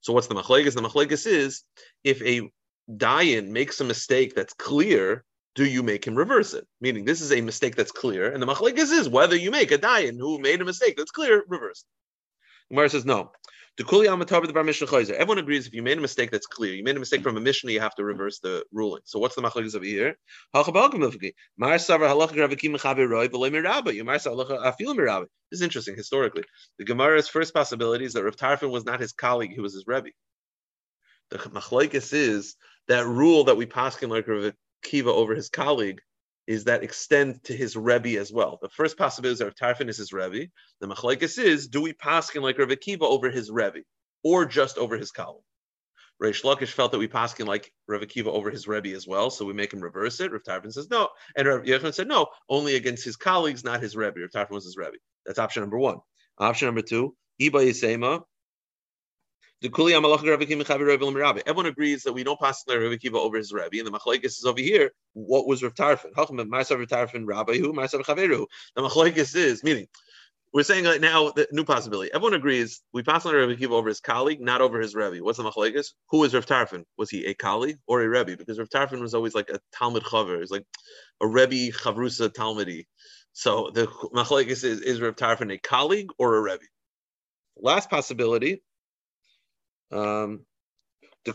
So 0.00 0.12
what's 0.12 0.26
the 0.26 0.34
machlegas? 0.34 0.74
The 0.74 0.82
machlegas 0.82 1.26
is 1.26 1.62
if 2.04 2.22
a 2.22 2.50
dayan 2.90 3.48
makes 3.48 3.80
a 3.80 3.84
mistake 3.84 4.34
that's 4.34 4.52
clear, 4.54 5.24
do 5.54 5.64
you 5.64 5.82
make 5.82 6.06
him 6.06 6.14
reverse 6.14 6.54
it? 6.54 6.66
Meaning 6.80 7.04
this 7.04 7.20
is 7.20 7.32
a 7.32 7.40
mistake 7.40 7.76
that's 7.76 7.92
clear, 7.92 8.32
and 8.32 8.42
the 8.42 8.46
machlegas 8.46 8.92
is 8.92 9.08
whether 9.08 9.36
you 9.36 9.50
make 9.50 9.72
a 9.72 9.78
dayan 9.78 10.18
who 10.18 10.38
made 10.38 10.60
a 10.60 10.64
mistake 10.64 10.96
that's 10.96 11.10
clear, 11.10 11.44
reverse. 11.48 11.84
Gemara 12.70 12.90
says 12.90 13.04
no. 13.04 13.32
Everyone 13.80 15.38
agrees 15.38 15.66
if 15.68 15.72
you 15.72 15.82
made 15.84 15.98
a 15.98 16.00
mistake 16.00 16.32
that's 16.32 16.46
clear, 16.48 16.74
you 16.74 16.82
made 16.82 16.96
a 16.96 16.98
mistake 16.98 17.22
from 17.22 17.36
a 17.36 17.40
Mishnah, 17.40 17.70
you 17.70 17.78
have 17.78 17.94
to 17.94 18.04
reverse 18.04 18.40
the 18.40 18.64
ruling. 18.72 19.02
So 19.04 19.20
what's 19.20 19.36
the 19.36 19.42
machlokes 19.42 19.76
over 19.76 19.84
here? 19.84 20.16
This 20.52 20.68
is 25.52 25.62
interesting 25.62 25.94
historically. 25.96 26.42
The 26.78 26.84
Gemara's 26.84 27.28
first 27.28 27.54
possibility 27.54 28.04
is 28.04 28.14
that 28.14 28.24
Rav 28.24 28.36
Tarfon 28.36 28.70
was 28.70 28.84
not 28.84 29.00
his 29.00 29.12
colleague, 29.12 29.52
he 29.52 29.60
was 29.60 29.74
his 29.74 29.84
Rebbe. 29.86 30.10
The 31.30 31.38
machlokes 31.38 32.12
is 32.12 32.56
that 32.88 33.06
rule 33.06 33.44
that 33.44 33.56
we 33.56 33.66
paskin 33.66 34.08
like 34.08 34.26
Rav 34.26 34.52
Kiva 34.82 35.12
over 35.12 35.34
his 35.34 35.48
colleague 35.48 36.00
is 36.46 36.64
that 36.64 36.82
extend 36.82 37.44
to 37.44 37.54
his 37.54 37.76
Rebbe 37.76 38.18
as 38.18 38.32
well. 38.32 38.58
The 38.62 38.70
first 38.70 38.96
possibility 38.96 39.34
is 39.34 39.38
that 39.40 39.56
Tarfon 39.58 39.88
is 39.88 39.98
his 39.98 40.12
Rebbe. 40.12 40.50
The 40.80 40.88
machlekes 40.88 41.38
is, 41.38 41.68
do 41.68 41.82
we 41.82 41.92
paskin 41.92 42.40
like 42.40 42.58
Rav 42.58 42.68
Akiva 42.68 43.02
over 43.02 43.30
his 43.30 43.50
Rebbe, 43.50 43.80
or 44.24 44.46
just 44.46 44.78
over 44.78 44.96
his 44.96 45.10
colleague? 45.10 45.42
Reish 46.22 46.42
Lakish 46.42 46.72
felt 46.72 46.92
that 46.92 46.98
we 46.98 47.06
paskin 47.06 47.46
like 47.46 47.70
Rav 47.86 48.00
Akiva 48.00 48.28
over 48.28 48.50
his 48.50 48.66
Rebbe 48.66 48.96
as 48.96 49.06
well, 49.06 49.30
so 49.30 49.44
we 49.44 49.52
make 49.52 49.72
him 49.72 49.80
reverse 49.80 50.20
it. 50.20 50.32
Rav 50.32 50.42
Tarfon 50.42 50.72
says 50.72 50.88
no, 50.90 51.10
and 51.36 51.46
Rav 51.46 51.64
Yechon 51.64 51.92
said 51.92 52.08
no, 52.08 52.26
only 52.48 52.76
against 52.76 53.04
his 53.04 53.16
colleagues, 53.16 53.62
not 53.62 53.82
his 53.82 53.94
Rebbe. 53.94 54.20
Rav 54.20 54.30
Tarfon 54.30 54.54
was 54.54 54.64
his 54.64 54.76
Rebbe. 54.76 54.96
That's 55.26 55.38
option 55.38 55.60
number 55.60 55.78
one. 55.78 55.98
Option 56.38 56.66
number 56.66 56.82
two, 56.82 57.14
Iba 57.40 57.68
Yisema, 57.68 58.22
Everyone 59.60 60.06
agrees 61.66 62.02
that 62.04 62.12
we 62.12 62.22
don't 62.22 62.38
pass 62.38 62.64
Rav 62.68 62.78
Akiva 62.78 63.14
over 63.14 63.36
his 63.36 63.52
Rebbe, 63.52 63.78
and 63.78 63.86
the 63.86 63.90
machlekes 63.90 64.24
is 64.24 64.44
over 64.46 64.60
here. 64.60 64.92
What 65.14 65.48
was 65.48 65.64
Rav 65.64 65.74
Tarfon? 65.74 66.12
Ma'asav 66.14 66.78
Rav 66.78 66.88
Tarfon 66.88 67.26
Rabbi 67.26 67.58
who 67.58 67.72
Ma'asav 67.72 68.04
Chaveru. 68.04 68.46
The 68.76 68.82
machlekes 68.82 69.34
is 69.34 69.64
meaning 69.64 69.88
we're 70.52 70.62
saying 70.62 70.84
right 70.84 71.00
now 71.00 71.30
the 71.30 71.46
new 71.52 71.64
possibility. 71.64 72.10
Everyone 72.12 72.34
agrees 72.34 72.80
we 72.92 73.02
pass 73.02 73.26
on 73.26 73.34
Rav 73.34 73.48
Akiva 73.50 73.72
over 73.72 73.88
his 73.88 74.00
colleague, 74.00 74.40
not 74.40 74.60
over 74.60 74.80
his 74.80 74.94
Rebbe. 74.94 75.22
What's 75.22 75.38
the 75.38 75.44
machlekes? 75.44 75.88
Who 76.10 76.24
is 76.24 76.34
Rav 76.34 76.46
Tarfon? 76.46 76.84
Was 76.96 77.10
he 77.10 77.26
a 77.26 77.34
colleague 77.34 77.78
or 77.86 78.02
a 78.02 78.08
Rebbe? 78.08 78.36
Because 78.36 78.58
Rav 78.58 78.68
Tarfon 78.68 79.00
was 79.00 79.14
always 79.14 79.34
like 79.34 79.50
a 79.50 79.60
Talmud 79.74 80.04
Chaver. 80.04 80.40
He's 80.40 80.50
like 80.50 80.64
a 81.20 81.26
Rebbe 81.26 81.76
Chavrusa 81.76 82.30
Talmudi. 82.30 82.86
So 83.32 83.70
the 83.74 83.86
machlekes 83.86 84.64
is 84.64 84.80
is 84.80 85.00
Rav 85.00 85.16
Tarfon 85.16 85.52
a 85.52 85.58
colleague 85.58 86.10
or 86.18 86.36
a 86.36 86.40
Rebbe? 86.40 86.64
Last 87.56 87.90
possibility 87.90 88.62
um, 89.92 90.44
or 91.26 91.34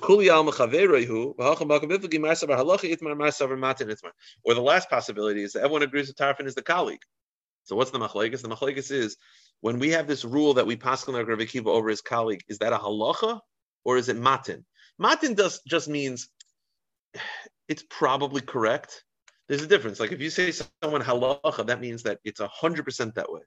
the 4.54 4.62
last 4.62 4.90
possibility 4.90 5.44
is 5.44 5.54
that 5.54 5.60
everyone 5.60 5.84
agrees 5.84 6.08
that 6.08 6.18
Tarfon 6.18 6.48
is 6.48 6.56
the 6.56 6.62
colleague. 6.62 7.02
So 7.66 7.76
what's 7.76 7.92
the 7.92 8.00
machlekes? 8.00 8.42
The 8.42 8.50
machlekes 8.50 8.92
is 8.92 9.18
when 9.62 9.80
we 9.80 9.90
have 9.92 10.08
this 10.08 10.26
rule 10.26 10.56
that 10.56 10.68
we 10.68 10.76
pass 10.76 11.08
on 11.08 11.16
Rav 11.16 11.68
over 11.68 11.90
his 11.90 12.02
colleague, 12.02 12.42
is 12.48 12.58
that 12.60 12.74
a 12.74 12.78
halacha 12.78 13.40
or 13.86 13.98
is 13.98 14.10
it 14.10 14.18
matin? 14.18 14.66
Matin 14.98 15.34
does 15.34 15.62
just 15.68 15.88
means 15.88 16.30
it's 17.68 17.84
probably 17.90 18.42
correct. 18.42 19.04
There's 19.48 19.64
a 19.64 19.68
difference. 19.68 20.00
Like 20.00 20.12
if 20.12 20.22
you 20.22 20.30
say 20.30 20.52
someone 20.82 21.02
halacha, 21.02 21.66
that 21.68 21.82
means 21.82 22.04
that 22.04 22.20
it's 22.24 22.42
hundred 22.42 22.84
percent 22.84 23.16
that 23.16 23.32
way. 23.32 23.42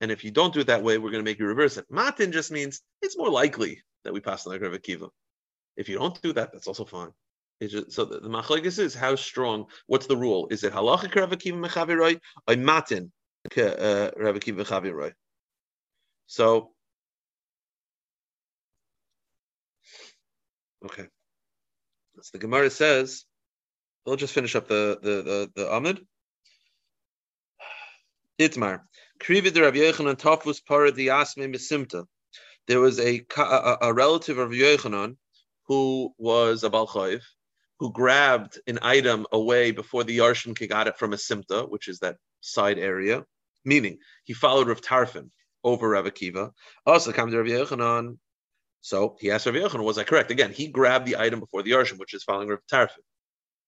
And 0.00 0.10
if 0.10 0.24
you 0.24 0.30
don't 0.30 0.52
do 0.52 0.60
it 0.60 0.66
that 0.66 0.82
way, 0.82 0.98
we're 0.98 1.10
going 1.10 1.24
to 1.24 1.30
make 1.30 1.38
you 1.38 1.46
reverse 1.46 1.76
it. 1.76 1.86
Matin 1.90 2.32
just 2.32 2.50
means 2.50 2.80
it's 3.00 3.16
more 3.16 3.30
likely 3.30 3.82
that 4.04 4.12
we 4.12 4.20
pass 4.20 4.46
on 4.46 4.52
like 4.52 4.62
Rav 4.62 4.72
Akiva. 4.72 5.08
If 5.76 5.88
you 5.88 5.98
don't 5.98 6.20
do 6.20 6.32
that, 6.32 6.52
that's 6.52 6.66
also 6.66 6.84
fine. 6.84 7.10
Just, 7.62 7.92
so 7.92 8.04
the, 8.04 8.20
the 8.20 8.28
machlekes 8.28 8.78
is 8.78 8.94
how 8.94 9.14
strong. 9.14 9.66
What's 9.86 10.06
the 10.06 10.16
rule? 10.16 10.48
Is 10.50 10.64
it 10.64 10.72
halachic 10.72 11.14
Rav 11.14 11.30
Akiva 11.30 11.66
mechaviroi 11.66 12.20
or 12.46 12.56
matin 12.56 13.12
uh, 13.56 14.10
Rav 14.16 14.34
Akiva 14.34 14.64
mechaviroi? 14.64 15.12
So, 16.26 16.72
okay. 20.84 21.06
So 22.20 22.30
the 22.32 22.38
Gemara 22.38 22.70
says, 22.70 23.24
we'll 24.04 24.16
just 24.16 24.34
finish 24.34 24.56
up 24.56 24.68
the 24.68 24.98
the 25.02 25.22
the, 25.22 25.50
the 25.54 25.74
Amid. 25.74 26.06
Itmar. 28.38 28.80
Krivid 29.26 29.60
Rav 29.60 29.74
Yochanan 29.74 30.16
Tafus 30.16 30.64
Para 30.64 30.92
Diasme 30.92 31.52
Mesimta 31.54 32.06
there 32.66 32.80
was 32.80 32.98
a, 32.98 33.24
a, 33.36 33.76
a 33.82 33.92
relative 33.92 34.38
of 34.38 34.50
Yochanan 34.50 35.16
who 35.66 36.12
was 36.18 36.64
a 36.64 36.70
Balchayv, 36.70 37.22
who 37.78 37.92
grabbed 37.92 38.58
an 38.66 38.78
item 38.82 39.26
away 39.32 39.70
before 39.70 40.04
the 40.04 40.18
Yarshin 40.18 40.68
got 40.68 40.88
it 40.88 40.98
from 40.98 41.12
a 41.12 41.16
Simta, 41.16 41.68
which 41.68 41.88
is 41.88 41.98
that 42.00 42.16
side 42.40 42.78
area, 42.78 43.24
meaning 43.64 43.98
he 44.24 44.32
followed 44.32 44.68
Rav 44.68 44.80
Tarfon 44.80 45.30
over 45.62 45.88
Rav 45.88 46.04
Akiva. 46.04 46.50
Also 46.86 47.12
comes 47.12 47.32
to 47.32 47.38
Rav 47.38 47.46
Yochanan. 47.46 48.18
So 48.80 49.16
he 49.20 49.30
asked 49.30 49.46
Rav 49.46 49.54
Yochanan, 49.54 49.84
was 49.84 49.98
I 49.98 50.04
correct? 50.04 50.30
Again, 50.30 50.52
he 50.52 50.68
grabbed 50.68 51.06
the 51.06 51.16
item 51.16 51.40
before 51.40 51.62
the 51.62 51.72
Yarshin, 51.72 51.98
which 51.98 52.14
is 52.14 52.24
following 52.24 52.48
Rav 52.48 52.60
Tarfon. 52.70 53.02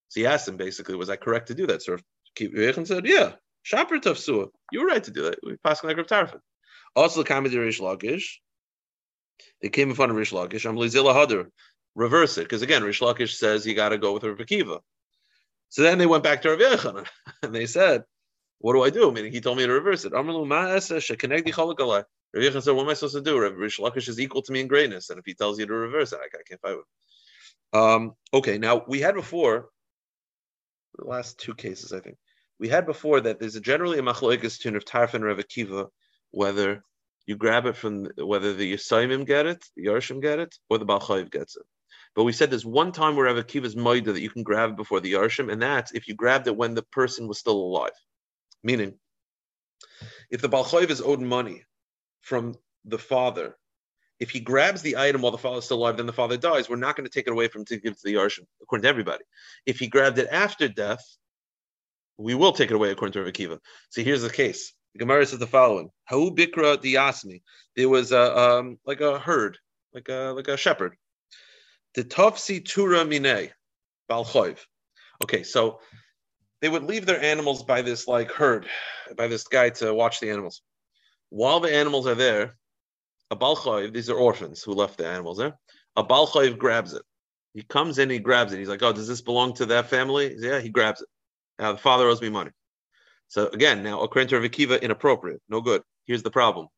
So 0.08 0.20
he 0.20 0.26
asked 0.26 0.48
him 0.48 0.56
basically, 0.56 0.96
was 0.96 1.10
I 1.10 1.16
correct 1.16 1.48
to 1.48 1.54
do 1.54 1.66
that? 1.66 1.82
So 1.82 1.92
Rav 1.92 2.02
Yochanan 2.38 2.86
said, 2.86 3.06
yeah, 3.06 3.32
Shaper 3.66 3.98
Tafsua, 3.98 4.46
you 4.70 4.80
were 4.80 4.86
right 4.86 5.02
to 5.02 5.10
do 5.10 5.22
that. 5.22 5.40
We 5.42 5.56
passed 5.56 5.82
like 5.82 5.96
Rav 5.96 6.06
Tarfon. 6.06 6.38
Also, 6.94 7.20
the 7.20 7.28
Kamid 7.28 7.50
Reish 7.50 7.80
Lakish, 7.80 8.36
they 9.60 9.70
came 9.70 9.90
in 9.90 9.96
front 9.96 10.12
of 10.12 10.16
Reish 10.16 10.32
Lakish. 10.32 10.64
Amlizila 10.70 11.12
Hadar. 11.12 11.46
Reverse 11.96 12.38
it, 12.38 12.42
because 12.42 12.62
again, 12.62 12.82
Reish 12.82 13.00
Lakish 13.00 13.34
says 13.34 13.66
you 13.66 13.74
got 13.74 13.88
to 13.88 13.98
go 13.98 14.12
with 14.12 14.22
Rav 14.22 14.36
Akiva. 14.36 14.78
So 15.70 15.82
then 15.82 15.98
they 15.98 16.06
went 16.06 16.22
back 16.22 16.42
to 16.42 16.50
Rav 16.50 16.60
Yechon 16.60 17.08
and 17.42 17.52
they 17.52 17.66
said, 17.66 18.04
"What 18.58 18.74
do 18.74 18.84
I 18.84 18.90
do?" 18.90 19.10
Meaning 19.10 19.32
he 19.32 19.40
told 19.40 19.58
me 19.58 19.66
to 19.66 19.72
reverse 19.72 20.04
it. 20.04 20.12
Rav 20.12 20.24
Yechon 20.24 21.42
said, 22.62 22.70
"What 22.70 22.84
am 22.84 22.88
I 22.88 22.94
supposed 22.94 23.16
to 23.16 23.20
do?" 23.20 23.40
Rav 23.40 23.54
Reish 23.54 23.80
Lakish 23.80 24.08
is 24.08 24.20
equal 24.20 24.42
to 24.42 24.52
me 24.52 24.60
in 24.60 24.68
greatness, 24.68 25.10
and 25.10 25.18
if 25.18 25.24
he 25.26 25.34
tells 25.34 25.58
you 25.58 25.66
to 25.66 25.74
reverse 25.74 26.12
it, 26.12 26.20
I, 26.22 26.26
I 26.26 26.42
can't 26.48 26.60
fight 26.60 26.76
with. 26.76 26.86
Him. 27.74 27.80
Um, 27.80 28.12
okay, 28.32 28.58
now 28.58 28.84
we 28.86 29.00
had 29.00 29.16
before 29.16 29.70
the 30.96 31.04
last 31.04 31.40
two 31.40 31.56
cases, 31.56 31.92
I 31.92 31.98
think 31.98 32.16
we 32.58 32.68
had 32.68 32.86
before 32.86 33.20
that 33.20 33.38
there's 33.38 33.56
a 33.56 33.60
generally 33.60 33.98
a 33.98 34.02
machloikas 34.02 34.58
tune 34.58 34.76
of 34.76 34.84
Tarfon 34.84 35.14
and 35.14 35.24
Rav 35.24 35.38
Akiva 35.38 35.88
whether 36.30 36.82
you 37.26 37.36
grab 37.36 37.66
it 37.66 37.76
from 37.76 38.06
whether 38.16 38.54
the 38.54 38.74
Yisaimim 38.74 39.26
get 39.26 39.46
it, 39.46 39.64
the 39.76 39.86
Yarshim 39.86 40.22
get 40.22 40.38
it, 40.38 40.54
or 40.70 40.78
the 40.78 40.86
Balchayiv 40.86 41.30
gets 41.30 41.56
it. 41.56 41.64
But 42.14 42.24
we 42.24 42.32
said 42.32 42.50
there's 42.50 42.64
one 42.64 42.92
time 42.92 43.16
where 43.16 43.26
Rav 43.26 43.44
Akiva's 43.44 43.76
Maida 43.76 44.12
that 44.12 44.22
you 44.22 44.30
can 44.30 44.42
grab 44.42 44.70
it 44.70 44.76
before 44.76 45.00
the 45.00 45.12
Yarshim, 45.12 45.52
and 45.52 45.60
that's 45.60 45.92
if 45.92 46.08
you 46.08 46.14
grabbed 46.14 46.46
it 46.46 46.56
when 46.56 46.74
the 46.74 46.82
person 46.82 47.26
was 47.26 47.38
still 47.38 47.56
alive. 47.56 47.90
Meaning, 48.62 48.94
if 50.30 50.40
the 50.40 50.48
Balchayiv 50.48 50.90
is 50.90 51.00
owed 51.00 51.20
money 51.20 51.64
from 52.22 52.54
the 52.84 52.98
father, 52.98 53.56
if 54.18 54.30
he 54.30 54.40
grabs 54.40 54.82
the 54.82 54.96
item 54.96 55.20
while 55.20 55.32
the 55.32 55.38
father 55.38 55.58
is 55.58 55.64
still 55.64 55.78
alive, 55.78 55.98
then 55.98 56.06
the 56.06 56.12
father 56.12 56.36
dies. 56.36 56.70
We're 56.70 56.76
not 56.76 56.96
going 56.96 57.08
to 57.08 57.12
take 57.12 57.26
it 57.26 57.32
away 57.32 57.48
from 57.48 57.62
him 57.62 57.66
to 57.66 57.80
give 57.80 57.96
to 57.96 58.02
the 58.04 58.14
Yarshim, 58.14 58.46
according 58.62 58.84
to 58.84 58.88
everybody. 58.88 59.24
If 59.66 59.78
he 59.78 59.88
grabbed 59.88 60.18
it 60.18 60.28
after 60.30 60.68
death, 60.68 61.04
we 62.18 62.34
will 62.34 62.52
take 62.52 62.70
it 62.70 62.74
away 62.74 62.90
according 62.90 63.12
to 63.12 63.22
Rav 63.22 63.32
Akiva. 63.32 63.58
So 63.90 64.02
here's 64.02 64.22
the 64.22 64.30
case. 64.30 64.72
The 64.94 65.00
Gemara 65.00 65.26
says 65.26 65.38
the 65.38 65.46
following: 65.46 65.90
Hau 66.08 66.30
bikra 66.30 66.78
diasmi. 66.78 67.42
There 67.76 67.88
was 67.88 68.12
a 68.12 68.38
um, 68.38 68.78
like 68.86 69.00
a 69.00 69.18
herd, 69.18 69.58
like 69.92 70.08
a 70.08 70.32
like 70.34 70.48
a 70.48 70.56
shepherd. 70.56 70.96
The 71.94 72.04
tofsi 72.04 72.64
tura 72.64 73.04
mine 73.04 73.50
balchoiv. 74.10 74.58
Okay, 75.22 75.42
so 75.42 75.80
they 76.60 76.68
would 76.68 76.84
leave 76.84 77.06
their 77.06 77.22
animals 77.22 77.62
by 77.62 77.82
this 77.82 78.08
like 78.08 78.30
herd, 78.30 78.66
by 79.16 79.28
this 79.28 79.44
guy 79.44 79.70
to 79.70 79.92
watch 79.94 80.20
the 80.20 80.30
animals. 80.30 80.62
While 81.28 81.60
the 81.60 81.74
animals 81.74 82.06
are 82.06 82.14
there, 82.14 82.56
a 83.30 83.36
balchoiv. 83.36 83.92
These 83.92 84.08
are 84.08 84.16
orphans 84.16 84.62
who 84.62 84.72
left 84.72 84.98
the 84.98 85.06
animals 85.06 85.38
there. 85.38 85.58
A 85.96 86.04
balchoiv 86.04 86.56
grabs 86.58 86.94
it. 86.94 87.02
He 87.52 87.62
comes 87.62 87.98
in, 87.98 88.10
he 88.10 88.18
grabs 88.18 88.52
it. 88.52 88.58
He's 88.58 88.68
like, 88.68 88.82
"Oh, 88.82 88.92
does 88.92 89.08
this 89.08 89.20
belong 89.20 89.54
to 89.54 89.66
that 89.66 89.90
family?" 89.90 90.30
Says, 90.34 90.44
yeah, 90.44 90.60
he 90.60 90.68
grabs 90.68 91.02
it. 91.02 91.08
Now 91.58 91.72
the 91.72 91.78
father 91.78 92.06
owes 92.08 92.20
me 92.20 92.28
money. 92.28 92.50
So 93.28 93.48
again, 93.48 93.82
now 93.82 94.02
according 94.02 94.28
to 94.28 94.38
Rav 94.38 94.50
Akiva, 94.50 94.80
inappropriate, 94.80 95.40
no 95.48 95.60
good. 95.60 95.82
Here's 96.04 96.22
the 96.22 96.30
problem: 96.30 96.68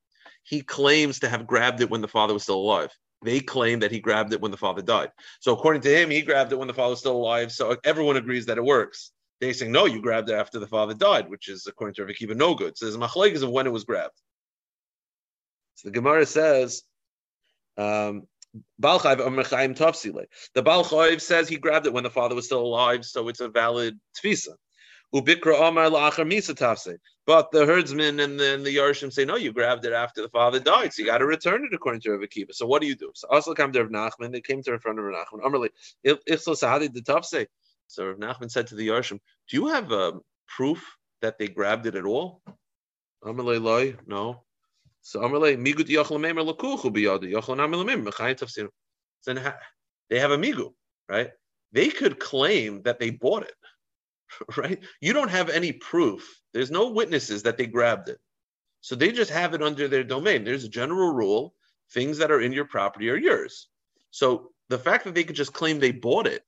he 0.45 0.63
claims 0.63 1.21
to 1.21 1.29
have 1.29 1.47
grabbed 1.47 1.81
it 1.81 1.91
when 1.91 2.01
the 2.01 2.09
father 2.09 2.33
was 2.33 2.43
still 2.43 2.57
alive. 2.57 2.91
They 3.25 3.41
claim 3.41 3.81
that 3.81 3.91
he 3.91 4.01
grabbed 4.01 4.33
it 4.33 4.41
when 4.41 4.51
the 4.51 4.57
father 4.57 4.83
died. 4.83 5.11
So 5.41 5.53
according 5.53 5.83
to 5.83 5.91
him, 5.91 6.11
he 6.11 6.23
grabbed 6.23 6.53
it 6.53 6.59
when 6.59 6.69
the 6.69 6.75
father 6.75 6.91
was 6.91 7.01
still 7.01 7.17
alive. 7.17 7.51
So 7.51 7.77
everyone 7.85 8.17
agrees 8.17 8.47
that 8.47 8.59
it 8.59 8.65
works. 8.65 9.11
They 9.41 9.53
say 9.53 9.69
no, 9.69 9.87
you 9.87 10.01
grabbed 10.01 10.31
it 10.31 10.35
after 10.35 10.59
the 10.59 10.67
father 10.67 10.95
died, 10.95 11.29
which 11.29 11.49
is 11.49 11.67
according 11.67 11.95
to 11.97 12.05
Rav 12.05 12.11
Akiva, 12.15 12.37
no 12.37 12.55
good. 12.55 12.79
So 12.79 12.87
there's 12.87 12.97
machlekes 12.97 13.43
of 13.43 13.51
when 13.51 13.67
it 13.67 13.73
was 13.73 13.85
grabbed. 13.85 14.15
So 15.75 15.89
the 15.89 15.93
Gemara 15.93 16.27
says, 16.27 16.83
um. 17.77 18.27
The 18.81 18.89
Balchayv 20.63 21.21
says 21.21 21.49
he 21.49 21.59
grabbed 21.59 21.87
it 21.87 21.93
when 21.93 22.03
the 22.03 22.11
father 22.11 22.35
was 22.35 22.47
still 22.47 22.63
alive, 22.63 23.05
so 23.05 23.29
it's 23.29 23.41
a 23.41 23.49
valid 23.49 24.01
tfisa. 24.17 24.57
Ubikra 25.15 25.69
Amar 25.69 25.87
Lachar 25.87 26.31
Misa 26.31 26.55
Tafse. 26.55 26.99
But 27.27 27.51
the 27.51 27.67
herdsman 27.67 28.21
and 28.21 28.39
then 28.39 28.63
the 28.63 28.75
Yarshim 28.75 29.13
say, 29.13 29.25
no, 29.25 29.37
you 29.37 29.53
grabbed 29.53 29.85
it 29.85 29.93
after 29.93 30.23
the 30.23 30.29
father 30.29 30.61
died, 30.61 30.93
so 30.93 31.03
you 31.03 31.07
got 31.07 31.19
to 31.19 31.27
return 31.27 31.65
it 31.65 31.75
according 31.75 32.01
to 32.03 32.13
Rav 32.13 32.21
Akiva. 32.21 32.55
So 32.55 32.67
what 32.67 32.81
do 32.81 32.89
you 32.89 32.95
do? 32.95 33.11
So 33.15 33.29
also 33.31 33.55
come 33.55 33.73
to 33.73 33.85
Rav 33.85 33.91
Nachman. 33.91 34.33
They 34.33 34.41
came 34.41 34.63
to 34.63 34.73
in 34.73 34.79
front 34.79 34.99
of 34.99 35.05
Rav 35.05 35.27
Nachman. 35.27 35.43
Amarli, 35.43 35.69
Ichso 36.07 36.55
Sahadi 36.55 36.93
the 36.93 37.03
Tafse. 37.03 37.47
So 37.87 38.07
Rav 38.07 38.17
Nachman 38.17 38.51
said 38.51 38.67
to 38.69 38.75
the 38.75 38.89
Yarshim, 38.89 39.21
do 39.51 39.57
you 39.57 39.67
have 39.69 39.93
um, 39.93 40.23
proof 40.47 40.97
that 41.21 41.39
they 41.39 41.49
grabbed 41.49 41.87
it 41.87 41.95
at 41.95 42.05
all? 42.05 42.43
Amarli 43.25 43.63
Loi, 43.63 43.97
no. 44.07 44.43
So 45.03 45.21
Amarli, 45.21 45.57
Migut 45.57 45.89
Yachlamemer 45.89 46.51
Lakuchu 46.51 46.93
Biyadu, 46.95 47.31
Yachlamemer 47.33 48.05
Mechayim 48.05 48.39
Tafsir. 48.39 48.69
So 49.21 49.35
they 50.11 50.19
have 50.19 50.31
a 50.31 50.39
Migu, 50.39 50.73
right? 51.09 51.31
They 51.73 51.89
could 51.89 52.19
claim 52.19 52.83
that 52.83 52.99
they 52.99 53.11
bought 53.11 53.43
it 53.43 53.53
right? 54.57 54.81
You 55.01 55.13
don't 55.13 55.31
have 55.31 55.51
any 55.51 55.73
proof. 55.73 56.41
There's 56.53 56.71
no 56.71 56.91
witnesses 56.91 57.43
that 57.45 57.57
they 57.57 57.67
grabbed 57.67 58.09
it. 58.09 58.19
So 58.81 58.95
they 58.95 59.13
just 59.13 59.31
have 59.31 59.55
it 59.55 59.63
under 59.63 59.89
their 59.89 60.05
domain. 60.05 60.45
There's 60.45 60.65
a 60.65 60.69
general 60.69 61.13
rule 61.13 61.55
things 61.93 62.19
that 62.19 62.31
are 62.31 62.41
in 62.41 62.53
your 62.53 62.65
property 62.65 63.11
are 63.11 63.17
yours. 63.17 63.69
So 64.11 64.51
the 64.69 64.79
fact 64.79 65.05
that 65.05 65.15
they 65.15 65.25
could 65.25 65.37
just 65.37 65.53
claim 65.53 65.79
they 65.79 65.93
bought 65.93 66.27
it, 66.27 66.43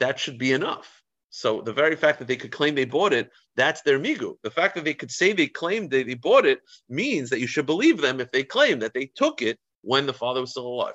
that 0.00 0.18
should 0.18 0.38
be 0.38 0.52
enough. 0.52 1.02
So 1.30 1.60
the 1.60 1.72
very 1.72 1.96
fact 1.96 2.18
that 2.18 2.28
they 2.28 2.36
could 2.36 2.52
claim 2.52 2.74
they 2.74 2.84
bought 2.84 3.12
it, 3.12 3.30
that's 3.56 3.82
their 3.82 3.98
migu. 3.98 4.36
The 4.42 4.50
fact 4.50 4.74
that 4.74 4.84
they 4.84 4.94
could 4.94 5.10
say 5.10 5.32
they 5.32 5.46
claimed 5.46 5.90
that 5.90 6.06
they 6.06 6.14
bought 6.14 6.46
it 6.46 6.60
means 6.88 7.30
that 7.30 7.40
you 7.40 7.46
should 7.46 7.66
believe 7.66 8.00
them 8.00 8.20
if 8.20 8.30
they 8.32 8.42
claim 8.42 8.78
that 8.80 8.94
they 8.94 9.10
took 9.14 9.42
it 9.42 9.58
when 9.82 10.06
the 10.06 10.14
father 10.14 10.40
was 10.40 10.50
still 10.50 10.66
alive. 10.66 10.94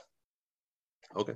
Okay. 1.16 1.36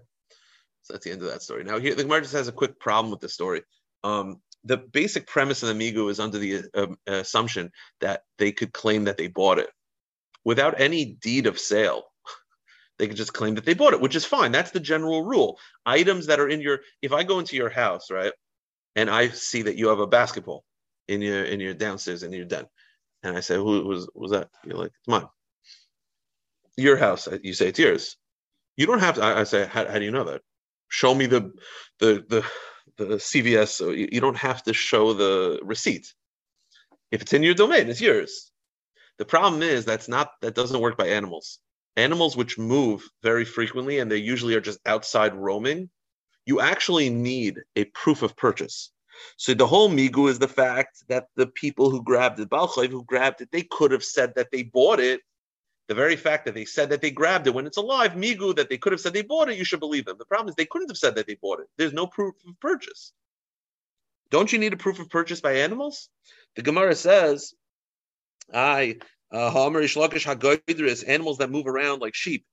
So 0.84 0.94
that's 0.94 1.06
the 1.06 1.12
end 1.12 1.22
of 1.22 1.28
that 1.30 1.42
story. 1.42 1.64
Now 1.64 1.80
here 1.80 1.96
the 1.96 2.04
Gemara 2.04 2.22
just 2.22 2.34
has 2.34 2.48
a 2.48 2.54
quick 2.54 2.80
problem 2.80 3.12
with 3.12 3.20
the 3.20 3.30
story. 3.30 3.64
Um, 4.06 4.40
the 4.64 4.78
basic 4.78 5.26
premise 5.28 5.64
of 5.64 5.76
Migu 5.76 6.12
is 6.12 6.20
under 6.20 6.38
the 6.38 6.64
uh, 6.76 6.88
assumption 7.08 7.72
that 8.02 8.22
they 8.38 8.52
could 8.52 8.72
claim 8.72 9.06
that 9.06 9.18
they 9.18 9.28
bought 9.28 9.58
it 9.58 9.70
without 10.44 10.80
any 10.80 11.06
deed 11.06 11.48
of 11.48 11.60
sale. 11.60 12.04
They 12.98 13.08
could 13.08 13.18
just 13.18 13.34
claim 13.34 13.56
that 13.56 13.66
they 13.66 13.74
bought 13.74 13.92
it, 13.92 14.00
which 14.00 14.16
is 14.16 14.24
fine. 14.24 14.54
That's 14.54 14.72
the 14.72 14.80
general 14.80 15.26
rule. 15.26 15.60
Items 15.86 16.28
that 16.28 16.40
are 16.40 16.48
in 16.48 16.62
your, 16.62 16.80
if 17.02 17.12
I 17.12 17.24
go 17.24 17.40
into 17.40 17.58
your 17.58 17.70
house, 17.70 18.10
right, 18.10 18.32
and 18.96 19.10
I 19.10 19.28
see 19.28 19.64
that 19.64 19.76
you 19.76 19.90
have 19.90 20.00
a 20.00 20.08
basketball 20.08 20.64
in 21.10 21.22
your 21.22 21.44
in 21.44 21.60
your 21.60 21.74
downstairs 21.74 22.24
in 22.24 22.32
your 22.32 22.46
den, 22.46 22.66
and 23.22 23.36
I 23.36 23.42
say, 23.42 23.56
"Who 23.56 23.84
was 23.86 24.08
was 24.16 24.32
that?" 24.32 24.48
You're 24.64 24.78
like, 24.78 24.94
"It's 24.98 25.10
mine." 25.10 25.28
Your 26.78 26.96
house. 26.96 27.28
You 27.44 27.54
say 27.54 27.68
it's 27.68 27.80
yours. 27.80 28.16
You 28.78 28.86
don't 28.86 29.00
have 29.00 29.16
to. 29.16 29.24
I, 29.26 29.42
I 29.42 29.44
say, 29.44 29.66
how, 29.66 29.86
how 29.92 30.00
do 30.00 30.06
you 30.06 30.12
know 30.12 30.24
that? 30.24 30.42
Show 30.88 31.14
me 31.14 31.26
the 31.26 31.52
the 32.00 32.24
the 32.30 32.46
the 32.98 33.06
CVS, 33.16 33.70
so 33.70 33.92
you, 33.92 34.08
you 34.12 34.22
don't 34.22 34.38
have 34.38 34.64
to 34.64 34.74
show 34.74 35.14
the 35.14 35.60
receipt. 35.64 36.14
If 37.12 37.22
it's 37.22 37.34
in 37.34 37.44
your 37.44 37.54
domain, 37.54 37.90
it's 37.90 38.02
yours. 38.02 38.52
The 39.18 39.26
problem 39.26 39.62
is 39.62 39.86
that's 39.86 40.08
not 40.08 40.32
that 40.42 40.56
doesn't 40.56 40.80
work 40.80 40.98
by 40.98 41.08
animals. 41.08 41.60
Animals 41.96 42.36
which 42.36 42.58
move 42.58 43.08
very 43.24 43.46
frequently 43.46 44.00
and 44.00 44.12
they 44.12 44.18
usually 44.18 44.56
are 44.56 44.62
just 44.62 44.80
outside 44.86 45.34
roaming, 45.34 45.90
you 46.46 46.60
actually 46.60 47.10
need 47.10 47.62
a 47.76 47.86
proof 47.86 48.22
of 48.22 48.36
purchase. 48.36 48.92
So 49.38 49.54
the 49.54 49.68
whole 49.68 49.90
migu 49.90 50.30
is 50.30 50.40
the 50.40 50.48
fact 50.48 51.04
that 51.08 51.28
the 51.36 51.48
people 51.48 51.90
who 51.90 52.04
grabbed 52.04 52.40
it, 52.40 52.50
Balchayv 52.50 52.90
who 52.90 53.06
grabbed 53.06 53.42
it, 53.42 53.50
they 53.52 53.64
could 53.64 53.92
have 53.92 54.04
said 54.04 54.34
that 54.36 54.52
they 54.52 54.64
bought 54.64 55.00
it 55.00 55.22
the 55.88 55.96
very 55.96 56.16
fact 56.16 56.46
that 56.46 56.56
they 56.56 56.66
said 56.66 56.90
that 56.90 57.02
they 57.02 57.12
grabbed 57.12 57.48
it 57.48 57.54
when 57.54 57.68
it's 57.68 57.78
alive, 57.78 58.14
migu, 58.14 58.56
that 58.56 58.70
they 58.70 58.78
could 58.78 58.92
have 58.92 59.02
said 59.02 59.14
they 59.14 59.22
bought 59.22 59.50
it, 59.50 59.58
you 59.58 59.66
should 59.66 59.80
believe 59.80 60.06
them. 60.06 60.18
The 60.18 60.26
problem 60.26 60.50
is 60.50 60.56
they 60.56 60.66
couldn't 60.66 60.90
have 60.90 60.98
said 60.98 61.16
that 61.16 61.28
they 61.28 61.36
bought 61.36 61.60
it. 61.60 61.68
There's 61.78 61.94
no 61.94 62.08
proof 62.08 62.36
of 62.48 62.60
purchase. 62.60 63.12
Don't 64.32 64.52
you 64.52 64.58
need 64.58 64.74
a 64.74 64.78
proof 64.78 65.00
of 65.00 65.10
purchase 65.10 65.42
by 65.42 65.58
animals? 65.58 66.10
The 66.56 66.64
Gemara 66.64 66.96
says, 66.96 67.54
I 68.54 68.98
uh, 69.32 69.52
animals 71.04 71.38
that 71.38 71.52
move 71.52 71.68
around 71.68 72.02
like 72.02 72.16
sheep, 72.16 72.46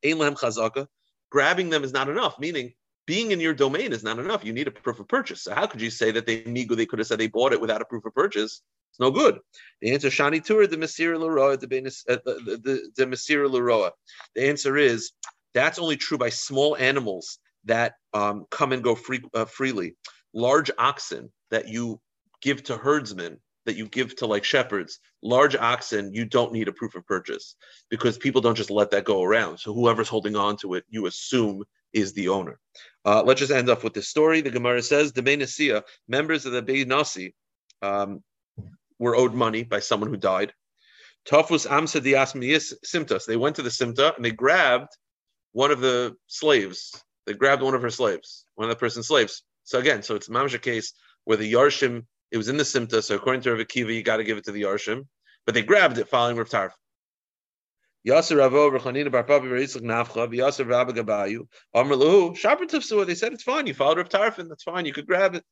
grabbing 1.30 1.70
them 1.70 1.85
is 1.85 1.93
not 1.93 2.09
enough, 2.09 2.39
meaning 2.39 2.74
being 3.07 3.32
in 3.32 3.40
your 3.40 3.55
domain 3.55 3.92
is 3.92 4.05
not 4.05 4.18
enough. 4.18 4.44
You 4.44 4.53
need 4.53 4.68
a 4.68 4.70
proof 4.70 5.00
of 5.00 5.09
purchase. 5.09 5.42
So 5.44 5.55
how 5.55 5.66
could 5.66 5.80
you 5.80 5.90
say 5.90 6.11
that 6.12 6.26
they 6.26 6.42
migu, 6.42 6.76
they 6.76 6.86
could 6.86 6.98
have 6.98 7.09
said 7.09 7.18
they 7.18 7.28
bought 7.28 7.53
it 7.53 7.61
without 7.61 7.82
a 7.82 7.84
proof 7.84 8.05
of 8.05 8.14
purchase? 8.14 8.62
It's 8.90 9.00
no 9.00 9.11
good. 9.11 9.38
The 9.80 9.92
answer, 9.92 10.09
Shani 10.09 10.44
Tur, 10.44 10.66
the 10.66 10.76
Masira 10.76 11.18
Laroa, 11.18 11.59
the 11.59 11.66
the 11.66 12.90
the 12.96 13.07
Masira 13.07 13.50
Laroa. 13.50 13.90
The 14.34 14.48
answer 14.48 14.76
is 14.76 15.12
that's 15.55 15.78
only 15.78 15.96
true 15.96 16.18
by 16.18 16.28
small 16.28 16.76
animals 16.76 17.38
that 17.64 17.94
um, 18.12 18.46
come 18.50 18.72
and 18.72 18.82
go 18.82 18.94
free, 18.94 19.22
uh, 19.34 19.44
freely. 19.44 19.96
Large 20.34 20.70
oxen 20.78 21.32
that 21.50 21.68
you 21.68 22.00
give 22.40 22.62
to 22.64 22.76
herdsmen, 22.76 23.38
that 23.66 23.76
you 23.76 23.86
give 23.86 24.16
to 24.16 24.26
like 24.26 24.44
shepherds, 24.44 24.98
large 25.22 25.55
oxen, 25.57 26.12
you 26.12 26.24
don't 26.24 26.53
need 26.53 26.68
a 26.68 26.72
proof 26.72 26.94
of 26.94 27.07
purchase 27.07 27.55
because 27.90 28.18
people 28.18 28.40
don't 28.40 28.57
just 28.57 28.70
let 28.70 28.90
that 28.90 29.05
go 29.05 29.22
around. 29.22 29.59
So 29.59 29.72
whoever's 29.72 30.09
holding 30.09 30.36
on 30.36 30.57
to 30.59 30.74
it, 30.74 30.84
you 30.90 31.07
assume 31.07 31.62
is 31.92 32.12
the 32.12 32.28
owner. 32.28 32.59
Uh, 33.05 33.22
let's 33.24 33.40
just 33.40 33.53
end 33.53 33.68
up 33.68 33.82
with 33.82 33.94
this 33.94 34.09
story. 34.09 34.40
The 34.40 34.50
Gemara 34.50 34.82
says 34.82 35.12
the 35.12 35.22
Beinasia, 35.22 35.82
members 36.09 36.46
of 36.46 36.53
the 36.53 36.62
Beinasi, 36.62 37.32
um, 37.82 38.22
were 38.98 39.16
owed 39.16 39.34
money 39.34 39.64
by 39.64 39.80
someone 39.80 40.11
who 40.11 40.16
died. 40.16 40.53
Tafus 41.28 41.66
Amsa 41.66 42.00
Diasmius 42.00 42.72
Simtas. 42.84 43.26
They 43.26 43.36
went 43.36 43.57
to 43.57 43.62
the 43.62 43.70
Simta 43.70 44.14
and 44.14 44.24
they 44.24 44.30
grabbed 44.30 44.88
one 45.53 45.70
of 45.70 45.80
the 45.80 46.16
slaves. 46.26 47.03
They 47.26 47.34
grabbed 47.34 47.62
one 47.62 47.74
of 47.74 47.82
her 47.82 47.90
slaves, 47.90 48.44
one 48.55 48.68
of 48.68 48.74
the 48.74 48.78
person's 48.78 49.09
slaves. 49.09 49.42
So 49.64 49.78
again, 49.78 50.03
so 50.03 50.16
it's 50.16 50.28
Mamsha 50.28 50.61
case 50.61 50.92
where 51.24 51.36
the 51.36 51.53
Yarshim, 51.53 52.05
it 52.30 52.36
was 52.36 52.48
in 52.48 52.57
the 52.57 52.64
Simta. 52.64 53.03
So 53.03 53.14
according 53.14 53.42
to 53.42 53.53
Rav 53.53 53.61
Akiva, 53.61 53.94
you 53.94 54.03
got 54.03 54.16
to 54.16 54.24
give 54.24 54.38
it 54.38 54.44
to 54.44 54.53
the 54.53 54.62
Yarshim. 54.62 55.07
But 55.46 55.55
they 55.55 55.62
grabbed 55.62 55.98
it 55.98 56.09
following 56.09 56.36
Rav 56.36 56.48
Tarf. 56.48 56.70
Yasser 58.07 58.38
Ravo 58.38 58.70
Rechanina 58.70 59.12
Bar 59.12 59.24
Papi 59.24 59.44
Yitzchak 59.44 59.82
Nafcha 59.82 60.28
Yasser 60.28 60.68
Rabba 60.68 60.92
Gabayu 60.92 61.46
Amr 61.72 61.94
Lahu 61.94 62.36
Shaper 62.36 62.66
They 63.05 63.14
said 63.14 63.32
it's 63.32 63.44
fine. 63.44 63.66
You 63.66 63.74
followed 63.74 63.98
Rav 63.98 64.09
Tarfon. 64.09 64.48
That's 64.48 64.64
fine. 64.64 64.86
You 64.86 64.92
could 64.92 65.07
grab 65.07 65.36
it. 65.36 65.44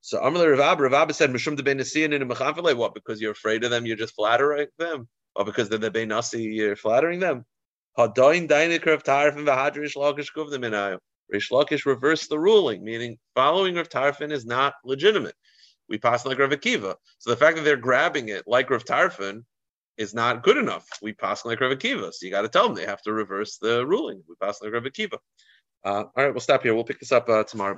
So 0.00 0.20
Amr 0.20 0.56
Rav 0.56 0.80
Rav 0.80 1.14
said, 1.14 1.30
Mishum 1.30 1.56
de 1.56 1.62
Benasiyan 1.62 2.12
in 2.12 2.28
Mechanfale. 2.28 2.76
What? 2.76 2.94
Because 2.94 3.20
you're 3.20 3.32
afraid 3.32 3.64
of 3.64 3.70
them, 3.70 3.86
you're 3.86 3.96
just 3.96 4.14
flattering 4.14 4.66
them? 4.76 5.08
Or 5.36 5.44
because 5.44 5.68
they're 5.68 5.78
the 5.78 5.90
Benasi, 5.90 6.54
you're 6.54 6.76
flattering 6.76 7.20
them? 7.20 7.44
Hadoin 7.96 8.48
Dainik 8.48 8.84
Rav 8.86 9.04
Tarfon 9.04 9.46
Vahadrish 9.46 9.94
Lakish 9.94 10.28
Guvdim 10.36 10.64
Inayo. 10.64 10.98
Reish 11.32 11.50
Lakish 11.50 11.86
reversed 11.86 12.28
the 12.28 12.38
ruling, 12.38 12.84
meaning 12.84 13.18
following 13.34 13.76
Rav 13.76 13.88
Tarfon 13.88 14.32
is 14.32 14.44
not 14.44 14.74
legitimate. 14.84 15.34
We 15.88 15.98
pass 15.98 16.26
like 16.26 16.38
Rav 16.38 16.50
Akiva. 16.50 16.96
So 17.18 17.30
the 17.30 17.36
fact 17.36 17.56
that 17.56 17.62
they're 17.62 17.76
grabbing 17.76 18.30
it 18.30 18.44
like 18.46 18.70
Rav 18.70 18.84
Tarfon 18.84 19.44
is 19.96 20.14
not 20.14 20.42
good 20.42 20.56
enough. 20.56 20.86
We 21.02 21.12
pass 21.12 21.44
like 21.44 21.60
Rav 21.60 21.72
Akiva. 21.72 22.12
So 22.12 22.26
you 22.26 22.30
got 22.30 22.42
to 22.42 22.48
tell 22.48 22.66
them 22.66 22.74
they 22.74 22.86
have 22.86 23.02
to 23.02 23.12
reverse 23.12 23.58
the 23.58 23.86
ruling. 23.86 24.22
We 24.28 24.34
pass 24.40 24.60
like 24.60 24.72
Rav 24.72 24.82
Akiva. 24.84 25.18
Uh, 25.84 26.04
all 26.04 26.12
right, 26.16 26.32
we'll 26.32 26.40
stop 26.40 26.62
here. 26.62 26.74
We'll 26.74 26.84
pick 26.84 27.00
this 27.00 27.12
up 27.12 27.28
uh, 27.28 27.44
tomorrow, 27.44 27.76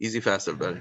Easy 0.00 0.20
fast, 0.20 0.48
everybody. 0.48 0.80